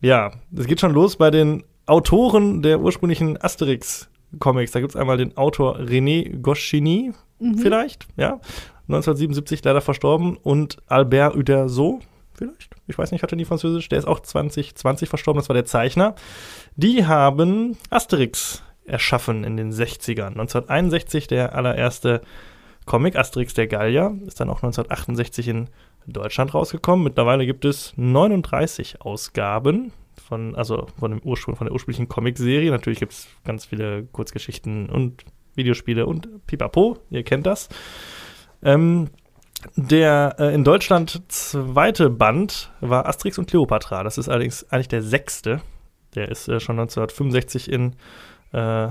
[0.00, 4.08] ja, es geht schon los bei den Autoren der ursprünglichen Asterix
[4.38, 4.72] Comics.
[4.72, 7.58] Da gibt es einmal den Autor René Goscinny, mhm.
[7.58, 8.40] vielleicht, ja.
[8.88, 10.36] 1977 leider verstorben.
[10.36, 12.00] Und Albert Uderzo,
[12.34, 15.64] vielleicht, ich weiß nicht, hatte nie Französisch, der ist auch 2020 verstorben, das war der
[15.64, 16.14] Zeichner.
[16.76, 20.32] Die haben Asterix erschaffen in den 60ern.
[20.32, 22.22] 1961 der allererste
[22.84, 25.68] Comic, Asterix der Gallier, ist dann auch 1968 in
[26.06, 27.04] Deutschland rausgekommen.
[27.04, 32.70] Mittlerweile gibt es 39 Ausgaben von, also von dem Ursprung, von der ursprünglichen Comicserie.
[32.70, 37.68] Natürlich gibt es ganz viele Kurzgeschichten und Videospiele und Pipapo, ihr kennt das.
[38.62, 39.10] Ähm,
[39.76, 44.02] der äh, in Deutschland zweite Band war Asterix und Cleopatra.
[44.02, 45.60] Das ist allerdings eigentlich der sechste.
[46.14, 47.94] Der ist äh, schon 1965 in
[48.52, 48.88] äh,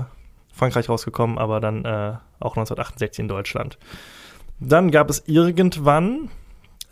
[0.52, 3.78] Frankreich rausgekommen, aber dann äh, auch 1968 in Deutschland.
[4.60, 6.30] Dann gab es irgendwann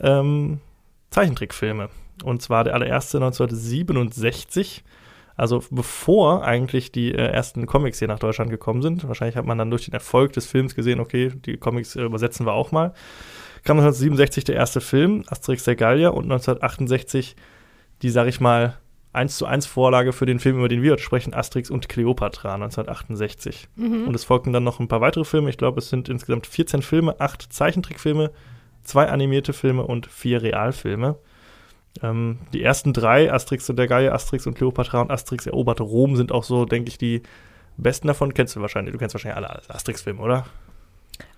[0.01, 0.61] ähm,
[1.11, 1.89] Zeichentrickfilme.
[2.25, 4.85] Und zwar der allererste 1967.
[5.37, 9.09] Also bevor eigentlich die äh, ersten Comics hier nach Deutschland gekommen sind.
[9.09, 12.45] Wahrscheinlich hat man dann durch den Erfolg des Films gesehen, okay, die Comics äh, übersetzen
[12.47, 12.93] wir auch mal.
[13.65, 17.37] Kam 1967 der erste Film, Asterix der Gallier, und 1968
[18.03, 18.77] die, sag ich mal,
[19.13, 22.55] 1 zu 1 Vorlage für den Film, über den wir heute sprechen, Asterix und Cleopatra
[22.55, 23.69] 1968.
[23.77, 24.07] Mhm.
[24.07, 25.51] Und es folgten dann noch ein paar weitere Filme.
[25.51, 28.31] Ich glaube, es sind insgesamt 14 Filme, 8 Zeichentrickfilme,
[28.83, 31.17] zwei animierte Filme und vier Realfilme.
[32.03, 36.17] Ähm, die ersten drei, Asterix und der Gallier, Asterix und Cleopatra und Asterix eroberte Rom,
[36.17, 37.23] sind auch so, denke ich, die
[37.77, 38.35] besten davon.
[38.35, 38.93] Kennst du wahrscheinlich.
[38.93, 40.47] Du kennst wahrscheinlich alle Asterix-Filme, oder?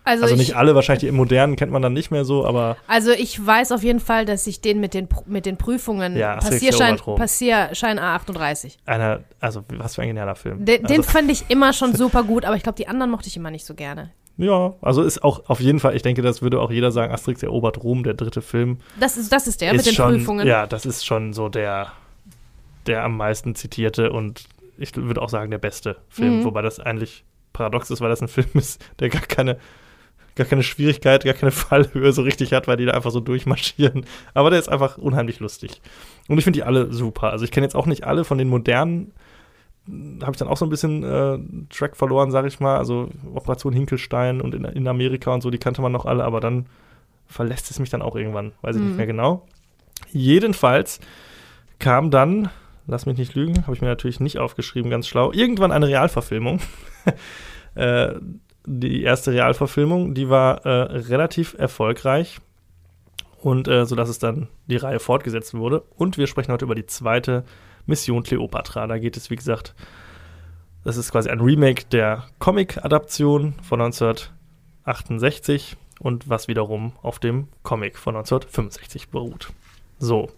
[0.04, 2.44] Also, Also ich, nicht alle, wahrscheinlich die im modernen kennt man dann nicht mehr so,
[2.44, 6.16] aber also ich weiß auf jeden Fall, dass ich den mit den, mit den Prüfungen
[6.16, 6.96] Ja, Passierschein.
[6.96, 8.78] Passierschein A38.
[8.84, 10.64] einer, also was für ein genialer Film.
[10.64, 13.28] Den, den also, fand ich immer schon super gut, aber ich glaube, die anderen mochte
[13.28, 14.10] ich immer nicht so gerne.
[14.38, 17.42] Ja, also ist auch auf jeden Fall, ich denke, das würde auch jeder sagen, Asterix
[17.42, 18.78] erobert Rom, der dritte Film.
[18.98, 20.46] Das ist, das ist der ist mit den schon, Prüfungen.
[20.46, 21.92] Ja, das ist schon so der,
[22.86, 24.44] der am meisten zitierte und
[24.78, 26.40] ich würde auch sagen, der beste Film.
[26.40, 26.44] Mhm.
[26.44, 29.58] Wobei das eigentlich paradox ist, weil das ein Film ist, der gar keine,
[30.34, 34.06] gar keine Schwierigkeit, gar keine Fallhöhe so richtig hat, weil die da einfach so durchmarschieren.
[34.34, 35.80] Aber der ist einfach unheimlich lustig.
[36.28, 37.30] Und ich finde die alle super.
[37.30, 39.12] Also ich kenne jetzt auch nicht alle von den modernen,
[39.88, 41.38] habe ich dann auch so ein bisschen äh,
[41.70, 42.76] Track verloren, sage ich mal.
[42.76, 46.40] Also Operation Hinkelstein und in, in Amerika und so, die kannte man noch alle, aber
[46.40, 46.66] dann
[47.26, 48.88] verlässt es mich dann auch irgendwann, weiß ich Mhm.
[48.88, 49.46] nicht mehr genau.
[50.12, 51.00] Jedenfalls
[51.78, 52.48] kam dann,
[52.86, 56.60] lass mich nicht lügen, habe ich mir natürlich nicht aufgeschrieben, ganz schlau, irgendwann eine Realverfilmung.
[57.74, 58.14] äh,
[58.66, 62.38] die erste Realverfilmung, die war äh, relativ erfolgreich
[63.40, 65.82] und äh, sodass es dann die Reihe fortgesetzt wurde.
[65.96, 67.44] Und wir sprechen heute über die zweite
[67.86, 68.86] Mission Cleopatra.
[68.86, 69.74] Da geht es, wie gesagt,
[70.84, 77.96] das ist quasi ein Remake der Comic-Adaption von 1968 und was wiederum auf dem Comic
[77.98, 79.52] von 1965 beruht.
[79.98, 80.28] So.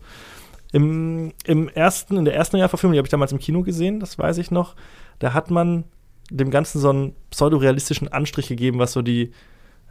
[0.72, 4.18] Im, im ersten, in der ersten Realverfilmung, die habe ich damals im Kino gesehen, das
[4.18, 4.74] weiß ich noch,
[5.20, 5.84] da hat man
[6.30, 9.32] dem Ganzen so einen pseudorealistischen Anstrich gegeben, was so die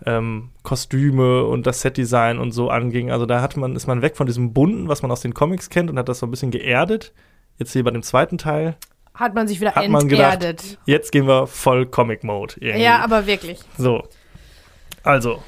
[0.05, 3.11] ähm, Kostüme und das Setdesign und so anging.
[3.11, 5.69] Also da hat man, ist man weg von diesem Bunten, was man aus den Comics
[5.69, 7.13] kennt, und hat das so ein bisschen geerdet.
[7.57, 8.75] Jetzt hier bei dem zweiten Teil,
[9.13, 10.77] Hat man sich wieder Hat man gedacht, enterdet.
[10.85, 12.55] jetzt gehen wir voll Comic-Mode.
[12.77, 13.59] Ja, aber wirklich.
[13.77, 14.03] So.
[15.03, 15.43] Also,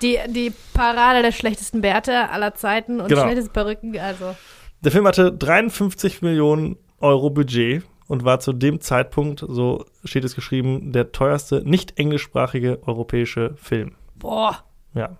[0.00, 3.22] Die, die Parade der schlechtesten Bärte aller Zeiten und Genau.
[3.22, 4.34] schlechtesten Perücken, also.
[4.82, 10.34] der Film hatte 53 Millionen Euro Budget und war zu dem Zeitpunkt, so steht es
[10.34, 13.94] geschrieben, der teuerste nicht englischsprachige europäische Film.
[14.16, 14.64] Boah.
[14.94, 15.16] Ja.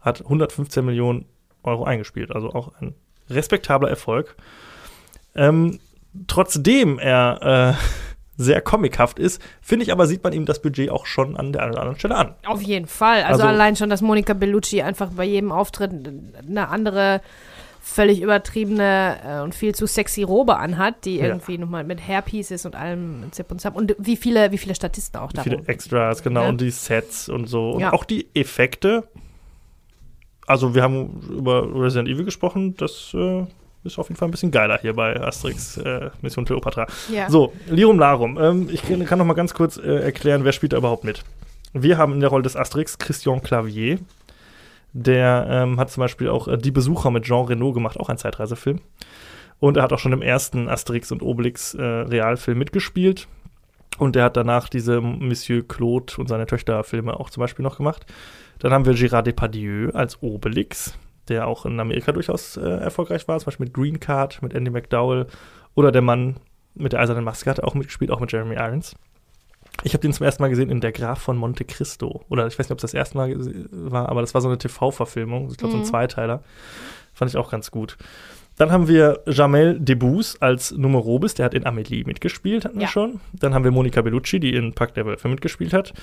[0.00, 1.24] Hat 115 Millionen
[1.62, 2.94] Euro eingespielt, also auch ein
[3.30, 4.36] respektabler Erfolg.
[5.34, 5.78] Ähm,
[6.26, 7.82] trotzdem er äh,
[8.42, 11.62] sehr comichaft ist, finde ich aber, sieht man ihm das Budget auch schon an der
[11.62, 12.34] einen oder anderen Stelle an.
[12.46, 13.22] Auf jeden Fall.
[13.22, 15.92] Also, Also- allein schon, dass Monika Bellucci einfach bei jedem Auftritt
[16.48, 17.20] eine andere,
[17.84, 21.26] völlig übertriebene äh, und viel zu sexy Robe anhat, die Ja.
[21.26, 23.74] irgendwie nochmal mit Hairpieces und allem Zip und Zap.
[23.76, 26.48] Und wie viele, wie viele Statisten auch da Viele Extras, genau, Ja.
[26.48, 27.72] und die Sets und so.
[27.72, 27.92] Und Ja.
[27.92, 29.08] auch die Effekte.
[30.46, 33.46] Also, wir haben über Resident Evil gesprochen, das äh,
[33.84, 36.86] ist auf jeden Fall ein bisschen geiler hier bei Asterix äh, Mission Cleopatra.
[37.12, 37.28] Ja.
[37.28, 38.38] So, Lirum Larum.
[38.40, 41.24] Ähm, ich kann noch mal ganz kurz äh, erklären, wer spielt da überhaupt mit.
[41.72, 43.98] Wir haben in der Rolle des Asterix Christian Clavier.
[44.92, 48.18] Der ähm, hat zum Beispiel auch äh, Die Besucher mit Jean Reno gemacht, auch ein
[48.18, 48.80] Zeitreisefilm.
[49.58, 53.26] Und er hat auch schon im ersten Asterix und Obelix äh, Realfilm mitgespielt.
[53.98, 57.76] Und er hat danach diese Monsieur Claude und seine Töchter Filme auch zum Beispiel noch
[57.76, 58.04] gemacht.
[58.58, 60.94] Dann haben wir Gérard Depardieu als Obelix,
[61.32, 64.70] der auch in Amerika durchaus äh, erfolgreich war, zum Beispiel mit Green Card, mit Andy
[64.70, 65.26] McDowell
[65.74, 66.36] oder der Mann
[66.74, 68.94] mit der eisernen Maske hat auch mitgespielt, auch mit Jeremy Irons.
[69.84, 72.22] Ich habe den zum ersten Mal gesehen in Der Graf von Monte Cristo.
[72.28, 73.34] Oder ich weiß nicht, ob es das erste Mal
[73.70, 75.48] war, aber das war so eine TV-Verfilmung.
[75.50, 75.86] Ich glaube, so ein Mhm.
[75.86, 76.42] Zweiteiler.
[77.14, 77.96] Fand ich auch ganz gut.
[78.58, 82.88] Dann haben wir Jamel Debbouze als Numerobis, der hat in Amélie mitgespielt, hatten wir Ja.
[82.88, 83.20] schon.
[83.32, 85.94] Dann haben wir Monica Bellucci, die in Pakt der Wölfe mitgespielt hat.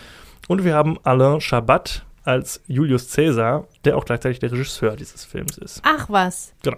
[0.48, 5.58] Und wir haben Alain Chabat als Julius Caesar, der auch gleichzeitig der Regisseur dieses Films
[5.58, 5.82] ist.
[5.84, 6.54] Ach was.
[6.64, 6.78] Genau.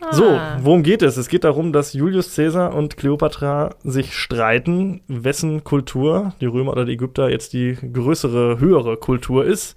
[0.00, 0.12] Ah.
[0.12, 1.16] So, worum geht es?
[1.16, 6.84] Es geht darum, dass Julius Caesar und Kleopatra sich streiten, wessen Kultur, die Römer oder
[6.84, 9.76] die Ägypter, jetzt die größere, höhere Kultur ist.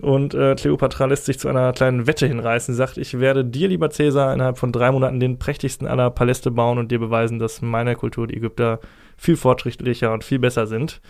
[0.00, 2.74] Und äh, Kleopatra lässt sich zu einer kleinen Wette hinreißen.
[2.74, 6.78] Sagt, ich werde dir, lieber Caesar, innerhalb von drei Monaten den prächtigsten aller Paläste bauen
[6.78, 8.80] und dir beweisen, dass meine Kultur, die Ägypter,
[9.16, 11.00] viel fortschrittlicher und viel besser sind.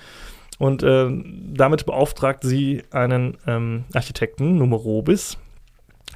[0.58, 1.08] Und äh,
[1.52, 5.36] damit beauftragt sie einen ähm, Architekten, Numerobis,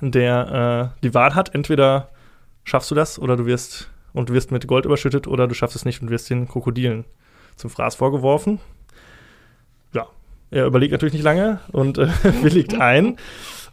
[0.00, 2.10] der äh, die Wahl hat, entweder
[2.64, 5.84] schaffst du das oder du wirst und wirst mit Gold überschüttet oder du schaffst es
[5.84, 7.04] nicht und wirst den Krokodilen
[7.56, 8.60] zum Fraß vorgeworfen.
[9.92, 10.06] Ja,
[10.50, 12.08] er überlegt natürlich nicht lange und äh,
[12.42, 13.16] willigt ein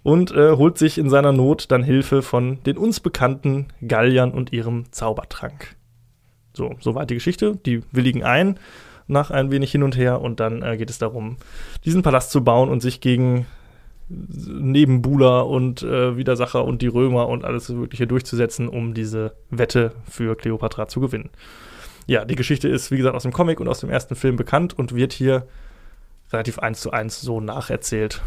[0.02, 4.54] und äh, holt sich in seiner Not dann Hilfe von den uns bekannten Galliern und
[4.54, 5.76] ihrem Zaubertrank.
[6.54, 7.58] So, soweit die Geschichte.
[7.66, 8.60] Die willigen ein
[9.08, 11.38] nach ein wenig hin und her und dann äh, geht es darum,
[11.84, 13.46] diesen Palast zu bauen und sich gegen
[14.08, 20.36] Nebenbuhler und äh, Widersacher und die Römer und alles Mögliche durchzusetzen, um diese Wette für
[20.36, 21.30] Kleopatra zu gewinnen.
[22.06, 24.78] Ja, die Geschichte ist, wie gesagt, aus dem Comic und aus dem ersten Film bekannt
[24.78, 25.48] und wird hier
[26.32, 28.22] relativ eins zu eins so nacherzählt.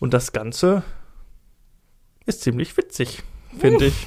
[0.00, 0.82] Und das Ganze
[2.24, 3.22] ist ziemlich witzig,
[3.58, 4.06] finde ich.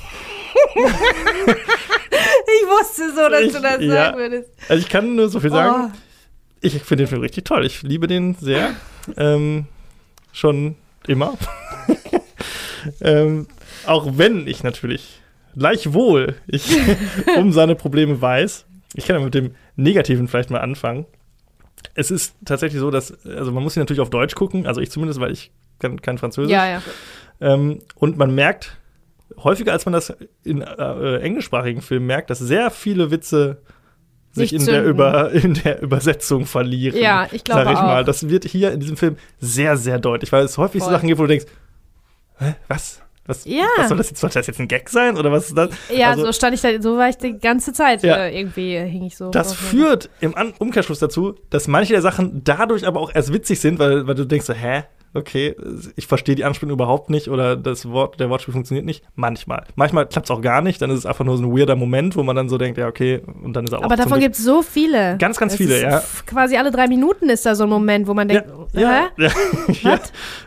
[2.62, 3.91] ich wusste so, dass Ich- du das ja.
[3.93, 4.49] sagen würdest.
[4.68, 5.91] Also ich kann nur so viel sagen.
[5.93, 5.97] Oh.
[6.62, 7.66] Ich finde den Film richtig toll.
[7.66, 8.72] Ich liebe den sehr.
[9.18, 9.66] ähm,
[10.34, 10.76] schon
[11.07, 11.38] immer.
[13.01, 13.47] ähm,
[13.86, 15.22] auch wenn ich natürlich
[15.55, 16.78] gleichwohl ich
[17.38, 18.66] um seine Probleme weiß.
[18.95, 21.05] Ich kann ja mit dem Negativen vielleicht mal anfangen.
[21.95, 24.91] Es ist tatsächlich so, dass, also man muss ihn natürlich auf Deutsch gucken, also ich
[24.91, 26.51] zumindest, weil ich kann kein Französisch.
[26.51, 26.82] Ja, ja.
[27.39, 28.78] Ähm, und man merkt,
[29.38, 30.13] häufiger als man das
[30.43, 33.61] in äh, englischsprachigen Filmen merkt, dass sehr viele Witze
[34.32, 34.84] sich in der.
[34.84, 36.97] Über, in der Übersetzung verlieren.
[36.99, 37.84] Ja, ich glaube Sag ich auch.
[37.84, 38.03] mal.
[38.03, 40.93] Das wird hier in diesem Film sehr, sehr deutlich, weil es häufig so Voll.
[40.95, 41.45] Sachen gibt, wo du denkst,
[42.38, 43.01] Hä, was?
[43.25, 43.65] Was, Ja.
[43.77, 44.21] was soll das jetzt?
[44.21, 45.15] Soll das jetzt ein Gag sein?
[45.17, 45.69] Oder was ist das?
[45.95, 48.01] Ja, Also- so stand ich da, so war ich die ganze Zeit.
[48.01, 48.15] Ja.
[48.25, 49.30] Äh, irgendwie hing ich so.
[49.30, 53.59] Das führt im An Umkehrschluss dazu, dass manche der Sachen dadurch aber auch erst witzig
[53.59, 54.84] sind, weil, weil du denkst so, hä?
[55.14, 55.55] Okay,
[55.95, 59.03] ich verstehe die Anspielung überhaupt nicht oder das Wort, der Wortspiel funktioniert nicht.
[59.16, 59.64] Manchmal.
[59.76, 62.16] Manchmal klappt es auch gar nicht, dann ist es einfach nur so ein weirder Moment,
[62.16, 64.36] wo man dann so denkt, ja, okay, und dann ist er auch Aber davon gibt
[64.36, 65.18] es so viele.
[65.18, 66.03] Ganz, ganz Es viele, ja.
[66.28, 69.24] Quasi alle drei Minuten ist da so ein Moment, wo man Ja, denkt, ja, hä?
[69.24, 69.32] ja,
[69.93, 69.99] ja.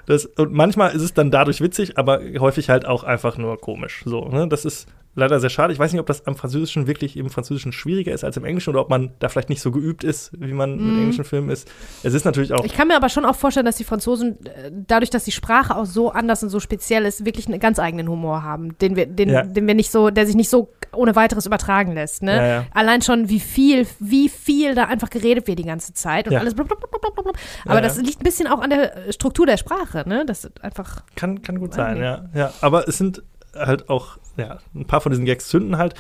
[0.07, 4.03] Das, und manchmal ist es dann dadurch witzig, aber häufig halt auch einfach nur komisch.
[4.05, 4.47] So, ne?
[4.47, 5.73] Das ist leider sehr schade.
[5.73, 8.71] Ich weiß nicht, ob das am Französischen wirklich im Französischen schwieriger ist als im Englischen
[8.71, 11.71] oder ob man da vielleicht nicht so geübt ist, wie man mit englischen Filmen ist.
[12.03, 12.65] Es ist natürlich auch.
[12.65, 15.77] Ich kann mir aber schon auch vorstellen, dass die Franzosen, äh, dadurch, dass die Sprache
[15.77, 19.07] auch so anders und so speziell ist, wirklich einen ganz eigenen Humor haben, den wir,
[19.07, 19.43] den, Ja.
[19.43, 22.23] den wir nicht so, der sich nicht so ohne weiteres übertragen lässt.
[22.23, 22.37] Ne?
[22.37, 22.67] Ja, ja.
[22.73, 26.41] Allein schon, wie viel, wie viel da einfach geredet wird die ganze Zeit und Ja.
[26.41, 27.37] alles blub, blub, blub, blub.
[27.67, 30.25] Aber das liegt ein bisschen auch an der Struktur der Sprache, ne?
[30.27, 31.03] Das ist einfach.
[31.17, 32.53] Kann, kann gut sein, ja, ja.
[32.61, 33.23] Aber es sind
[33.55, 35.94] halt auch, ja, ein paar von diesen Gags zünden halt.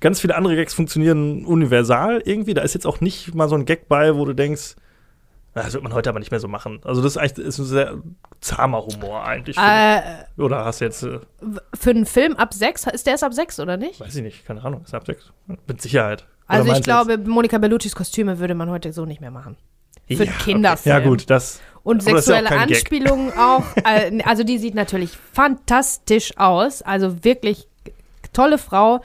[0.00, 2.54] Ganz viele andere Gags funktionieren universal irgendwie.
[2.54, 4.74] Da ist jetzt auch nicht mal so ein Gag bei, wo du denkst,
[5.54, 6.80] "Na, das wird man heute aber nicht mehr so machen.
[6.84, 7.98] Also das ist eigentlich ist ein sehr
[8.40, 9.56] zahmer Humor eigentlich.
[9.58, 10.00] Äh.
[10.38, 11.18] Oder hast du jetzt, äh,
[11.78, 14.00] für einen Film ab sechs, ist der erst ab sechs, oder nicht?
[14.00, 15.30] weiß ich nicht, keine Ahnung, ist ab sechs.
[15.66, 16.26] Mit Sicherheit.
[16.46, 19.56] Also ich du jetzt- glaube, Monika Bellucci's Kostüme würde man heute so nicht mehr machen.
[20.08, 20.32] Für okay.
[20.40, 20.96] Kinderfilm.
[20.96, 21.60] Ja gut, das.
[21.84, 22.60] Und Aber ja auch sexuelle Gag.
[22.60, 23.64] Anspielungen auch.
[23.84, 26.82] äh, also die sieht natürlich fantastisch aus.
[26.82, 27.66] Also wirklich
[28.32, 29.00] tolle Frau.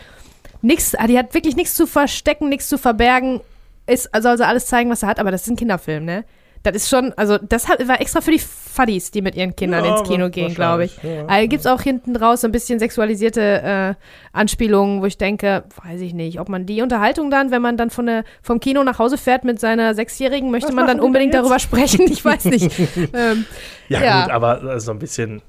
[0.61, 3.41] Nix, ah, die hat wirklich nichts zu verstecken, nichts zu verbergen.
[3.86, 6.25] Ist, soll sie alles zeigen, was sie hat, aber das ist ein Kinderfilm, ne?
[6.64, 9.97] Das ist schon, also das war extra für die Fuddies, die mit ihren Kindern Ja,
[9.97, 10.97] ins Kino gehen, glaube ich.
[11.01, 11.26] ja.
[11.28, 13.93] Also gibt es auch hinten raus so ein bisschen sexualisierte äh,
[14.34, 17.89] Anspielungen, wo ich denke, weiß ich nicht, ob man die Unterhaltung dann, wenn man dann
[17.89, 21.34] von der, vom Kino nach Hause fährt mit seiner Sechsjährigen, möchte Was man dann unbedingt
[21.34, 22.01] darüber sprechen.
[22.12, 22.72] Ich weiß nicht.
[23.14, 23.45] ähm,
[23.89, 25.41] Ja, gut, aber äh, so ein bisschen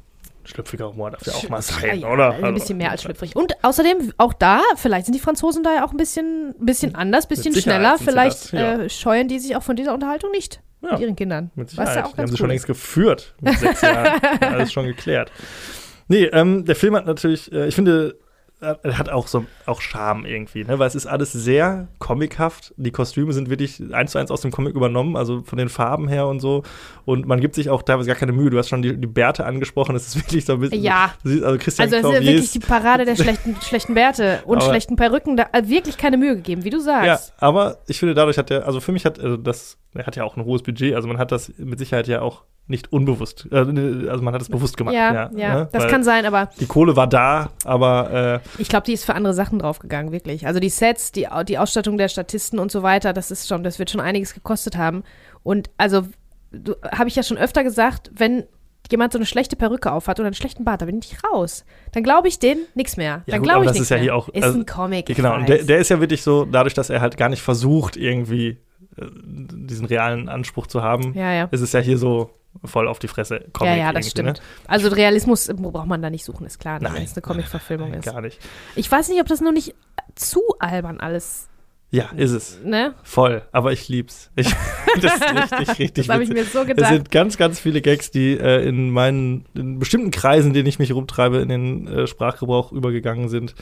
[0.44, 2.30] schlüpfiger Humor darf ja auch mal sein, ja, oder?
[2.32, 3.36] Ein Also, bisschen mehr als schlüpfrig.
[3.36, 6.94] Und außerdem, auch da, vielleicht sind die Franzosen da ja auch ein bisschen, ein bisschen
[6.94, 7.96] anders, ein bisschen schneller.
[7.98, 8.78] Vielleicht das, ja.
[8.80, 10.92] äh, scheuen die sich auch von dieser Unterhaltung nicht Ja.
[10.92, 11.50] mit ihren Kindern.
[11.54, 11.96] Mit Was Sicherheit.
[11.96, 12.52] ja auch die haben sie cool schon ist.
[12.52, 14.20] längst geführt mit sechs Jahren.
[14.40, 15.32] Alles schon geklärt.
[16.08, 18.16] Nee, ähm, der Film hat natürlich, äh, ich finde,
[18.60, 20.78] hat auch so auch Charme irgendwie, ne?
[20.78, 22.74] Weil es ist alles sehr comichaft.
[22.76, 26.08] Die Kostüme sind wirklich eins zu eins aus dem Comic übernommen, also von den Farben
[26.08, 26.64] her und so.
[27.04, 28.50] Und man gibt sich auch teilweise gar keine Mühe.
[28.50, 29.94] Du hast schon die, die Bärte angesprochen.
[29.94, 30.82] Es ist wirklich so ein bisschen.
[30.82, 31.12] Ja.
[31.24, 34.70] Also Christian Also das ist ja wirklich die Parade der schlechten, schlechten Bärte und Aber-
[34.70, 35.36] schlechten Perücken.
[35.36, 37.06] Da äh, wirklich keine Mühe gegeben, wie du sagst.
[37.06, 40.16] Ja, aber ich finde, dadurch hat er, also für mich hat also das, er hat
[40.16, 43.48] ja auch ein hohes Budget, also man hat das mit Sicherheit ja auch nicht unbewusst,
[43.50, 44.94] äh, also man hat es bewusst gemacht.
[44.94, 45.68] Ja, ja, ne?
[45.72, 49.04] das Weil kann sein, aber Die Kohle war da, aber äh, ich glaube, die ist
[49.04, 50.46] für andere Sachen draufgegangen, wirklich.
[50.46, 53.78] Also die Sets, die, die Ausstattung der Statisten und so weiter, das ist schon, das
[53.78, 55.02] wird schon einiges gekostet haben.
[55.42, 56.02] Und also,
[56.92, 58.44] habe ich ja schon öfter gesagt, wenn
[58.90, 61.64] jemand so eine schlechte Perücke aufhat oder einen schlechten Bart, da bin ich raus.
[61.92, 63.22] Dann glaube ich denen nichts mehr.
[63.26, 64.02] Ja, Dann glaube ich das nichts ist ja mehr.
[64.02, 65.06] hier auch- Ist also- ein Comic.
[65.06, 68.56] genau, der, der ist ja wirklich so, dadurch, dass er halt gar nicht versucht, irgendwie
[68.96, 71.48] äh, diesen realen Anspruch zu haben, ja, ja.
[71.50, 72.30] ist es ja hier so
[72.64, 74.34] voll auf die Fresse Comic Ja, ja, das irgendwie, ne?
[74.36, 74.48] stimmt.
[74.66, 78.04] Also Realismus braucht man da nicht suchen, ist klar, ne, wenn es eine Comic-Verfilmung ist.
[78.04, 78.38] Gar nicht.
[78.76, 79.74] Ich weiß nicht, ob das nur nicht
[80.14, 81.48] zu albern alles
[81.90, 82.58] Ja, ist es.
[82.64, 82.94] Ne?
[83.02, 83.42] Voll.
[83.52, 84.30] Aber ich lieb's.
[84.36, 84.48] Ich,
[85.00, 85.22] das ist
[85.52, 86.92] richtig, richtig Das habe ich mir so Es gedacht.
[86.92, 90.78] sind ganz, ganz viele Gags, die äh, in meinen, in bestimmten Kreisen, in denen ich
[90.78, 93.54] mich rumtreibe, in den äh, Sprachgebrauch übergegangen sind.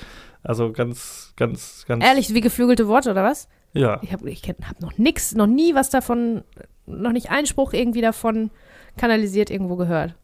[0.43, 2.05] Also ganz, ganz, ganz.
[2.05, 3.49] Ehrlich, wie geflügelte Worte oder was?
[3.73, 4.01] Ja.
[4.03, 6.43] Ich habe ich hab noch nix, noch nie was davon,
[6.87, 8.51] noch nicht einen Spruch irgendwie davon
[8.97, 10.15] kanalisiert irgendwo gehört.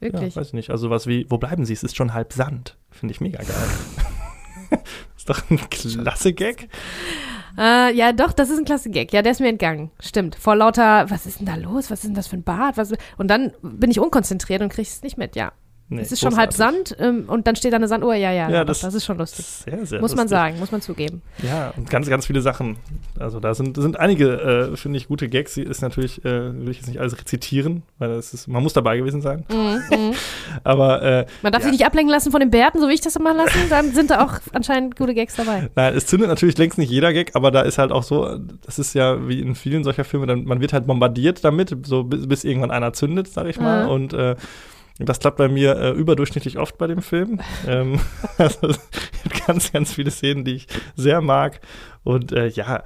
[0.00, 0.36] Ja, Wirklich.
[0.36, 0.70] weiß ich nicht.
[0.70, 1.72] Also was wie, wo bleiben Sie?
[1.72, 2.76] Es ist schon halb Sand.
[2.90, 4.80] Finde ich mega geil.
[5.16, 6.68] ist doch ein klasse Gag.
[7.58, 9.12] Äh, ja, doch, das ist ein klasse Gag.
[9.12, 9.90] Ja, der ist mir entgangen.
[9.98, 10.36] Stimmt.
[10.36, 11.90] Vor lauter, was ist denn da los?
[11.90, 12.76] Was ist denn das für ein Bad?
[12.76, 15.34] Was, und dann bin ich unkonzentriert und kriege es nicht mit.
[15.34, 15.52] Ja,
[15.90, 16.88] Nee, es ist schon halb großartig.
[16.88, 18.14] Sand ähm, und dann steht da eine Sanduhr.
[18.14, 19.46] Ja, ja, Ja, doch, das- das, ist schon lustig.
[19.46, 20.30] Sehr, sehr Muss man lustig.
[20.30, 21.22] sagen, muss man zugeben.
[21.42, 22.76] Ja, und ganz, ganz viele Sachen.
[23.18, 25.54] Also da sind, sind einige, äh, finde ich, gute Gags.
[25.54, 28.74] Sie ist natürlich, äh, will ich jetzt nicht alles rezitieren, weil es ist, man muss
[28.74, 29.44] dabei gewesen sein.
[29.50, 30.12] Mhm, mhm.
[30.64, 31.68] Aber äh, Man darf Ja.
[31.68, 33.58] sich nicht ablenken lassen von den Bärten, so wie ich das immer lassen.
[33.70, 35.70] Dann sind da auch anscheinend gute Gags dabei.
[35.74, 38.78] Nein, es zündet natürlich längst nicht jeder Gag, aber da ist halt auch so, das
[38.78, 42.26] ist ja wie in vielen solcher Filme, dann, man wird halt bombardiert damit, so bis,
[42.28, 43.84] bis irgendwann einer zündet, sag ich mal.
[43.84, 43.90] Mhm.
[43.90, 44.36] Und äh,
[44.98, 47.40] das klappt bei mir äh, überdurchschnittlich oft bei dem Film.
[47.66, 48.00] ähm,
[48.38, 48.80] also es
[49.22, 50.66] gibt ganz, ganz viele Szenen, die ich
[50.96, 51.60] sehr mag.
[52.04, 52.82] Und äh, ja,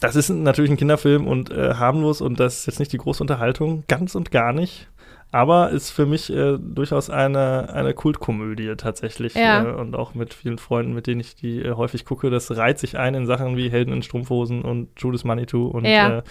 [0.00, 3.22] das ist natürlich ein Kinderfilm und äh, harmlos und das ist jetzt nicht die große
[3.22, 4.88] Unterhaltung, ganz und gar nicht.
[5.30, 9.34] Aber ist für mich äh, durchaus eine, eine Kultkomödie tatsächlich.
[9.34, 9.62] Ja.
[9.62, 12.30] Äh, und auch mit vielen Freunden, mit denen ich die äh, häufig gucke.
[12.30, 15.66] Das reiht sich ein in Sachen wie Helden in Strumpfhosen und Judas Manitou.
[15.66, 16.22] Und Ja.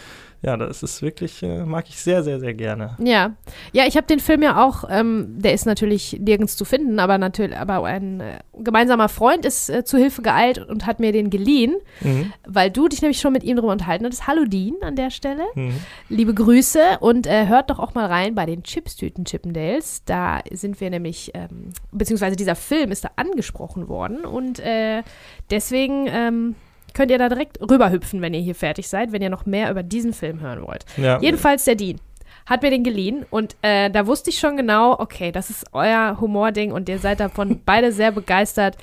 [0.41, 2.95] Ja, das ist wirklich, äh, mag ich sehr, sehr, sehr gerne.
[2.99, 3.31] Ja,
[3.73, 7.17] ja, ich habe den Film ja auch, ähm, der ist natürlich nirgends zu finden, aber
[7.17, 11.29] natürlich, aber ein äh, gemeinsamer Freund ist äh, zu Hilfe geeilt und hat mir den
[11.29, 12.31] geliehen, Mhm.
[12.47, 14.27] weil du dich nämlich schon mit ihm drüber unterhalten hattest.
[14.27, 15.43] Hallo Dean an der Stelle.
[15.55, 15.73] Mhm.
[16.09, 20.03] Liebe Grüße und äh, hört doch auch mal rein bei den Chipstüten Chippendales.
[20.05, 25.01] Da sind wir nämlich, ähm, beziehungsweise dieser Film ist da angesprochen worden und äh,
[25.49, 26.55] deswegen ähm,
[26.97, 29.83] könnt ihr da direkt rüberhüpfen, wenn ihr hier fertig seid, wenn ihr noch mehr über
[29.83, 30.83] diesen Film hören wollt.
[30.97, 31.21] Ja.
[31.21, 32.01] Jedenfalls der Dean
[32.47, 36.17] hat mir den geliehen und äh, da wusste ich schon genau, okay, das ist euer
[36.19, 38.77] Humording und ihr seid davon beide sehr begeistert.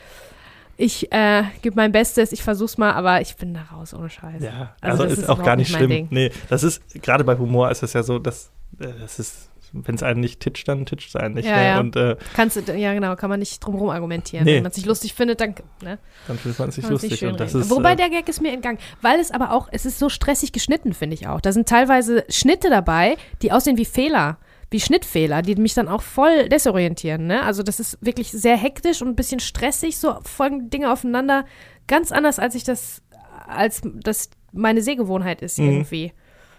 [0.77, 4.43] Ich äh, gebe mein Bestes, ich versuch's mal, aber ich bin da raus ohne Scheiß.
[4.43, 5.91] Ja, Also also, das ist, ist auch gar nicht schlimm.
[5.91, 6.09] Ding.
[6.11, 9.95] Nee, das ist, gerade bei Humor ist es ja so, dass äh, das ist, wenn
[9.97, 11.47] es einen nicht titscht, dann titscht es einen nicht.
[11.49, 11.65] Ja, ne?
[11.67, 11.81] ja.
[11.81, 14.45] Und äh, Kannst du, ja genau, kann man nicht drumherum argumentieren.
[14.45, 14.57] Nee.
[14.57, 15.99] Wenn man es nicht lustig findet, dann, ne,
[16.29, 17.11] dann findet man es nicht lustig.
[17.11, 19.85] nicht und ist, Wobei äh, der Gag ist mir entgangen, weil es aber auch, es
[19.85, 21.41] ist so stressig geschnitten, finde ich auch.
[21.41, 24.39] Da sind teilweise Schnitte dabei, die aussehen wie Fehler,
[24.71, 27.27] wie Schnittfehler, die mich dann auch voll desorientieren.
[27.27, 27.43] Ne?
[27.43, 31.45] Also das ist wirklich sehr hektisch und ein bisschen stressig, so folgen Dinge aufeinander,
[31.87, 33.03] ganz anders als ich das,
[33.47, 35.69] als das meine Sehgewohnheit ist Mhm.
[35.71, 36.13] irgendwie.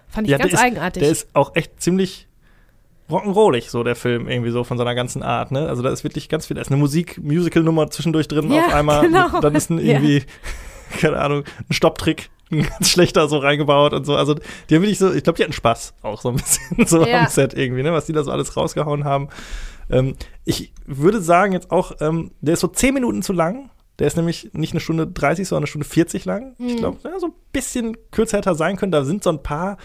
[0.07, 1.01] Fand ich Ja, ganz ist- eigenartig.
[1.01, 2.27] Der ist auch echt ziemlich
[3.09, 5.67] rock'n'rollig, so der Film, irgendwie so von seiner ganzen Art, ne?
[5.67, 9.01] Also da ist wirklich ganz viel, da ist eine Musik-Musical-Nummer zwischendurch drin Ja, auf einmal.
[9.07, 9.39] genau.
[9.41, 9.93] Dann ist ein Ja.
[9.93, 10.23] irgendwie,
[10.99, 14.15] keine Ahnung, ein Stopptrick, ein ganz schlechter so reingebaut und so.
[14.15, 14.35] Also
[14.69, 17.21] die haben wirklich so, ich glaube, die hatten Spaß auch so ein bisschen so Ja.
[17.21, 17.91] am Set irgendwie, ne?
[17.93, 19.29] Was die da so alles rausgehauen haben.
[19.89, 20.15] Ähm,
[20.45, 23.69] ich würde sagen jetzt auch, ähm, der ist so zehn Minuten zu lang.
[23.99, 26.55] Der ist nämlich nicht eine Stunde 30, sondern eine Stunde 40 lang.
[26.57, 26.77] Ich Mhm.
[26.77, 28.91] glaube, ja, so ein bisschen kürzer hätte er sein können.
[28.91, 29.77] Da sind so ein paar,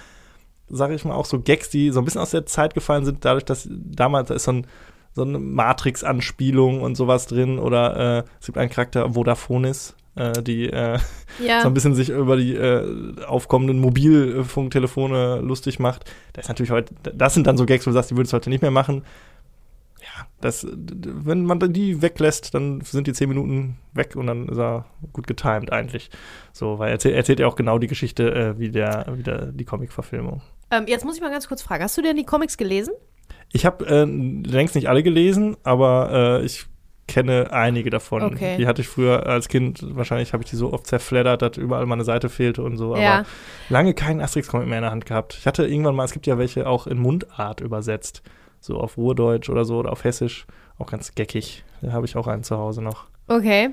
[0.71, 3.25] sage ich mal, auch so Gags, die so ein bisschen aus der Zeit gefallen sind,
[3.25, 4.67] dadurch, dass damals da ist so, ein,
[5.13, 7.59] so eine Matrix-Anspielung und sowas drin.
[7.59, 10.99] Oder äh, es gibt einen Charakter, Vodafonis, äh, die äh,
[11.45, 11.63] ja.
[11.63, 16.05] so ein bisschen sich über die äh, aufkommenden Mobilfunktelefone lustig macht.
[16.33, 18.37] Das ist natürlich heute, das sind dann so Gags, wo du sagst, die würdest du
[18.37, 19.05] heute nicht mehr machen.
[20.01, 24.59] Ja, das, wenn man die weglässt, dann sind die zehn Minuten weg und dann ist
[24.59, 26.11] er gut getimed eigentlich.
[26.53, 29.47] So, weil er erzählt, erzählt ja auch genau die Geschichte äh, wie, der, wie der,
[29.47, 30.41] die Comic-Verfilmung.
[30.71, 32.93] Ähm, jetzt muss ich mal ganz kurz fragen, hast du denn die Comics gelesen?
[33.53, 36.67] Ich habe äh, längst nicht alle gelesen, aber äh, ich
[37.11, 38.23] kenne einige davon.
[38.23, 38.57] Okay.
[38.57, 41.85] Die hatte ich früher als Kind, wahrscheinlich habe ich die so oft zerfleddert, dass überall
[41.87, 42.97] meine Seite fehlte und so.
[42.97, 43.19] Ja.
[43.19, 43.27] Aber
[43.69, 45.35] lange keinen Asterix-Comic mehr in der Hand gehabt.
[45.39, 48.23] Ich hatte irgendwann mal, es gibt ja welche auch in Mundart übersetzt.
[48.61, 50.47] So auf Urdeutsch oder so oder auf Hessisch.
[50.79, 51.65] Auch ganz geckig.
[51.83, 53.07] Da habe ich auch einen zu Hause noch.
[53.27, 53.71] Okay.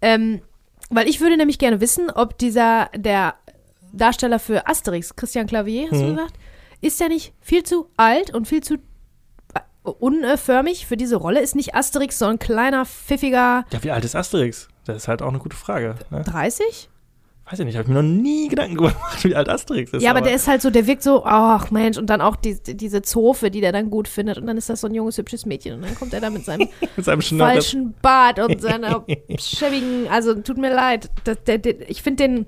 [0.00, 0.40] Ähm,
[0.88, 3.34] weil ich würde nämlich gerne wissen, ob dieser, der
[3.92, 6.16] Darsteller für Asterix, Christian Clavier, hast du Mhm.
[6.16, 6.34] gesagt,
[6.80, 11.40] ist der nicht viel zu alt und viel zu äh, unförmig für diese Rolle?
[11.40, 14.68] Ist nicht Asterix so ein kleiner, pfiffiger Ja, wie alt ist Asterix?
[14.84, 15.96] Das ist halt auch eine gute Frage.
[16.10, 16.22] Ne?
[16.22, 16.88] 30?
[17.50, 18.94] Weiß ich nicht, habe ich mir noch nie Gedanken gemacht,
[19.24, 20.02] wie alt Asterix ist.
[20.02, 22.56] ja, aber, der ist halt so, der wirkt so, ach Mensch, und dann auch die,
[22.62, 24.38] diese Zofe, die der dann gut findet.
[24.38, 25.74] Und dann ist das so ein junges, hübsches Mädchen.
[25.74, 29.04] Und dann kommt er da mit seinem mit seinem falschen Bart und seiner
[29.38, 31.10] schäbigen, also tut mir leid.
[31.24, 32.46] Das, der, der, ich finde den,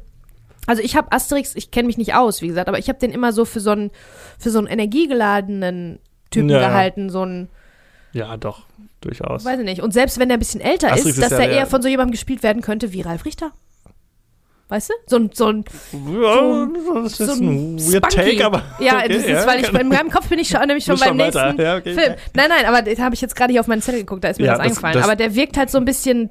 [0.66, 3.10] also ich habe Asterix, ich kenne mich nicht aus, wie gesagt, aber ich habe den
[3.12, 3.90] immer so für so einen,
[4.39, 5.98] für so einen energiegeladenen
[6.30, 6.60] Typen Ja.
[6.60, 7.48] gehalten, so einen,
[8.12, 8.62] Ja, doch,
[9.01, 9.44] durchaus.
[9.44, 9.82] weiß ich nicht.
[9.82, 11.82] Und selbst wenn der ein bisschen älter Asterix ist, dass ist ja der- eher von
[11.82, 13.52] so jemandem gespielt werden könnte wie Ralf Richter.
[14.68, 14.94] Weißt du?
[15.06, 16.66] So ein, so ein, Ja,
[17.02, 18.30] das ist so ein ein weird Spunky.
[18.36, 18.62] Take, aber.
[18.80, 21.16] Ja, okay, das ist, weil ich in meinem Kopf bin ich schon, nämlich schon beim
[21.18, 21.93] nächsten Ja, okay.
[21.93, 22.14] Film.
[22.32, 24.39] Nein, nein, aber da habe ich jetzt gerade hier auf meinen Zettel geguckt, da ist
[24.40, 24.94] mir Ja, das das- eingefallen.
[24.94, 26.30] das- aber der wirkt halt so ein bisschen,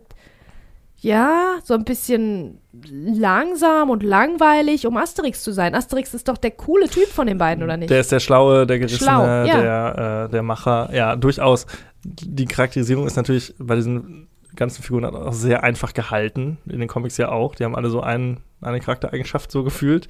[1.01, 5.73] ja, so ein bisschen langsam und langweilig, um Asterix zu sein.
[5.73, 7.89] Asterix ist doch der coole Typ von den beiden, oder nicht?
[7.89, 9.43] Der ist der Schlaue, der Gerissene, Schlau, ja.
[9.43, 10.89] der, äh, der Macher.
[10.93, 11.65] Ja, durchaus.
[12.03, 16.59] Die Charakterisierung ist natürlich bei diesen ganzen Figuren auch sehr einfach gehalten.
[16.67, 17.55] In den Comics ja auch.
[17.55, 20.07] Die haben alle so einen, eine Charaktereigenschaft so gefühlt.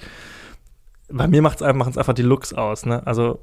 [1.10, 2.86] Bei mir macht's einfach, machen's einfach die Looks aus.
[2.86, 3.06] Ne?
[3.08, 3.40] Also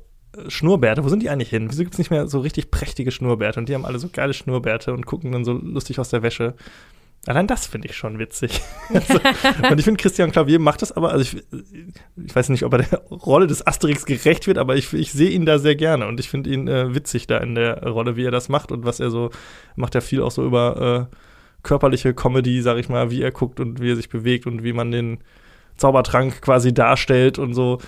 [0.49, 1.69] Schnurrbärte, wo sind die eigentlich hin?
[1.70, 3.59] Wieso gibt's nicht mehr so richtig prächtige Schnurrbärte?
[3.59, 6.55] Und die haben alle so geile Schnurrbärte und gucken dann so lustig aus der Wäsche.
[7.27, 8.62] Allein das finde ich schon witzig.
[8.95, 9.20] also,
[9.70, 11.45] und ich finde, Christian Clavier macht das aber, also ich,
[12.16, 15.31] ich weiß nicht, ob er der Rolle des Asterix gerecht wird, aber ich, ich sehe
[15.31, 18.24] ihn da sehr gerne und ich finde ihn äh, witzig da in der Rolle, wie
[18.24, 19.31] er das macht und was er so,
[19.77, 21.16] macht er viel auch so über äh,
[21.62, 24.73] körperliche Comedy, sag ich mal, wie er guckt und wie er sich bewegt und wie
[24.73, 25.19] man den
[25.77, 27.78] Zaubertrank quasi darstellt und so.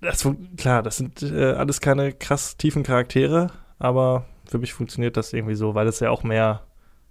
[0.00, 0.26] Das,
[0.56, 5.54] klar, das sind äh, alles keine krass tiefen Charaktere, aber für mich funktioniert das irgendwie
[5.54, 6.62] so, weil es ja auch mehr,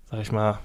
[0.10, 0.60] sag ich mal,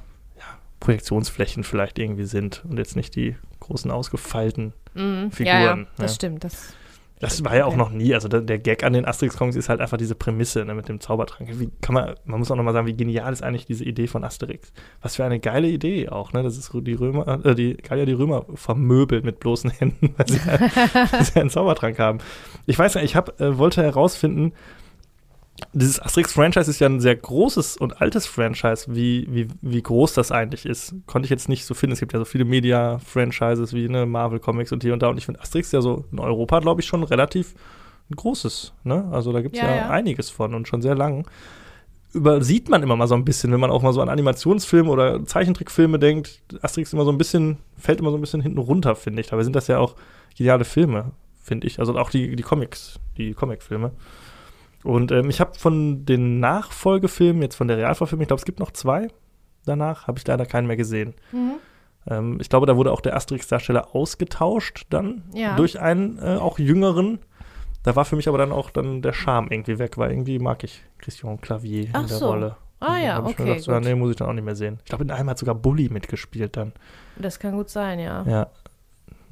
[0.87, 4.73] Projektionsflächen vielleicht irgendwie sind und jetzt nicht die großen ausgefeilten.
[4.95, 5.33] Mhm.
[5.33, 6.15] Figuren, Ja, ja, das ja.
[6.15, 6.45] stimmt.
[6.45, 6.75] Das,
[7.19, 9.81] Das war ja auch noch nie, also der, der Gag an den Asterix-Comics ist halt
[9.81, 11.51] einfach diese Prämisse ne, mit dem Zaubertrank.
[11.55, 14.23] Wie kann man, man muss auch nochmal sagen, wie genial ist eigentlich diese Idee von
[14.23, 14.73] Asterix.
[15.03, 16.45] Was für eine geile Idee auch, ne?
[16.45, 20.39] Das ist die Römer, äh, die Gallier die Römer vermöbelt mit bloßen Händen, weil sie,
[20.47, 22.19] weil sie einen Zaubertrank haben.
[22.67, 24.53] Ich weiß nicht, ich hab, äh, wollte herausfinden,
[25.73, 28.95] dieses Asterix-Franchise ist ja ein sehr großes und altes Franchise.
[28.95, 31.95] Wie, wie, wie groß das eigentlich ist, konnte ich jetzt nicht so finden.
[31.95, 35.09] Es gibt ja so viele Media-Franchises wie ne, Marvel Comics und hier und da.
[35.09, 37.55] Und ich finde Asterix ja so in Europa, glaube ich, schon relativ
[38.11, 38.75] ein großes.
[38.85, 39.09] Ne?
[39.11, 39.91] Also da gibt es Ja, ja, ja.
[39.91, 41.27] einiges von und schon sehr lang.
[42.13, 45.25] Übersieht man immer mal so ein bisschen, wenn man auch mal so an Animationsfilme oder
[45.25, 46.41] Zeichentrickfilme denkt.
[46.63, 49.29] Asterix immer so ein bisschen, fällt immer so ein bisschen hinten runter, finde ich.
[49.29, 49.97] Dabei sind das ja auch
[50.37, 51.13] geniale Filme,
[51.43, 51.79] finde ich.
[51.79, 53.93] Also auch die, die Comics, die Comicfilme.
[54.87, 58.61] Und ähm, ich habe von den Nachfolgefilmen, jetzt von der Realverfilmung, ich glaube, es gibt
[58.61, 59.09] noch zwei
[59.65, 61.15] danach, habe ich leider keinen mehr gesehen.
[61.33, 61.55] mhm.
[62.09, 65.57] Ähm, ich glaube, da wurde auch der Asterix-Darsteller ausgetauscht dann Ja.
[65.57, 67.19] durch einen äh, auch jüngeren.
[67.83, 70.63] Da war für mich aber dann auch dann der Charme irgendwie weg, weil irgendwie mag
[70.63, 72.27] ich Christian Clavier Ach in der so.
[72.29, 72.57] Rolle.
[72.79, 74.55] Ah ja, hab ich mir okay, gedacht, so, nee, muss ich dann auch nicht mehr
[74.55, 74.79] sehen.
[74.85, 76.73] Ich glaube, in einem hat sogar Bully mitgespielt dann.
[77.19, 78.23] Das kann gut sein, ja.
[78.25, 78.47] Ja.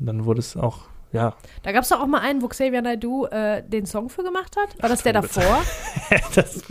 [0.01, 1.35] Dann wurde es auch, ja.
[1.63, 4.55] Da gab es doch auch mal einen, wo Xavier Naidoo äh, den Song für gemacht
[4.59, 4.83] hat.
[4.83, 5.63] War das der davor?
[6.35, 6.63] das,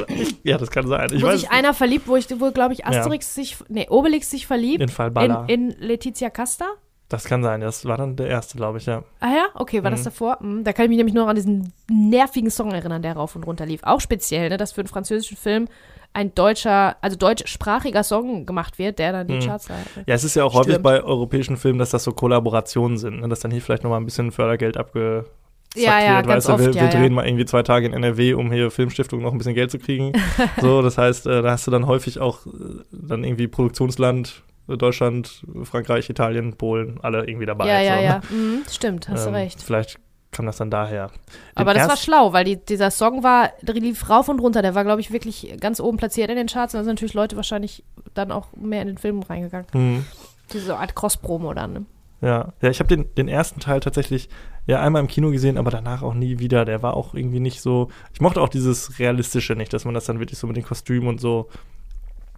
[0.43, 1.07] ja, das kann sein.
[1.13, 4.29] Ich wo weiß sich einer verliebt, wo ich, wo glaube ich Asterix sich, nee, Obelix
[4.29, 5.45] sich verliebt in Fall in, Balla.
[5.47, 6.65] in Letizia Casta.
[7.09, 7.61] das kann sein.
[7.61, 9.03] Das war dann der erste, glaube ich, ja.
[9.19, 10.05] Ah ja, okay, war das Mhm.
[10.05, 10.37] davor?
[10.41, 13.43] Mhm, da kann ich mich nämlich nur an diesen nervigen Song erinnern, der rauf und
[13.43, 13.81] runter lief.
[13.83, 15.67] Auch speziell, ne, dass für einen französischen Film
[16.13, 19.39] ein deutscher, also deutschsprachiger Song gemacht wird, der dann die Mhm.
[19.41, 19.77] Charts hat.
[19.95, 20.03] ne?
[20.07, 20.83] Ja, es ist ja auch häufig Stürmt.
[20.83, 23.27] bei europäischen Filmen, dass das so Kollaborationen sind, ne?
[23.29, 25.25] dass dann hier vielleicht nochmal ein bisschen Fördergeld abge
[25.75, 27.09] Ja, ja, ganz weißt du, wir, oft, wir ja, drehen ja.
[27.09, 30.11] mal irgendwie zwei Tage in NRW, um hier Filmstiftung noch ein bisschen Geld zu kriegen.
[30.61, 32.49] so, das heißt, äh, da hast du dann häufig auch äh,
[32.91, 37.67] dann irgendwie Produktionsland, äh, Deutschland, Frankreich, Italien, Polen, alle irgendwie dabei.
[37.67, 38.15] Ja, ja, so, ja.
[38.17, 38.21] Ne?
[38.29, 39.61] Mhm, stimmt, hast Ähm, du recht.
[39.63, 39.97] Vielleicht
[40.33, 41.07] kam das dann daher.
[41.07, 41.15] Den
[41.55, 44.61] Aber das war schlau, weil die, dieser Song war, der lief rauf und runter.
[44.61, 46.73] Der war, glaube ich, wirklich ganz oben platziert in den Charts.
[46.73, 47.83] Und da sind natürlich Leute wahrscheinlich
[48.13, 49.67] dann auch mehr in den Film reingegangen.
[49.71, 50.05] Hm.
[50.51, 51.73] Diese Art Cross-Promo dann.
[51.73, 51.85] Ne?
[52.21, 54.29] Ja, ja ich habe den, den ersten Teil tatsächlich
[54.65, 56.65] ja einmal im Kino gesehen, aber danach auch nie wieder.
[56.65, 57.89] Der war auch irgendwie nicht so.
[58.13, 61.07] Ich mochte auch dieses Realistische nicht, dass man das dann wirklich so mit den Kostümen
[61.07, 61.49] und so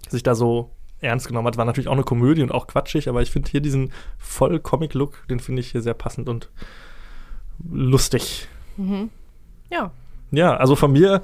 [0.10, 1.58] sich da so ernst genommen hat.
[1.58, 5.28] War natürlich auch eine Komödie und auch quatschig, aber ich finde hier diesen voll Comic-Look,
[5.30, 6.50] den finde ich hier sehr passend und
[7.72, 8.48] lustig.
[8.78, 9.10] Mhm.
[9.72, 9.92] Ja.
[10.32, 11.22] Ja, also von mir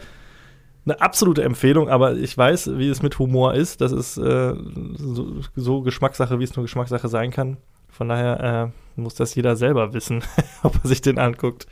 [0.85, 3.81] eine absolute Empfehlung, aber ich weiß, wie es mit Humor ist.
[3.81, 4.53] Das ist äh,
[4.95, 7.57] so, so Geschmackssache, wie es nur Geschmackssache sein kann.
[7.89, 10.23] Von daher äh, muss das jeder selber wissen,
[10.63, 11.67] ob er sich den anguckt.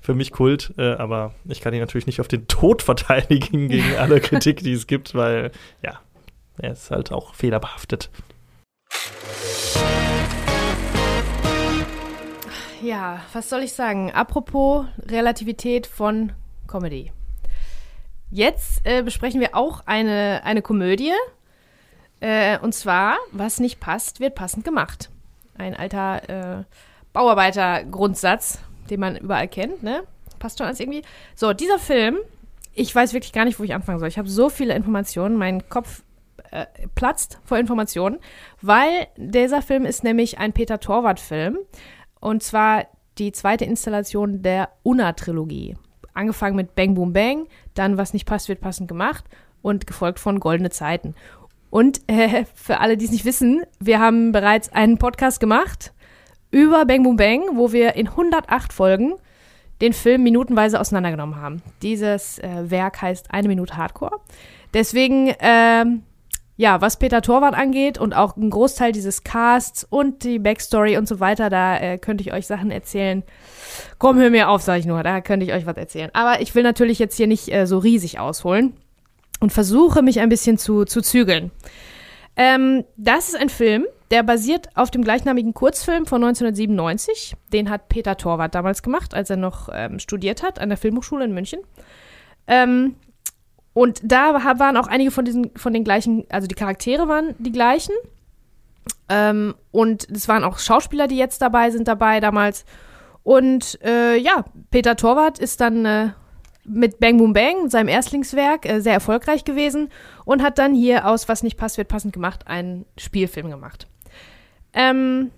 [0.00, 3.96] Für mich Kult, äh, aber ich kann ihn natürlich nicht auf den Tod verteidigen gegen
[3.98, 5.50] alle Kritik, die es gibt, weil
[5.82, 6.00] ja,
[6.58, 8.10] er ist halt auch fehlerbehaftet.
[12.84, 14.12] Ja, was soll ich sagen?
[14.12, 16.32] Apropos Relativität von
[16.68, 17.12] Comedy.
[18.30, 21.12] Jetzt äh, besprechen wir auch eine, eine Komödie.
[22.20, 25.08] Äh, und zwar, was nicht passt, wird passend gemacht.
[25.56, 26.64] Ein alter äh,
[27.14, 28.58] Bauarbeiter-Grundsatz,
[28.90, 30.02] den man überall kennt, ne?
[30.38, 31.04] Passt schon alles irgendwie.
[31.34, 32.18] So, dieser Film,
[32.74, 34.08] ich weiß wirklich gar nicht, wo ich anfangen soll.
[34.08, 36.02] Ich habe so viele Informationen, mein Kopf
[36.50, 38.18] äh, platzt vor Informationen,
[38.60, 41.56] weil dieser Film ist nämlich ein Peter Torwart-Film.
[42.24, 42.86] Und zwar
[43.18, 45.76] die zweite Installation der Unna-Trilogie.
[46.14, 49.26] Angefangen mit Bang Boom Bang, dann Was nicht passt, wird passend gemacht
[49.60, 51.14] und gefolgt von Goldene Zeiten.
[51.68, 55.92] Und äh, für alle, die es nicht wissen, wir haben bereits einen Podcast gemacht
[56.50, 59.16] über Bang Boom Bang, wo wir in 108 Folgen
[59.82, 61.62] den Film minutenweise auseinandergenommen haben.
[61.82, 64.18] Dieses äh, Werk heißt Eine Minute Hardcore.
[64.72, 66.04] Deswegen, ähm,
[66.56, 71.08] ja, was Peter Torwart angeht und auch ein Großteil dieses Casts und die Backstory und
[71.08, 73.24] so weiter, da äh, könnte ich euch Sachen erzählen.
[73.98, 76.10] Komm, hör mir auf, sag ich nur, da könnte ich euch was erzählen.
[76.12, 78.74] Aber ich will natürlich jetzt hier nicht äh, so riesig ausholen
[79.40, 81.50] und versuche mich ein bisschen zu, zu zügeln.
[82.36, 87.34] Ähm, das ist ein Film, der basiert auf dem gleichnamigen Kurzfilm von 1997.
[87.52, 91.24] Den hat Peter Torwart damals gemacht, als er noch ähm, studiert hat an der Filmhochschule
[91.24, 91.60] in München.
[92.46, 92.94] Ähm,
[93.74, 97.52] und da waren auch einige von diesen, von den gleichen, also die Charaktere waren die
[97.52, 97.92] gleichen.
[99.08, 102.64] Ähm, und es waren auch Schauspieler, die jetzt dabei sind, dabei damals.
[103.24, 106.10] Und äh, ja, Peter Torwart ist dann äh,
[106.64, 109.90] mit Bang Boom Bang, seinem Erstlingswerk, äh, sehr erfolgreich gewesen
[110.24, 113.88] und hat dann hier aus Was nicht passt, wird passend gemacht, einen Spielfilm gemacht.
[114.72, 115.30] Ähm,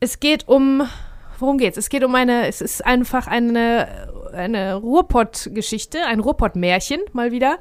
[0.00, 0.82] es geht um,
[1.38, 1.76] worum geht's?
[1.76, 7.58] Es geht um eine, es ist einfach eine, eine Ruhrpott-Geschichte, ein Ruhrpott-Märchen mal wieder.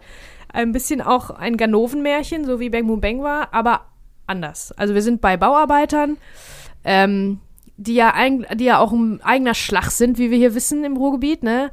[0.51, 3.85] Ein bisschen auch ein Ganoven-Märchen, so wie Bang Boom Bang war, aber
[4.25, 4.71] anders.
[4.73, 6.17] Also wir sind bei Bauarbeitern,
[6.83, 7.39] ähm,
[7.77, 10.97] die ja, ein, die ja auch ein eigener Schlag sind, wie wir hier wissen im
[10.97, 11.71] Ruhrgebiet, ne?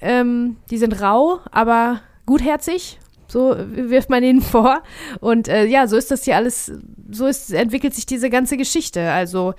[0.00, 2.98] Ähm, die sind rau, aber gutherzig.
[3.32, 4.82] So wirft man ihnen vor.
[5.20, 6.70] Und äh, ja, so ist das hier alles,
[7.10, 9.10] so ist, entwickelt sich diese ganze Geschichte.
[9.10, 9.54] Also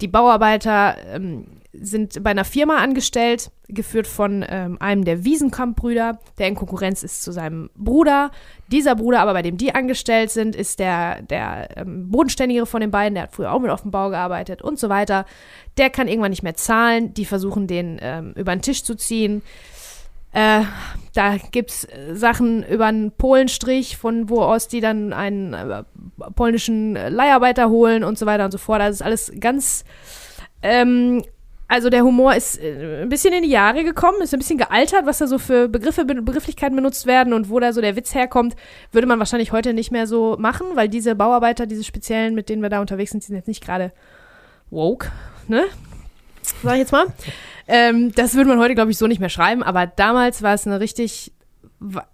[0.00, 6.48] die Bauarbeiter ähm, sind bei einer Firma angestellt, geführt von ähm, einem der Wiesenkamp-Brüder, der
[6.48, 8.30] in Konkurrenz ist zu seinem Bruder.
[8.70, 12.90] Dieser Bruder, aber bei dem die angestellt sind, ist der, der ähm, bodenständigere von den
[12.90, 15.24] beiden, der hat früher auch mit auf dem Bau gearbeitet und so weiter.
[15.78, 19.42] Der kann irgendwann nicht mehr zahlen, die versuchen den ähm, über den Tisch zu ziehen.
[20.34, 20.62] Äh,
[21.14, 25.84] da gibt es Sachen über einen Polenstrich, von wo aus die dann einen äh,
[26.34, 28.80] polnischen Leiharbeiter holen und so weiter und so fort.
[28.80, 29.84] Das ist alles ganz.
[30.60, 31.22] Ähm,
[31.68, 35.06] also der Humor ist äh, ein bisschen in die Jahre gekommen, ist ein bisschen gealtert,
[35.06, 38.54] was da so für Begriffe, Begrifflichkeiten benutzt werden und wo da so der Witz herkommt,
[38.92, 42.62] würde man wahrscheinlich heute nicht mehr so machen, weil diese Bauarbeiter, diese speziellen, mit denen
[42.62, 43.92] wir da unterwegs sind, sind jetzt nicht gerade
[44.70, 45.10] woke,
[45.48, 45.64] ne?
[46.62, 47.06] Sag ich jetzt mal.
[47.66, 50.66] Ähm, das würde man heute, glaube ich, so nicht mehr schreiben, aber damals war es
[50.66, 51.32] eine richtig,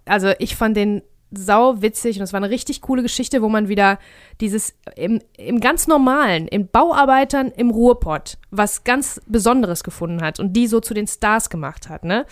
[0.05, 1.01] also ich fand den
[1.31, 3.99] sau witzig und es war eine richtig coole Geschichte, wo man wieder
[4.41, 10.53] dieses im, im ganz normalen, in Bauarbeitern im Ruhrpott, was ganz Besonderes gefunden hat und
[10.53, 12.25] die so zu den Stars gemacht hat, ne?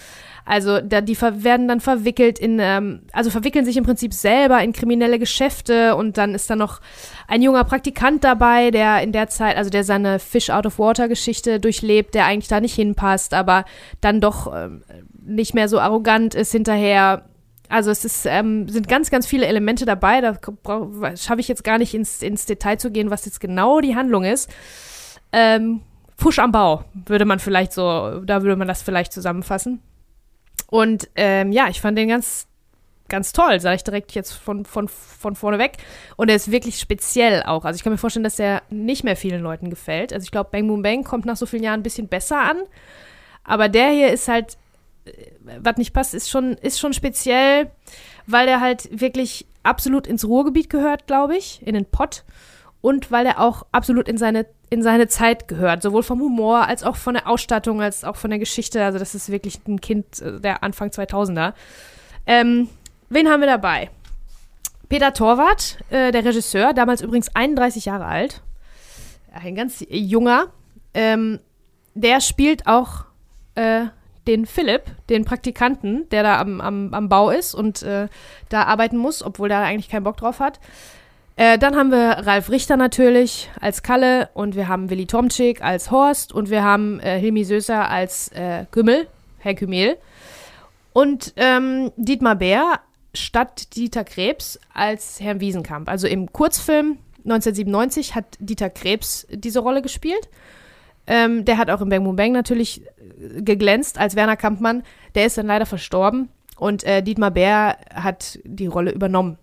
[0.46, 4.74] Also da, die werden dann verwickelt in, ähm, also verwickeln sich im Prinzip selber in
[4.74, 6.82] kriminelle Geschäfte und dann ist da noch
[7.28, 11.08] ein junger Praktikant dabei, der in der Zeit, also der seine Fish out of Water
[11.08, 13.64] Geschichte durchlebt, der eigentlich da nicht hinpasst, aber
[14.02, 14.84] dann doch ähm,
[15.24, 17.24] nicht mehr so arrogant ist hinterher
[17.70, 20.22] also es ist, ähm, sind ganz, ganz viele Elemente dabei.
[20.22, 20.38] Da
[21.16, 24.26] schaffe ich jetzt gar nicht ins, ins Detail zu gehen, was jetzt genau die Handlung
[24.26, 24.50] ist.
[25.32, 25.82] Ähm,
[26.18, 29.82] Fusch am Bau würde man vielleicht so, da würde man das vielleicht zusammenfassen.
[30.68, 32.48] Und ähm, ja, ich fand den ganz,
[33.08, 35.78] ganz toll, sage ich direkt jetzt von, von, von vorne weg.
[36.18, 37.66] Und er ist wirklich speziell auch.
[37.66, 40.12] Also ich kann mir vorstellen, dass er nicht mehr vielen Leuten gefällt.
[40.12, 42.58] Also ich glaube, Bang Boom Bang kommt nach so vielen Jahren ein bisschen besser an.
[43.44, 44.58] Aber der hier ist halt
[45.62, 47.72] was nicht passt, ist schon, ist schon speziell,
[48.28, 52.24] weil er halt wirklich absolut ins Ruhrgebiet gehört, glaube ich, in den Pott.
[52.82, 56.84] Und weil er auch absolut in seine, in seine Zeit gehört, sowohl vom Humor als
[56.84, 58.84] auch von der Ausstattung, als auch von der Geschichte.
[58.84, 61.54] Also, das ist wirklich ein Kind äh, der Anfang 2000er.
[62.26, 62.70] Ähm,
[63.10, 63.90] wen haben wir dabei?
[64.88, 68.42] Peter Torwart, äh, der Regisseur, damals übrigens 31 Jahre alt.
[69.34, 70.48] Ein ganz junger.
[70.94, 71.40] Ähm,
[71.96, 73.06] der spielt auch
[73.56, 73.88] äh,
[74.30, 78.08] den Philipp, den Praktikanten, der da am, am, am Bau ist und äh,
[78.50, 80.60] da arbeiten muss, obwohl der eigentlich keinen Bock drauf hat.
[81.36, 85.90] Äh, dann haben wir Ralf Richter natürlich als Kalle und wir haben Willi Tomczyk als
[85.90, 89.08] Horst und wir haben äh, Hilmi Söser als äh, Kümmel,
[89.40, 89.98] Herr Kümel.
[90.94, 92.82] Und ähm, Dietmar Bär
[93.16, 95.90] statt Dieter Krebs als Herrn Wiesenkamp.
[95.90, 100.30] Also im Kurzfilm 1997 hat Dieter Krebs diese Rolle gespielt.
[101.08, 102.84] Ähm, der hat auch im Bang Boom Bang natürlich
[103.20, 104.84] geglänzt als Werner Kampmann.
[105.16, 109.38] Der ist dann leider verstorben und äh, Dietmar Bär hat die Rolle übernommen.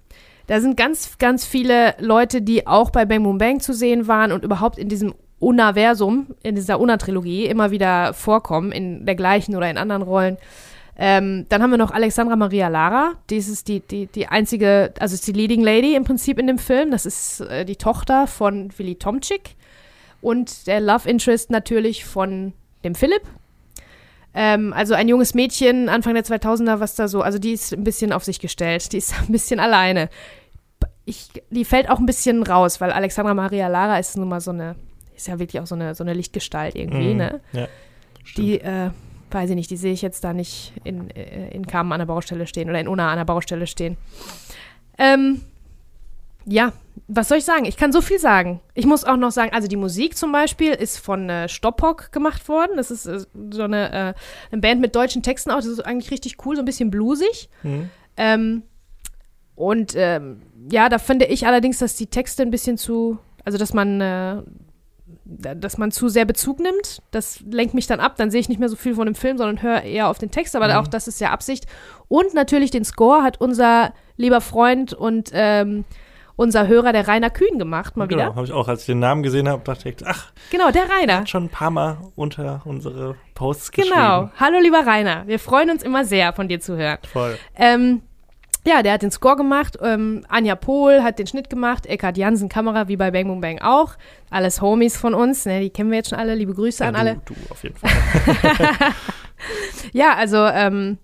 [0.46, 4.30] Da sind ganz, ganz viele Leute, die auch bei Bang Boom Bang zu sehen waren
[4.32, 9.68] und überhaupt in diesem Universum, in dieser Una-Trilogie immer wieder vorkommen, in der gleichen oder
[9.68, 10.38] in anderen Rollen.
[10.98, 13.14] Ähm, dann haben wir noch Alexandra Maria Lara.
[13.28, 16.58] Die ist die, die, die einzige, also ist die Leading Lady im Prinzip in dem
[16.58, 16.90] Film.
[16.90, 19.56] Das ist äh, die Tochter von Willy Tomczyk
[20.22, 23.22] und der Love Interest natürlich von dem Philipp.
[24.38, 27.84] Ähm, also ein junges Mädchen, Anfang der 2000er, was da so, also die ist ein
[27.84, 30.10] bisschen auf sich gestellt, die ist ein bisschen alleine.
[31.06, 34.50] Ich, die fällt auch ein bisschen raus, weil Alexandra Maria Lara ist nun mal so
[34.50, 34.76] eine
[35.16, 37.16] ist ja wirklich auch so eine, so eine Lichtgestalt irgendwie, Mhm.
[37.16, 37.40] ne?
[37.52, 37.68] Ja.
[38.36, 38.90] Die, äh,
[39.30, 42.06] weiß ich nicht, die sehe ich jetzt da nicht in, äh, in Kamen an der
[42.06, 43.96] Baustelle stehen oder in Unna an der Baustelle stehen.
[44.98, 45.40] Ähm,
[46.44, 46.72] ja,
[47.08, 47.64] was soll ich sagen?
[47.66, 48.60] Ich kann so viel sagen.
[48.74, 52.48] Ich muss auch noch sagen, also die Musik zum Beispiel ist von äh, Stoppock gemacht
[52.48, 52.72] worden.
[52.76, 53.20] Das ist äh,
[53.50, 54.14] so eine, äh,
[54.50, 55.56] eine Band mit deutschen Texten auch.
[55.56, 57.48] Das ist eigentlich richtig cool, so ein bisschen bluesig.
[57.62, 57.90] Mhm.
[58.16, 58.62] Ähm,
[59.54, 63.72] und ähm, ja, da finde ich allerdings, dass die Texte ein bisschen zu, also dass
[63.72, 64.42] man, äh,
[65.24, 67.02] da- dass man zu sehr Bezug nimmt.
[67.12, 68.16] Das lenkt mich dann ab.
[68.16, 70.30] Dann sehe ich nicht mehr so viel von dem Film, sondern höre eher auf den
[70.30, 70.56] Text.
[70.56, 70.74] Aber Mhm.
[70.74, 71.66] auch das ist ja Absicht.
[72.08, 75.84] Und natürlich den Score hat unser lieber Freund und ähm,
[76.36, 78.34] unser Hörer, der Rainer Kühn, gemacht, mal Genau, wieder.
[78.36, 81.18] habe ich auch, als ich den Namen gesehen habe, dachte ich, ach, Genau, der Rainer.
[81.20, 83.86] hat schon ein paar Mal unter unsere Posts Genau.
[83.86, 84.32] geschrieben.
[84.38, 85.26] Hallo, lieber Rainer.
[85.26, 86.98] Wir freuen uns immer sehr, von dir zu hören.
[87.12, 87.38] Voll.
[87.56, 88.02] Ähm,
[88.66, 89.78] ja, der hat den Score gemacht.
[89.80, 91.86] Ähm, Anja Pohl hat den Schnitt gemacht.
[91.86, 93.92] Eckhard Jansen Kamera, wie bei Bang Boom Bang auch.
[94.28, 95.46] Alles Homies von uns.
[95.46, 96.34] Ne, die kennen wir jetzt schon alle.
[96.34, 97.20] Liebe Grüße Ja, an du, alle.
[97.26, 97.90] du auf jeden Fall.
[99.92, 100.98] Ja, also ähm,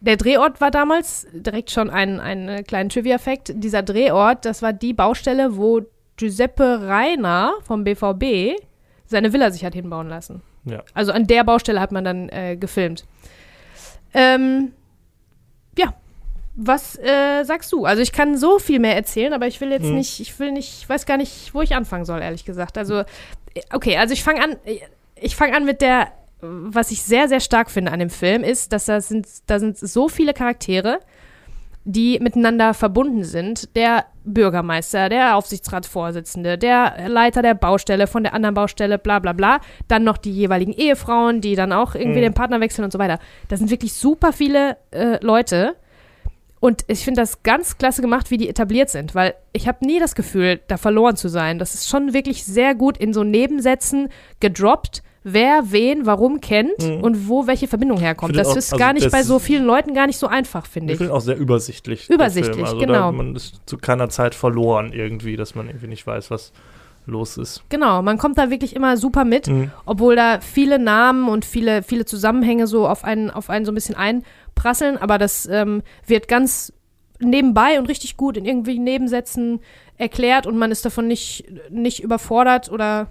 [0.00, 3.52] der Drehort war damals direkt schon ein, ein äh, kleiner Trivia-Fact.
[3.56, 5.82] Dieser Drehort, das war die Baustelle, wo
[6.16, 8.60] Giuseppe Reiner vom BVB
[9.06, 10.42] seine Villa sich hat hinbauen lassen.
[10.64, 10.82] Ja.
[10.94, 13.04] Also an der Baustelle hat man dann äh, gefilmt.
[14.14, 14.72] Ähm,
[15.78, 15.94] ja,
[16.54, 17.84] was äh, sagst du?
[17.84, 19.94] Also ich kann so viel mehr erzählen, aber ich will jetzt Mhm.
[19.96, 22.76] nicht, ich will nicht, ich weiß gar nicht, wo ich anfangen soll, ehrlich gesagt.
[22.78, 23.04] Also, äh,
[23.72, 24.78] okay, also ich fange an, äh,
[25.20, 26.08] ich fange an mit der,
[26.40, 29.76] was ich sehr, sehr stark finde an dem Film, ist, dass da sind, da sind
[29.76, 31.00] so viele Charaktere,
[31.84, 33.74] die miteinander verbunden sind.
[33.74, 39.60] Der Bürgermeister, der Aufsichtsratsvorsitzende, der Leiter der Baustelle von der anderen Baustelle, bla bla bla.
[39.88, 42.24] Dann noch die jeweiligen Ehefrauen, die dann auch irgendwie Mhm.
[42.24, 43.18] den Partner wechseln und so weiter.
[43.48, 45.76] Das sind wirklich super viele äh, Leute.
[46.60, 50.00] Und ich finde das ganz klasse gemacht, wie die etabliert sind, weil ich habe nie
[50.00, 51.58] das Gefühl, da verloren zu sein.
[51.60, 54.08] Das ist schon wirklich sehr gut in so Nebensätzen
[54.40, 57.00] gedroppt, wer wen warum kennt Mhm.
[57.02, 58.36] und wo welche Verbindung herkommt.
[58.36, 60.66] Das auch, ist also gar nicht das bei so vielen Leuten gar nicht so einfach,
[60.66, 60.98] finde Ich ich.
[60.98, 62.08] finde auch sehr übersichtlich.
[62.08, 62.92] Übersichtlich, also genau.
[62.92, 66.52] Da, man ist zu keiner Zeit verloren irgendwie, dass man irgendwie nicht weiß, was
[67.06, 67.62] los ist.
[67.70, 69.70] Genau, man kommt da wirklich immer super mit, Mhm.
[69.86, 73.74] obwohl da viele Namen und viele, viele Zusammenhänge so auf einen, auf einen so ein
[73.74, 76.72] bisschen einprasseln, aber das ähm, wird ganz
[77.20, 79.60] nebenbei und richtig gut in irgendwie Nebensätzen
[79.96, 83.08] erklärt und man ist davon nicht, nicht überfordert oder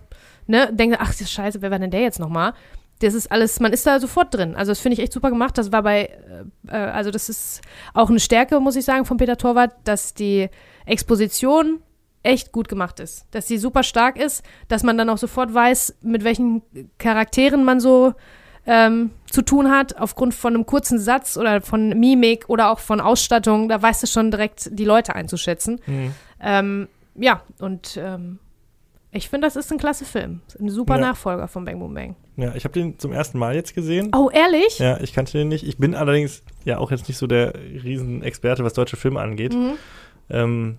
[0.47, 2.53] ne, denkt, ach, das ist scheiße, wer war denn der jetzt nochmal?
[2.99, 4.55] Das ist alles, man ist da sofort drin.
[4.55, 5.57] Also das finde ich echt super gemacht.
[5.57, 7.61] Das war bei, äh, äh, also das ist
[7.93, 10.49] auch eine Stärke, muss ich sagen, von Peter Torwart, dass die
[10.85, 11.81] Exposition
[12.23, 13.25] echt gut gemacht ist.
[13.31, 16.63] Dass sie super stark ist, dass man dann auch sofort weiß, mit welchen
[16.97, 18.15] Charakteren man so
[18.65, 22.99] ähm, zu tun hat, aufgrund von einem kurzen Satz oder von Mimik oder auch von
[22.99, 23.69] Ausstattung.
[23.69, 25.79] Da weißt du schon direkt, die Leute einzuschätzen.
[25.85, 26.15] Mhm.
[26.41, 28.39] Ähm, ja, und ähm,
[29.17, 30.41] ich finde, das ist ein klasse Film.
[30.59, 31.01] Ein super Ja.
[31.01, 32.15] Nachfolger von Bang Boom Bang.
[32.37, 34.11] Ja, ich habe den zum ersten Mal jetzt gesehen.
[34.15, 34.79] Oh, ehrlich?
[34.79, 35.67] Ja, ich kannte den nicht.
[35.67, 39.53] Ich bin allerdings ja auch jetzt nicht so der Riesenexperte, was deutsche Filme angeht.
[39.53, 39.73] Mhm.
[40.29, 40.77] Ähm,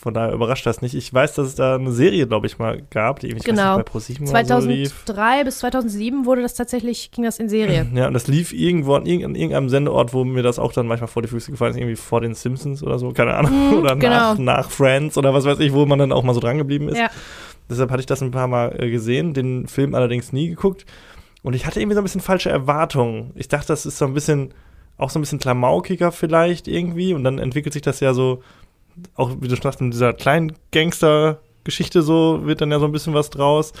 [0.00, 0.94] von daher überrascht das nicht.
[0.94, 3.76] Ich weiß, dass es da eine Serie, glaube ich, mal gab, die irgendwie ich Genau.
[3.76, 4.88] nicht, bei ProSieben oder so lief.
[5.04, 7.86] 2003 bis 2007 wurde das tatsächlich, ging das in Serie.
[7.94, 10.86] Ja, und das lief irgendwo an, irgend- an irgendeinem Sendeort, wo mir das auch dann
[10.86, 13.52] manchmal vor die Füße gefallen ist, irgendwie vor den Simpsons oder so, keine Ahnung.
[13.70, 14.32] Mhm, oder genau.
[14.34, 16.88] nach, nach Friends oder was weiß ich, wo man dann auch mal so dran geblieben
[16.88, 16.98] ist.
[16.98, 17.10] Ja.
[17.68, 20.86] Deshalb hatte ich das ein paar Mal äh, gesehen, den Film allerdings nie geguckt.
[21.42, 23.30] Und ich hatte irgendwie so ein bisschen falsche Erwartungen.
[23.34, 24.52] Ich dachte, das ist so ein bisschen,
[24.98, 27.14] auch so ein bisschen klamaukiger vielleicht irgendwie.
[27.14, 28.42] Und dann entwickelt sich das ja so,
[29.14, 32.92] auch wie du schon sagst, in dieser kleinen Gangster-Geschichte so, wird dann ja so ein
[32.92, 33.72] bisschen was draus.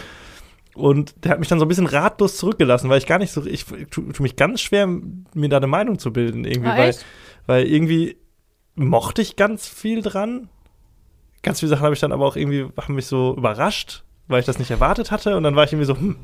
[0.74, 3.44] Und der hat mich dann so ein bisschen ratlos zurückgelassen, weil ich gar nicht so,
[3.44, 6.96] ich tue tu mich ganz schwer, mir da eine Meinung zu bilden irgendwie, Ah, weil,
[7.46, 8.16] weil irgendwie
[8.76, 10.48] mochte ich ganz viel dran.
[11.42, 14.46] Ganz viele Sachen habe ich dann aber auch irgendwie, haben mich so überrascht, weil ich
[14.46, 15.36] das nicht erwartet hatte.
[15.36, 16.16] Und dann war ich irgendwie so, hm,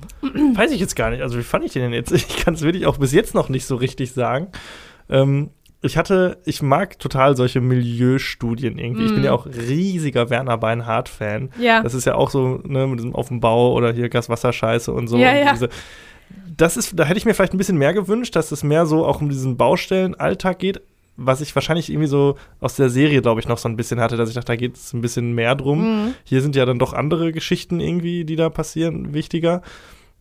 [0.55, 1.23] weiß ich jetzt gar nicht.
[1.23, 2.13] Also wie fand ich den denn jetzt?
[2.15, 4.49] Ich kann es wirklich auch bis jetzt noch nicht so richtig sagen.
[5.09, 5.51] Ähm,
[5.83, 9.05] ich hatte, ich mag total solche Milieustudien irgendwie.
[9.05, 9.25] Ich bin Mhm.
[9.25, 11.51] ja auch riesiger Werner Beinhardt-Fan.
[11.61, 11.83] Ja.
[11.83, 15.09] Das ist ja auch so, ne, mit diesem auf dem Bau oder hier Gas-Wasser-Scheiße und
[15.09, 15.17] so.
[15.19, 15.53] Ja, und ja.
[15.53, 15.69] Diese,
[16.57, 19.05] das ist, da hätte ich mir vielleicht ein bisschen mehr gewünscht, dass es mehr so
[19.05, 20.81] auch um diesen Baustellenalltag geht,
[21.17, 24.17] was ich wahrscheinlich irgendwie so aus der Serie, glaube ich, noch so ein bisschen hatte,
[24.17, 26.05] dass ich dachte, da geht es ein bisschen mehr drum.
[26.07, 26.15] Mhm.
[26.25, 29.63] Hier sind ja dann doch andere Geschichten irgendwie, die da passieren, wichtiger.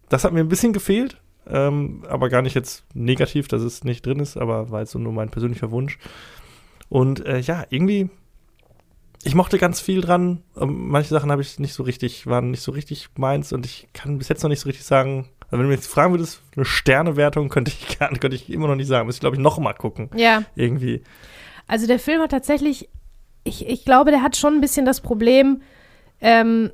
[0.10, 4.06] Das hat mir ein bisschen gefehlt, ähm, aber gar nicht jetzt negativ, dass es nicht
[4.06, 6.00] drin ist, aber war jetzt so nur mein persönlicher Wunsch.
[6.90, 8.10] Und äh, ja, irgendwie,
[9.24, 10.44] ich mochte ganz viel dran.
[10.60, 13.88] Ähm, manche Sachen habe ich nicht so richtig, waren nicht so richtig meins und ich
[13.94, 15.30] kann bis jetzt noch nicht so richtig sagen.
[15.42, 18.68] Also wenn du mich jetzt fragen würdest, eine Sternewertung könnte ich gar, könnte ich immer
[18.68, 19.06] noch nicht sagen.
[19.06, 20.10] Muss ich, glaube ich, noch mal gucken.
[20.16, 20.44] Ja.
[20.56, 21.02] Irgendwie.
[21.68, 22.90] Also der Film hat tatsächlich,
[23.44, 25.62] ich, ich glaube, der hat schon ein bisschen das Problem,
[26.22, 26.72] ähm,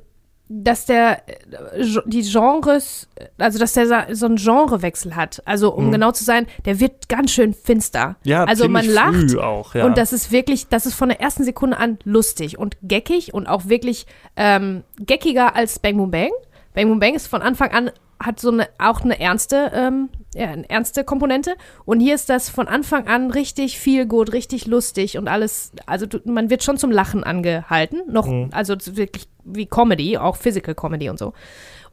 [0.54, 3.08] dass der äh, die Genres,
[3.38, 5.42] also dass der so einen Genrewechsel hat.
[5.46, 5.92] Also um Mhm.
[5.92, 8.16] genau zu sein, der wird ganz schön finster.
[8.24, 9.86] Ja, also man lacht auch, ja.
[9.86, 13.46] und das ist wirklich, das ist von der ersten Sekunde an lustig und geckig und
[13.46, 14.06] auch wirklich
[14.36, 16.30] ähm, geckiger als Bang Boom Bang.
[16.74, 20.46] Bang Boom Bang ist von Anfang an hat so eine auch eine ernste, ähm, ja,
[20.48, 21.54] eine ernste Komponente
[21.84, 25.72] und hier ist das von Anfang an richtig viel gut, richtig lustig und alles.
[25.86, 28.48] Also du, man wird schon zum Lachen angehalten, noch Mhm.
[28.52, 31.32] also wirklich wie Comedy, auch Physical Comedy und so.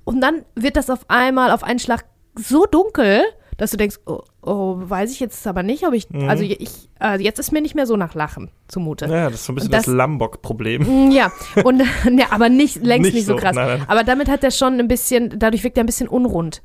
[0.06, 2.06] Und dann wird das auf einmal auf einen Schlag
[2.36, 3.24] so dunkel,
[3.58, 6.30] dass du denkst, oh, oh weiß ich jetzt aber nicht, ob ich, Mhm.
[6.30, 9.06] also ich, also jetzt ist mir nicht mehr so nach Lachen zumute.
[9.08, 11.08] ja, das ist so ein bisschen Das- das, Lambok-Problem.
[11.10, 11.30] Mm, Ja,
[11.66, 11.82] und
[12.18, 13.56] ja, aber nicht längst nicht, Nicht so so, krass.
[13.56, 13.84] nein, nein.
[13.90, 16.62] Aber damit hat er schon ein bisschen, dadurch wirkt er ein bisschen unrund.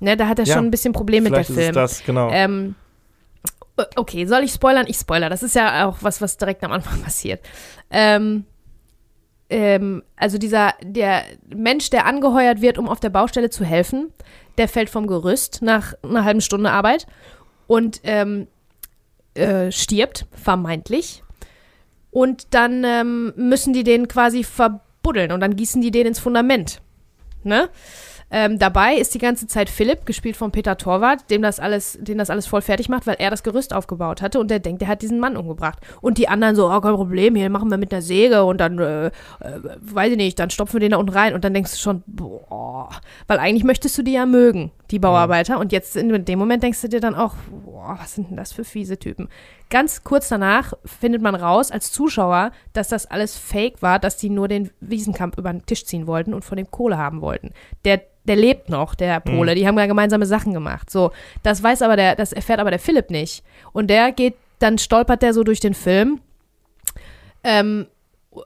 [0.00, 1.74] Ne, da hat er Ja, schon ein bisschen Problem mit der Vielleicht ist Film.
[1.74, 2.30] das, genau.
[2.30, 2.74] Ähm,
[3.96, 4.86] okay, soll ich spoilern?
[4.88, 5.28] Ich spoiler.
[5.30, 7.40] Das ist ja auch was, was direkt am Anfang passiert.
[7.90, 8.44] Ähm,
[9.48, 14.12] ähm, also dieser, der Mensch, der angeheuert wird, um auf der Baustelle zu helfen,
[14.58, 17.06] der fällt vom Gerüst nach einer halben Stunde Arbeit
[17.66, 18.48] und ähm,
[19.34, 21.22] äh, stirbt, vermeintlich.
[22.10, 26.80] Und dann ähm, müssen die den quasi verbuddeln und dann gießen die den ins Fundament.
[27.44, 27.68] Ne?
[28.30, 32.18] Ähm, dabei ist die ganze Zeit Philipp, gespielt von Peter Torwart, dem das alles, den
[32.18, 34.88] das alles voll fertig macht, weil er das Gerüst aufgebaut hatte und der denkt, er
[34.88, 35.78] hat diesen Mann umgebracht.
[36.00, 38.78] Und die anderen so, oh, kein Problem, hier machen wir mit einer Säge und dann,
[38.78, 39.10] äh, äh,
[39.80, 42.02] weiß ich nicht, dann stopfen wir den da unten rein und dann denkst du schon,
[42.06, 42.90] boah,
[43.28, 45.58] weil eigentlich möchtest du die ja mögen, die Bauarbeiter.
[45.58, 47.34] Und jetzt in dem Moment denkst du dir dann auch,
[47.64, 49.28] boah, was sind denn das für fiese Typen?
[49.70, 54.30] Ganz kurz danach findet man raus als Zuschauer, dass das alles fake war, dass die
[54.30, 57.52] nur den Wiesenkamp über den Tisch ziehen wollten und von dem Kohle haben wollten.
[57.84, 59.54] Der, der lebt noch, der Pole.
[59.54, 60.90] Die haben ja gemeinsame Sachen gemacht.
[60.90, 61.10] So,
[61.42, 63.44] das weiß aber der, das erfährt aber der Philipp nicht.
[63.72, 66.20] Und der geht, dann stolpert der so durch den Film.
[67.44, 67.86] Ähm,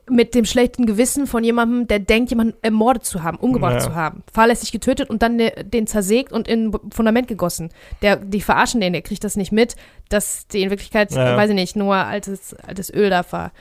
[0.09, 3.79] mit dem schlechten Gewissen von jemandem, der denkt, jemanden ermordet zu haben, umgebracht Ja.
[3.81, 7.71] zu haben, fahrlässig getötet und dann de, den zersägt und in ein Fundament gegossen.
[8.03, 9.77] Der, die verarschen den, der kriegt das nicht mit,
[10.09, 11.37] dass die in Wirklichkeit, Ja.
[11.37, 13.53] weiß ich nicht, nur altes, altes Öl da ver,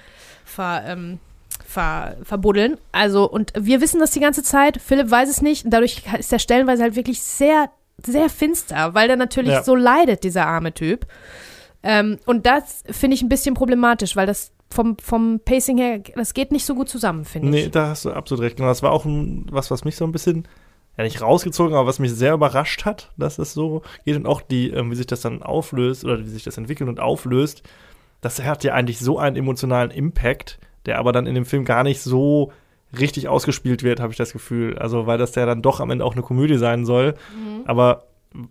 [0.46, 1.20] ver, ähm,
[1.66, 2.78] ver, verbuddeln.
[2.92, 6.32] Also, und wir wissen das die ganze Zeit, Philipp weiß es nicht, und dadurch ist
[6.32, 7.70] der stellenweise halt wirklich sehr,
[8.06, 9.64] sehr finster, weil der natürlich Ja.
[9.64, 11.06] so leidet, dieser arme Typ.
[11.84, 16.34] Ähm, und das finde ich ein bisschen problematisch, weil das vom, vom Pacing her, das
[16.34, 17.72] geht nicht so gut zusammen, finde Nee, ich.
[17.72, 18.58] da hast du absolut recht.
[18.58, 20.48] Genau, das war auch ein, was, was mich so ein bisschen,
[20.98, 24.41] ja nicht rausgezogen, aber was mich sehr überrascht hat, dass es so geht und auch
[24.41, 27.64] die, ähm, wie sich das dann auflöst oder wie sich das entwickelt und auflöst,
[28.22, 31.84] das hat ja eigentlich so einen emotionalen Impact, der aber dann in dem Film gar
[31.84, 32.52] nicht so
[32.98, 34.78] richtig ausgespielt wird, habe ich das Gefühl.
[34.78, 37.14] Also, weil das ja dann doch am Ende auch eine Komödie sein soll.
[37.36, 37.62] Mhm.
[37.66, 38.06] Aber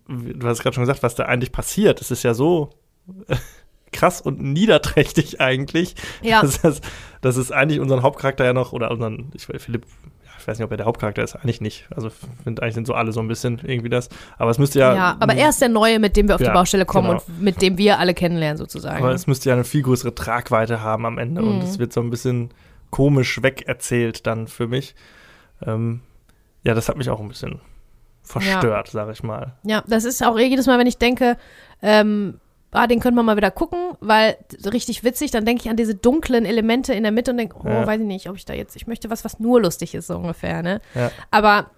[0.08, 2.70] du hast gerade schon gesagt, was da eigentlich passiert, das ist ja so
[3.92, 5.94] krass und niederträchtig eigentlich.
[6.22, 6.80] Ja, Das, das,
[7.20, 9.84] das ist eigentlich unseren Hauptcharakter ja noch, oder unseren, ich weiß, Philipp,
[10.24, 11.86] ja, ich weiß nicht, ob er der Hauptcharakter ist, eigentlich nicht.
[11.94, 14.08] Also, ich finde, eigentlich sind so alle so ein bisschen irgendwie das.
[14.38, 14.94] Aber es müsste ja.
[14.94, 17.22] ja, aber er ist der Neue, mit dem wir auf die Ja, Baustelle kommen genau.
[17.26, 18.98] und mit dem wir alle kennenlernen, sozusagen.
[19.02, 21.42] Aber es müsste ja eine viel größere Tragweite haben am Ende.
[21.42, 21.62] Und Mhm.
[21.64, 22.50] es wird so ein bisschen
[22.90, 24.94] komisch wegerzählt dann für mich.
[25.66, 26.00] Ähm,
[26.62, 27.60] ja, das hat mich auch ein bisschen
[28.22, 29.54] verstört, sag ich mal.
[29.64, 31.36] Ja, das ist auch jedes Mal, wenn ich denke,
[31.82, 32.38] ähm,
[32.72, 34.36] ah, den könnte man mal wieder gucken, weil
[34.70, 37.68] richtig witzig, dann denke ich an diese dunklen Elemente in der Mitte und denke, oh,
[37.68, 37.86] Ja.
[37.86, 40.16] weiß ich nicht, ob ich da jetzt, ich möchte was, was nur lustig ist, so
[40.16, 40.80] ungefähr, ne?
[40.94, 41.10] Ja.
[41.30, 41.70] Aber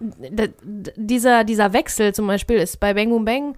[0.95, 3.55] dieser, dieser Wechsel zum Beispiel ist bei Bang Boom Bang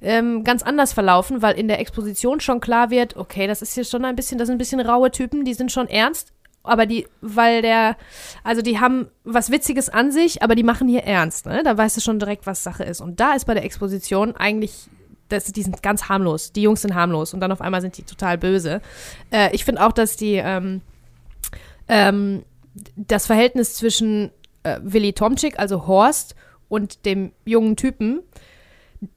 [0.00, 3.84] ähm, ganz anders verlaufen, weil in der Exposition schon klar wird, okay, das ist hier
[3.84, 6.32] schon ein bisschen, das sind ein bisschen raue Typen, die sind schon ernst,
[6.64, 7.96] aber die, weil der,
[8.44, 11.62] also die haben was Witziges an sich, aber die machen hier ernst, ne?
[11.64, 13.00] Da weißt du schon direkt, was Sache ist.
[13.00, 14.88] Und da ist bei der Exposition eigentlich,
[15.32, 16.52] das, die sind ganz harmlos.
[16.52, 18.80] Die Jungs sind harmlos und dann auf einmal sind die total böse.
[19.30, 20.80] Äh, ich finde auch, dass die, ähm,
[21.88, 22.44] ähm,
[22.96, 24.30] das Verhältnis zwischen
[24.62, 26.34] äh, Willi Tomczyk, also Horst,
[26.68, 28.22] und dem jungen Typen,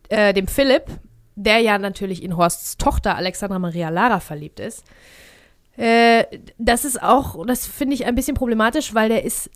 [0.10, 0.88] äh, dem Philipp,
[1.36, 4.84] der ja natürlich in Horsts Tochter Alexandra Maria Lara verliebt ist,
[5.78, 6.26] äh,
[6.58, 9.50] das ist auch, das finde ich ein bisschen problematisch, weil der ist,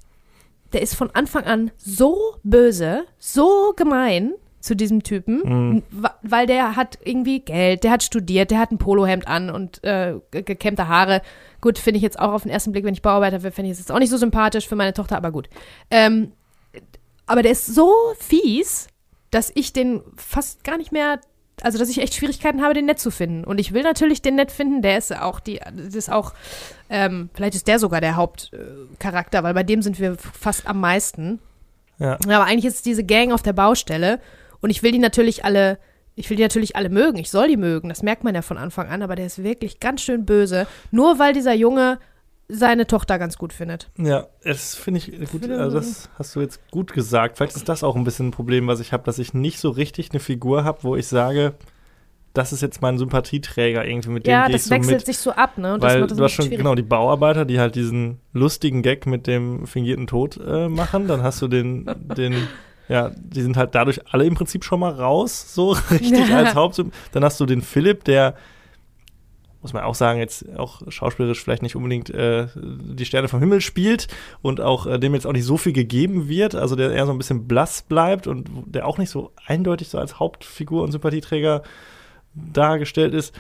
[0.72, 5.84] der ist von Anfang an so böse, so gemein zu diesem Typen, Mhm.
[6.22, 10.16] weil der hat irgendwie Geld, der hat studiert, der hat ein Polohemd an und äh,
[10.32, 11.22] ge- gekämmte Haare.
[11.62, 13.74] Gut, finde ich jetzt auch auf den ersten Blick, wenn ich Bauarbeiter wäre, finde ich
[13.74, 15.50] es jetzt auch nicht so sympathisch für meine Tochter, aber gut.
[15.92, 16.34] Ähm,
[17.26, 18.88] aber der ist so fies,
[19.32, 21.20] dass ich den fast gar nicht mehr,
[21.62, 23.44] also dass ich echt Schwierigkeiten habe, den nett zu finden.
[23.46, 26.34] Und ich will natürlich den nett finden, der ist auch die, das ist auch,
[26.90, 31.40] ähm, vielleicht ist der sogar der Hauptcharakter, weil bei dem sind wir fast am meisten.
[32.00, 32.14] Ja.
[32.26, 34.20] Aber eigentlich ist es diese Gang auf der Baustelle
[34.62, 35.80] und ich will die natürlich alle,
[36.16, 37.18] ich will die natürlich alle mögen.
[37.18, 39.80] Ich soll die mögen, das merkt man ja von Anfang an, aber der ist wirklich
[39.80, 40.68] ganz schön böse.
[40.92, 42.00] Nur weil dieser Junge
[42.52, 43.90] seine Tochter ganz gut findet.
[43.98, 45.48] Ja, das finde ich gut.
[45.50, 47.38] Also das hast du jetzt gut gesagt.
[47.38, 49.70] Vielleicht ist das auch ein bisschen ein Problem, was ich habe, dass ich nicht so
[49.70, 51.54] richtig eine Figur habe, wo ich sage,
[52.34, 55.06] das ist jetzt mein Sympathieträger irgendwie, mit dem Ja, ich das so wechselt mit.
[55.06, 55.76] sich so ab, ne?
[55.76, 58.82] Und das Weil das du hast schon bisschen genau die Bauarbeiter, die halt diesen lustigen
[58.82, 61.08] Gag mit dem fingierten Tod äh, machen.
[61.08, 61.86] Dann hast du den,
[62.18, 62.36] den,
[62.90, 66.84] ja, die sind halt dadurch alle im Prinzip schon mal raus, so richtig als Haupt.
[67.14, 68.36] Dann hast du den Philipp, der
[69.62, 73.60] muss man auch sagen, jetzt auch schauspielerisch vielleicht nicht unbedingt äh, die Sterne vom Himmel
[73.60, 74.08] spielt
[74.42, 77.12] und auch äh, dem jetzt auch nicht so viel gegeben wird, also der eher so
[77.12, 81.62] ein bisschen blass bleibt und der auch nicht so eindeutig so als Hauptfigur und Sympathieträger
[82.34, 83.36] dargestellt ist.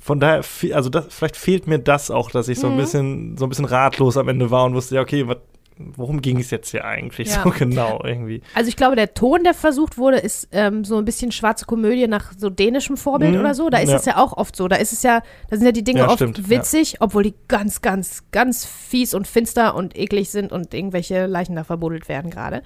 [0.00, 0.42] Von daher,
[0.72, 2.78] also das, vielleicht fehlt mir das auch, dass ich so ein Mhm.
[2.78, 5.42] bisschen, so ein bisschen ratlos am Ende war und wusste, ja, okay, wat,
[5.76, 7.42] worum ging es jetzt hier eigentlich Ja.
[7.42, 8.42] so genau irgendwie?
[8.54, 12.06] Also ich glaube, der Ton, der versucht wurde, ist ähm, so ein bisschen schwarze Komödie
[12.06, 13.70] nach so dänischem Vorbild Mhm, oder so.
[13.70, 13.96] Da ist ja.
[13.96, 14.68] es ja auch oft so.
[14.68, 17.34] Da ist es ja, da sind ja die Dinge Ja, oft stimmt, witzig, obwohl die
[17.48, 22.30] ganz, ganz, ganz fies und finster und eklig sind und irgendwelche Leichen da verbuddelt werden
[22.30, 22.62] gerade.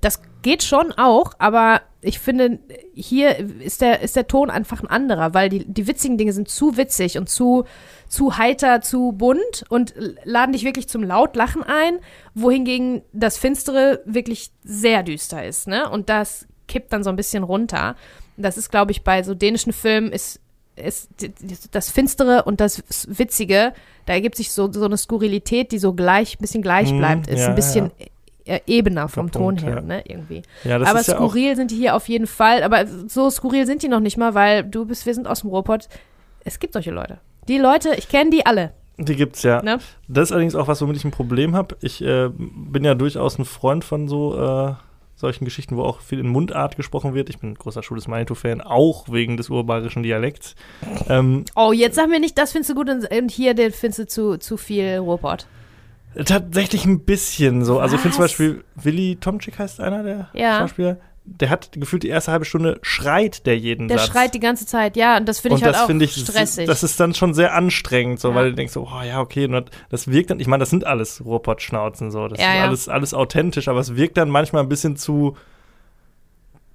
[0.00, 2.60] Das geht schon auch, aber ich finde,
[2.94, 6.48] hier ist der, ist der Ton einfach ein anderer, weil die, die witzigen Dinge sind
[6.48, 7.64] zu witzig und zu,
[8.08, 9.94] zu heiter, zu bunt und
[10.24, 11.98] laden dich wirklich zum Lautlachen ein,
[12.34, 15.88] wohingegen das Finstere wirklich sehr düster ist, ne?
[15.90, 17.96] Und das kippt dann so ein bisschen runter.
[18.36, 20.40] Das ist, glaube ich, bei so dänischen Filmen ist,
[20.76, 21.10] ist
[21.72, 23.72] das Finstere und das Witzige,
[24.06, 27.26] da ergibt sich so, so eine Skurrilität, die so gleich, ein bisschen gleich Mhm, bleibt,
[27.26, 27.90] ist ja, ein bisschen
[28.44, 29.80] äh, ebener vom Guter Ton Punkt, her, ja.
[29.82, 30.42] ne, irgendwie.
[30.64, 32.62] Ja, das aber ist ja auch skurril sind die hier auf jeden Fall.
[32.62, 35.50] Aber so skurril sind die noch nicht mal, weil du bist, wir sind aus dem
[35.50, 35.88] Ruhrpott.
[36.44, 37.18] Es gibt solche Leute.
[37.48, 38.72] Die Leute, ich kenne die alle.
[38.98, 39.62] Die gibt's ja.
[39.62, 39.78] Ne?
[40.08, 41.76] Das ist allerdings auch was, womit ich ein Problem habe.
[41.80, 44.72] Ich äh, bin ja durchaus ein Freund von so äh,
[45.14, 47.30] solchen Geschichten, wo auch viel in Mundart gesprochen wird.
[47.30, 50.56] Ich bin ein großer Schules Manitou-Fan, auch wegen des urbayerischen Dialekts.
[51.08, 54.06] Ähm, Oh, jetzt sag mir nicht, das findest du gut und, hier den findest du
[54.06, 55.46] zu, zu viel Ruhrpott.
[56.24, 57.78] tatsächlich ein bisschen so.
[57.78, 58.24] Also ich finde zum?
[58.24, 60.58] Beispiel, Willi Tomczyk heißt einer der Ja.
[60.60, 60.96] Schauspieler.
[61.30, 64.08] Der hat gefühlt die erste halbe Stunde schreit der jeden Der Satz.
[64.08, 66.66] schreit die ganze Zeit, ja, und das finde und ich halt das auch ich, stressig.
[66.66, 68.34] das ist dann schon sehr anstrengend, so, Ja.
[68.34, 70.84] weil du denkst so, oh ja, okay, und das wirkt dann, ich meine, das sind
[70.86, 72.62] alles Ruhrpott-Schnauzen, so, das Ja, ist ja.
[72.64, 75.36] alles, alles authentisch, aber es wirkt dann manchmal ein bisschen zu,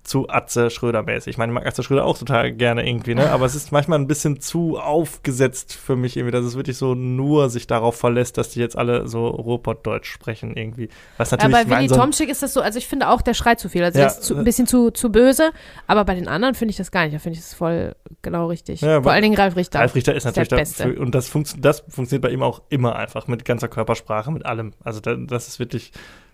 [0.04, 1.28] zu Atze Schröder-mäßig.
[1.32, 4.00] Ich meine, ich mag Atze Schröder auch total gerne irgendwie, ne, aber es ist manchmal
[4.00, 8.38] ein bisschen zu aufgesetzt für mich irgendwie, dass es wirklich so nur sich darauf verlässt,
[8.38, 10.90] dass die jetzt alle so Ruhrpott-Deutsch sprechen irgendwie.
[11.18, 13.08] Was ja, natürlich, bei ich meine, Willi so Tomczyk ist das so, also ich finde
[13.10, 13.84] auch, der schreit zu viel.
[13.84, 15.52] Also Ja, der ist zu, äh, ein bisschen zu, zu böse,
[15.88, 17.16] aber bei den anderen finde ich das gar nicht.
[17.16, 18.82] Da finde ich das voll genau richtig.
[18.82, 19.80] Ja, Vor allen Dingen Ralf Richter.
[19.80, 20.84] Ralf Richter ist Ist der natürlich Beste.
[20.84, 24.46] dafür, und das, funktio das funktioniert bei ihm auch immer einfach mit ganzer Körpersprache, mit
[24.46, 24.74] allem.
[24.84, 25.92] Also da, das ist wirklich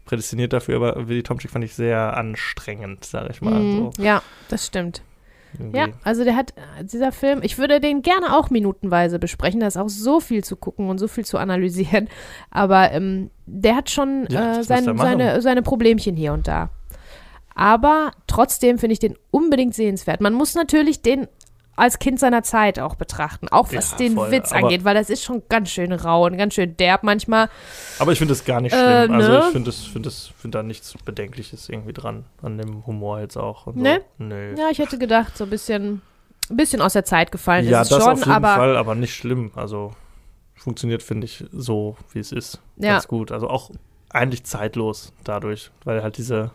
[0.10, 3.60] prädestiniert dafür, aber Willi Tomczyk fand ich sehr anstrengend, sag ich mal.
[3.60, 5.04] Mhm, So, ja, das stimmt.
[5.54, 5.78] irgendwie.
[5.78, 9.68] Ja, also der hat, äh, dieser Film, ich würde den gerne auch minutenweise besprechen, da
[9.68, 12.10] ist auch so viel zu gucken und so viel zu analysieren,
[12.52, 16.70] aber ähm, der hat schon Ja, äh, sein, seine, seine Problemchen hier und da.
[17.56, 20.22] Aber trotzdem finde ich den unbedingt sehenswert.
[20.22, 21.28] Man muss natürlich den
[21.80, 25.10] als Kind seiner Zeit auch betrachten, auch was Ja, den voll, Witz angeht, weil das
[25.10, 27.50] ist schon ganz schön rau und ganz schön derb manchmal.
[27.98, 29.16] Aber ich finde es gar nicht Äh, schlimm.
[29.16, 29.40] also ne?
[29.46, 33.68] ich finde es, finde da nichts Bedenkliches irgendwie dran, an dem Humor jetzt auch.
[33.68, 34.02] Und Ne?
[34.18, 34.24] So.
[34.26, 34.56] Nö.
[34.58, 36.02] Ja, ich hätte gedacht, so ein bisschen,
[36.50, 38.78] ein bisschen aus der Zeit gefallen Ja, ist es das schon, auf jeden aber Fall,
[38.78, 39.52] aber nicht schlimm.
[39.56, 39.94] Also
[40.56, 42.60] funktioniert, finde ich, so, wie es ist.
[42.78, 42.94] Ja.
[42.94, 43.32] Ganz gut.
[43.32, 43.72] Also auch
[44.10, 46.52] eigentlich zeitlos dadurch, weil halt diese,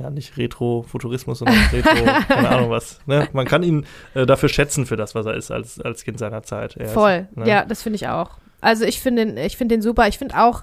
[0.00, 3.00] ja, nicht Retro-Futurismus, sondern Retro, keine Ahnung was.
[3.06, 3.28] Ne?
[3.32, 6.42] Man kann ihn äh, dafür schätzen, für das, was er ist, als, als Kind seiner
[6.42, 6.76] Zeit.
[6.76, 7.46] Er ist, Voll, ne?
[7.46, 8.38] ja, das finde ich auch.
[8.60, 10.08] Also ich finde den, ich den super.
[10.08, 10.62] Ich finde auch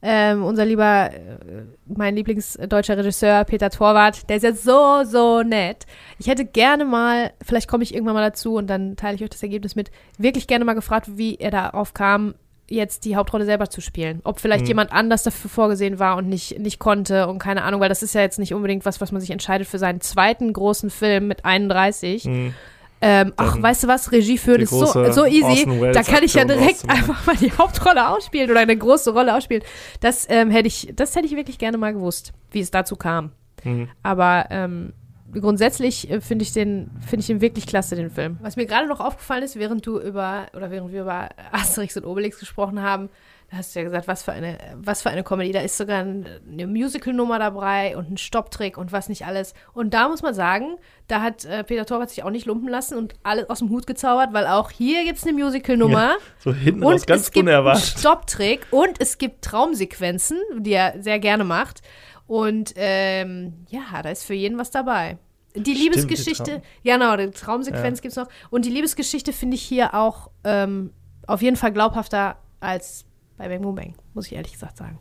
[0.00, 1.38] ähm, unser lieber, äh,
[1.86, 5.86] mein Lieblingsdeutscher Regisseur Peter Torwart, der ist ja so, so nett.
[6.18, 9.30] Ich hätte gerne mal, vielleicht komme ich irgendwann mal dazu und dann teile ich euch
[9.30, 12.34] das Ergebnis mit, wirklich gerne mal gefragt, wie er darauf kam,
[12.68, 14.20] jetzt die Hauptrolle selber zu spielen.
[14.24, 14.68] Ob vielleicht Hm.
[14.68, 18.14] jemand anders dafür vorgesehen war und nicht, nicht konnte und keine Ahnung, weil das ist
[18.14, 21.44] ja jetzt nicht unbedingt was, was man sich entscheidet für seinen zweiten großen Film mit
[21.44, 22.24] 31.
[22.24, 22.54] Hm.
[23.00, 24.10] Ähm, ach, weißt du was?
[24.10, 25.64] Regie führen ist so, so easy.
[25.92, 29.62] Da kann ich ja direkt einfach mal die Hauptrolle ausspielen oder eine große Rolle ausspielen.
[30.00, 33.30] Das ähm, hätte ich, das hätte ich wirklich gerne mal gewusst, wie es dazu kam.
[33.62, 33.88] Hm.
[34.02, 34.92] Aber ähm,
[35.32, 38.38] grundsätzlich äh, finde ich den, finde ich den wirklich klasse, den Film.
[38.42, 42.04] Was mir gerade noch aufgefallen ist, während du über, oder während wir über Asterix und
[42.04, 43.08] Obelix gesprochen haben,
[43.50, 45.52] da hast du ja gesagt, was für eine, was für eine Comedy.
[45.52, 49.54] Da ist sogar ein, eine Musical-Nummer dabei und ein Stopptrick und was nicht alles.
[49.72, 50.76] Und da muss man sagen,
[51.06, 53.86] da hat äh, Peter Torwart sich auch nicht lumpen lassen und alles aus dem Hut
[53.86, 56.16] gezaubert, weil auch hier gibt es eine Musical-Nummer.
[56.40, 57.98] So hinten Und raus, ganz es gibt einen unerwartet.
[57.98, 61.80] Stopptrick und es gibt Traumsequenzen, die er sehr gerne macht.
[62.28, 65.18] Und ähm, ja, da ist für jeden was dabei.
[65.56, 68.28] Die die Liebesgeschichte, ja genau, die Traumsequenz gibt's noch.
[68.50, 70.92] Und die Liebesgeschichte finde ich hier auch ähm,
[71.26, 73.06] auf jeden Fall glaubhafter als
[73.38, 74.98] bei Bang Boom Bang, muss ich ehrlich gesagt sagen.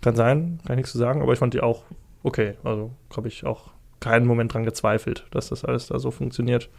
[0.00, 1.84] Kann sein, kann ich nichts zu sagen, aber ich fand die auch
[2.22, 2.54] okay.
[2.64, 6.70] Also habe ich auch keinen Moment dran gezweifelt, dass das alles da so funktioniert.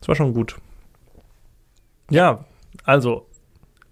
[0.00, 0.56] Das war schon gut.
[2.10, 2.44] Ja,
[2.84, 3.26] also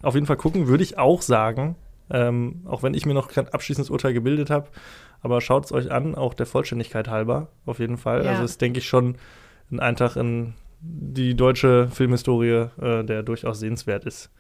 [0.03, 1.77] auf jeden Fall gucken würde ich auch sagen,
[2.11, 4.69] ähm, auch wenn ich mir noch kein abschließendes Urteil gebildet habe.
[5.23, 8.25] Aber schaut es euch an, auch der Vollständigkeit halber, auf jeden Fall.
[8.25, 8.31] Ja.
[8.31, 9.17] Also ist, denke ich, schon
[9.71, 14.31] ein Eintag in die deutsche Filmhistorie, äh, der durchaus sehenswert ist.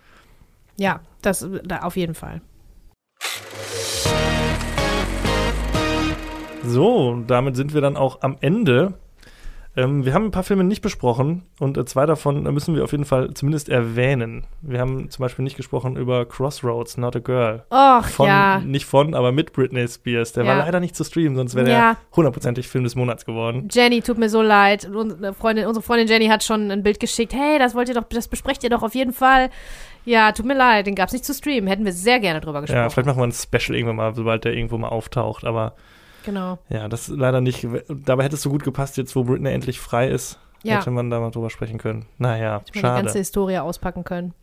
[0.77, 2.41] Ja, das da auf jeden Fall.
[6.65, 8.95] So, damit sind wir dann auch am Ende.
[9.77, 12.83] Ähm, wir haben ein paar Filme nicht besprochen und äh, zwei davon äh, müssen wir
[12.83, 14.43] auf jeden Fall zumindest erwähnen.
[14.63, 17.63] Wir haben zum Beispiel nicht gesprochen über Crossroads, Not a Girl.
[17.71, 18.59] Och, Von, ja.
[18.59, 20.33] Nicht von, aber mit Britney Spears.
[20.33, 20.51] Der Ja.
[20.51, 21.79] war leider nicht zu streamen, sonst wäre Ja.
[21.93, 23.69] der hundertprozentig Film des Monats geworden.
[23.71, 24.91] Jenny, tut mir so leid.
[24.93, 27.33] Unsere Freundin, unsere Freundin Jenny hat schon ein Bild geschickt.
[27.33, 29.51] Hey, das wollt ihr doch, das besprecht ihr doch auf jeden Fall.
[30.05, 31.69] Ja, tut mir leid, den gab's nicht zu streamen.
[31.69, 32.81] Hätten wir sehr gerne drüber gesprochen.
[32.83, 35.45] Ja, vielleicht machen wir ein Special irgendwann mal, sobald der irgendwo mal auftaucht.
[35.45, 35.75] Aber
[36.25, 36.59] genau.
[36.69, 37.67] ja, das leider nicht.
[37.89, 40.39] Dabei hätte es so gut gepasst, jetzt wo Britney endlich frei ist.
[40.63, 40.79] Ja.
[40.79, 42.05] Hätte man da mal drüber sprechen können.
[42.19, 43.19] Naja, Hätte man die ganze schade.
[43.21, 44.35] Historie auspacken können.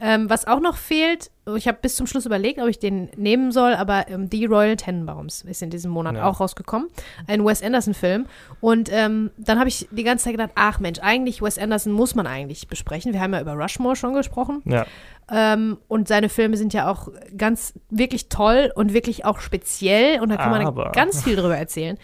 [0.00, 3.52] Ähm, was auch noch fehlt, ich habe bis zum Schluss überlegt, ob ich den nehmen
[3.52, 6.24] soll, aber ähm, The Royal Tenenbaums ist in diesem Monat Ja.
[6.24, 6.88] auch rausgekommen.
[7.26, 8.26] Ein Wes Anderson-Film.
[8.60, 12.14] Und ähm, dann habe ich die ganze Zeit gedacht, ach Mensch, eigentlich Wes Anderson muss
[12.14, 13.12] man eigentlich besprechen.
[13.12, 14.62] Wir haben ja über Rushmore schon gesprochen.
[14.64, 14.86] Ja,
[15.30, 20.20] Ähm, und seine Filme sind ja auch ganz, wirklich toll und wirklich auch speziell.
[20.20, 20.84] Und da kann Aber.
[20.84, 21.98] man ganz viel drüber erzählen.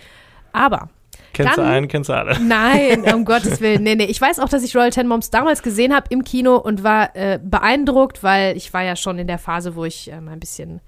[0.52, 0.90] Aber
[1.32, 2.38] kennst du Dann- einen, kennst du alle.
[2.42, 3.82] Nein, um Gottes Willen.
[3.82, 4.04] Nee, nee.
[4.04, 7.38] Ich weiß auch, dass ich Royal Tenenbaums damals gesehen habe im Kino und war äh,
[7.42, 10.80] beeindruckt, weil ich war ja schon in der Phase, wo ich ähm, ein bisschen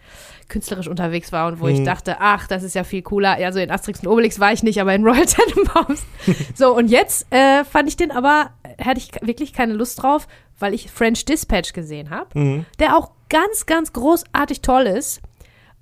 [0.48, 1.84] künstlerisch unterwegs war und wo ich Hm.
[1.86, 3.32] dachte, ach, das ist ja viel cooler.
[3.36, 6.04] Also in Asterix und Obelix war ich nicht, aber in Royal Tenenbaums.
[6.54, 8.50] so, und jetzt äh, fand ich den aber,
[8.82, 12.66] hatte ich wirklich keine Lust drauf, weil ich French Dispatch gesehen habe, Mhm.
[12.78, 15.20] der auch ganz, ganz großartig toll ist.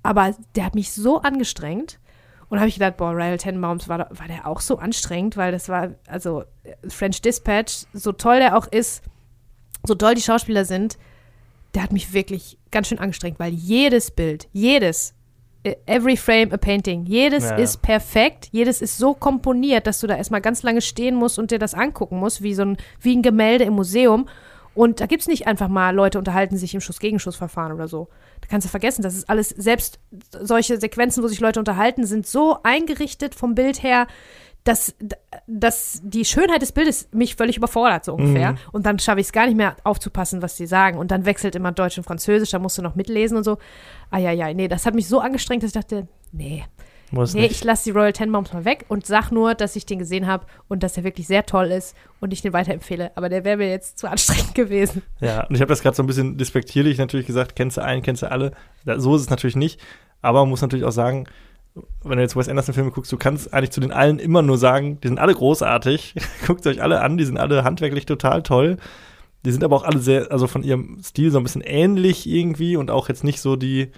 [0.01, 1.99] Aber der hat mich so angestrengt.
[2.49, 5.69] Und habe ich gedacht, boah, Royal Tenenbaums war, war der auch so anstrengend, weil das
[5.69, 6.43] war, also
[6.87, 9.03] French Dispatch, so toll der auch ist,
[9.83, 10.97] so toll die Schauspieler sind,
[11.73, 15.15] der hat mich wirklich ganz schön angestrengt, weil jedes Bild, jedes,
[15.63, 17.55] äh, every frame a painting, jedes Ja.
[17.55, 21.49] ist perfekt, jedes ist so komponiert, dass du da erstmal ganz lange stehen musst und
[21.51, 24.27] dir das angucken musst, wie so ein, wie ein Gemälde im Museum.
[24.75, 28.07] Und da gibt es nicht einfach mal, Leute unterhalten sich im Schuss-Gegenschuss-Verfahren oder so.
[28.43, 29.99] Da kannst du vergessen, das ist alles, selbst
[30.39, 34.07] solche Sequenzen, wo sich Leute unterhalten, sind so eingerichtet vom Bild her,
[34.63, 34.95] dass,
[35.45, 38.53] dass die Schönheit des Bildes mich völlig überfordert, so ungefähr.
[38.53, 38.57] Mhm.
[38.71, 40.97] Und dann schaffe ich es gar nicht mehr aufzupassen, was sie sagen.
[40.97, 43.57] Und dann wechselt immer Deutsch und Französisch, da musst du noch mitlesen und so.
[44.09, 46.63] Eieiei, nee, das hat mich so angestrengt, dass ich dachte, nee,
[47.13, 47.51] Muss nee, nicht.
[47.51, 50.47] ich lasse die Royal Tenenbaums mal weg und sag nur, dass ich den gesehen habe
[50.67, 53.11] und dass er wirklich sehr toll ist und ich den weiterempfehle.
[53.13, 55.03] Aber der wäre mir jetzt zu anstrengend gewesen.
[55.21, 58.01] Ja, und ich habe das gerade so ein bisschen despektierlich natürlich gesagt, kennst du einen,
[58.01, 58.53] kennst du alle.
[58.97, 59.79] So ist es natürlich nicht.
[60.23, 61.27] Aber man muss natürlich auch sagen,
[62.03, 64.99] wenn du jetzt Wes Anderson-Filme guckst, du kannst eigentlich zu den allen immer nur sagen,
[65.01, 66.15] die sind alle großartig.
[66.47, 68.77] Guckt euch alle an, die sind alle handwerklich total toll.
[69.45, 72.75] Die sind aber auch alle sehr, also von ihrem Stil so ein bisschen ähnlich irgendwie
[72.75, 73.91] und auch jetzt nicht so die,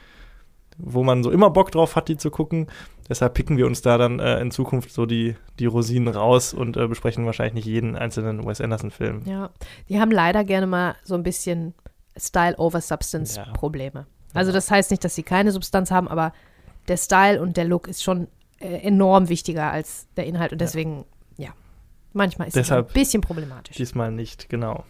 [0.78, 2.68] wo man so immer Bock drauf hat, die zu gucken.
[3.08, 6.76] Deshalb picken wir uns da dann äh, in Zukunft so die, die Rosinen raus und
[6.78, 9.22] äh, besprechen wahrscheinlich nicht jeden einzelnen Wes Anderson-Film.
[9.26, 9.52] Ja,
[9.90, 11.74] die haben leider gerne mal so ein bisschen
[12.18, 13.46] Style over Substance Ja.
[13.54, 14.06] Probleme.
[14.34, 14.56] Also Ja.
[14.56, 16.34] das heißt nicht, dass sie keine Substanz haben, aber
[16.88, 18.28] der Style und der Look ist schon
[18.60, 20.66] äh, enorm wichtiger als der Inhalt und Ja.
[20.66, 21.06] deswegen,
[21.38, 21.50] ja,
[22.14, 23.76] manchmal ist es ein bisschen problematisch.
[23.78, 24.84] Diesmal nicht, genau.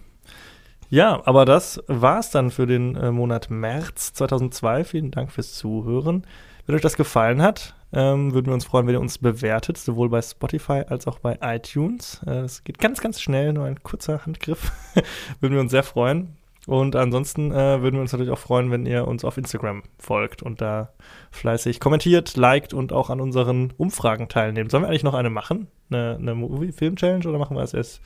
[0.90, 4.84] Ja, aber das war's dann für den äh, Monat März 2002.
[4.84, 6.26] Vielen Dank fürs Zuhören.
[6.66, 10.10] Wenn euch das gefallen hat, ähm, würden wir uns freuen, wenn ihr uns bewertet, sowohl
[10.10, 12.22] bei Spotify als auch bei iTunes.
[12.26, 14.72] Äh, Es geht ganz, ganz schnell, nur ein kurzer Handgriff.
[15.40, 16.38] würden wir uns sehr freuen.
[16.68, 20.42] Und ansonsten äh, würden wir uns natürlich auch freuen, wenn ihr uns auf Instagram folgt
[20.42, 20.90] und da
[21.30, 24.72] fleißig kommentiert, liked und auch an unseren Umfragen teilnehmt.
[24.72, 25.68] Sollen wir eigentlich noch eine machen?
[25.92, 28.02] Eine, eine Movie-Film-Challenge oder machen wir es erst?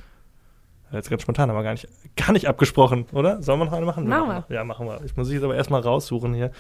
[0.92, 3.42] Ja, Jetzt ganz spontan, aber gar nicht, gar nicht abgesprochen, oder?
[3.44, 4.08] Sollen wir noch eine machen?
[4.08, 5.02] Machen machen Ja, machen wir.
[5.06, 6.52] Ich muss ich jetzt aber erstmal raussuchen hier.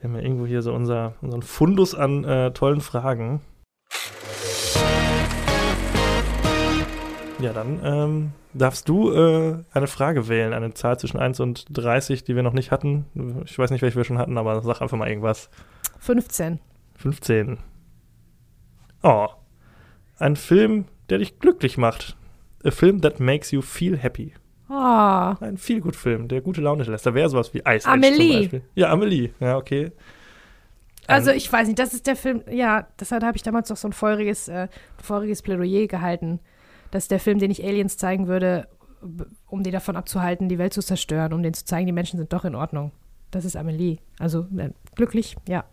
[0.00, 3.40] Wir haben ja irgendwo hier so unser, unseren Fundus an äh, tollen Fragen.
[7.40, 12.24] Ja, dann ähm, darfst du äh, eine Frage wählen, eine Zahl zwischen 1 und 30,
[12.24, 13.04] die wir noch nicht hatten.
[13.44, 15.50] Ich weiß nicht, welche wir schon hatten, aber sag einfach mal irgendwas.
[16.00, 16.58] 15.
[16.96, 17.58] 15.
[19.04, 19.28] Oh.
[20.18, 22.17] Ein Film, der dich glücklich macht.
[22.64, 24.34] A film that makes you feel happy.
[24.70, 24.74] Oh,
[25.40, 27.06] Ein viel gut Film, der gute Laune lässt.
[27.06, 28.16] Da wäre sowas wie Ice Amelie.
[28.32, 28.62] zum Beispiel.
[28.74, 29.30] Ja, Amelie.
[29.40, 29.92] Ja, okay.
[31.06, 33.78] also Ähm, ich weiß nicht, das ist der Film, ja, deshalb habe ich damals noch
[33.78, 34.68] so ein feuriges, äh,
[35.02, 36.40] feuriges Plädoyer gehalten.
[36.90, 38.68] Das ist der Film, den ich Aliens zeigen würde,
[39.46, 42.32] um die davon abzuhalten, die Welt zu zerstören, um denen zu zeigen, die Menschen sind
[42.32, 42.92] doch in Ordnung.
[43.30, 43.98] Das ist Amelie.
[44.18, 45.64] Also äh, glücklich, ja.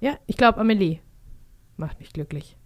[0.00, 0.98] Ja, ich glaube Amelie
[1.76, 2.56] macht mich glücklich.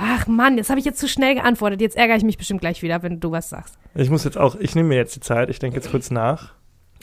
[0.00, 1.80] Ach Mann, jetzt habe ich jetzt zu schnell geantwortet.
[1.80, 3.76] Jetzt ärgere ich mich bestimmt gleich wieder, wenn du was sagst.
[3.96, 6.52] Ich muss jetzt auch, ich nehme mir jetzt die Zeit, ich denke jetzt kurz nach.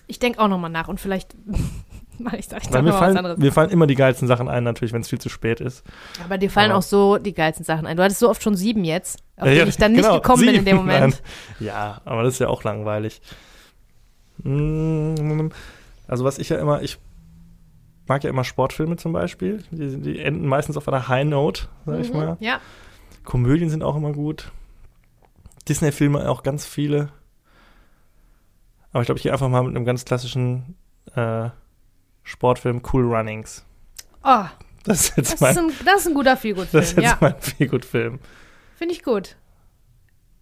[0.08, 1.36] Ich denke auch nochmal nach und vielleicht
[2.20, 3.38] mal ich sag ich mir fallen, anderes.
[3.38, 5.84] mir fallen immer die geilsten Sachen ein, natürlich, wenn es viel zu spät ist.
[6.24, 7.98] Aber dir fallen Aber- auch so die geilsten Sachen ein.
[7.98, 10.46] Du hattest so oft schon sieben jetzt, auf Ja, die ich dann nicht genau, gekommen
[10.46, 11.00] bin in dem sieben, Moment.
[11.02, 11.68] nein.
[11.68, 13.20] Ja, aber das ist ja auch langweilig.
[14.44, 15.50] Mm,
[16.08, 16.98] Also was ich ja immer, ich
[18.08, 19.64] mag ja immer Sportfilme zum Beispiel.
[19.72, 22.38] Die, die enden meistens auf einer High Note, sag ich Mhm, mal.
[22.40, 22.60] Ja.
[23.26, 24.52] Komödien sind auch immer gut.
[25.68, 27.10] Disney-Filme auch ganz viele.
[28.92, 30.76] Aber ich glaube, ich gehe einfach mal mit einem ganz klassischen
[31.16, 31.50] äh,
[32.24, 33.66] Sportfilm Cool Runnings.
[34.24, 34.46] Oh,
[34.84, 37.02] Das ist jetzt das, mein, ist ein, das ist ein guter das ist Feelgood-Film.
[37.04, 38.20] jetzt Ja, mein Feelgood-Film.
[38.76, 39.36] finde ich gut.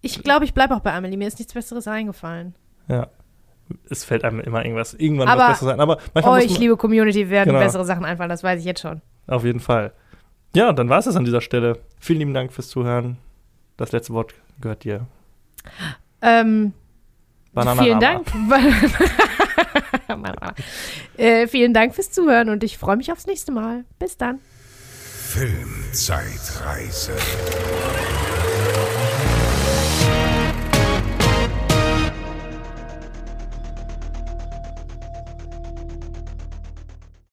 [0.02, 1.16] Ich glaube, ich bleibe auch bei Amelie.
[1.16, 2.54] Mir ist nichts Besseres eingefallen.
[2.88, 3.08] Ja.
[3.88, 5.80] Es fällt einem immer irgendwas, irgendwann Aber was Besseres ein.
[5.80, 7.60] Aber manchmal Euch, man, liebe Community, werden Genau.
[7.64, 8.28] bessere Sachen einfallen.
[8.28, 9.00] Das weiß ich jetzt schon.
[9.26, 9.94] Auf jeden Fall.
[10.54, 11.80] Ja, dann war es das an dieser Stelle.
[11.98, 13.18] Vielen lieben Dank fürs Zuhören.
[13.76, 15.06] Das letzte Wort gehört dir.
[16.22, 16.72] Ähm,
[17.52, 17.82] Bananarama.
[17.82, 18.26] vielen Dank.
[21.16, 23.84] äh, vielen Dank fürs Zuhören und ich freue mich aufs nächste Mal.
[23.98, 24.40] Bis dann.
[25.34, 27.12] Filmzeitreise.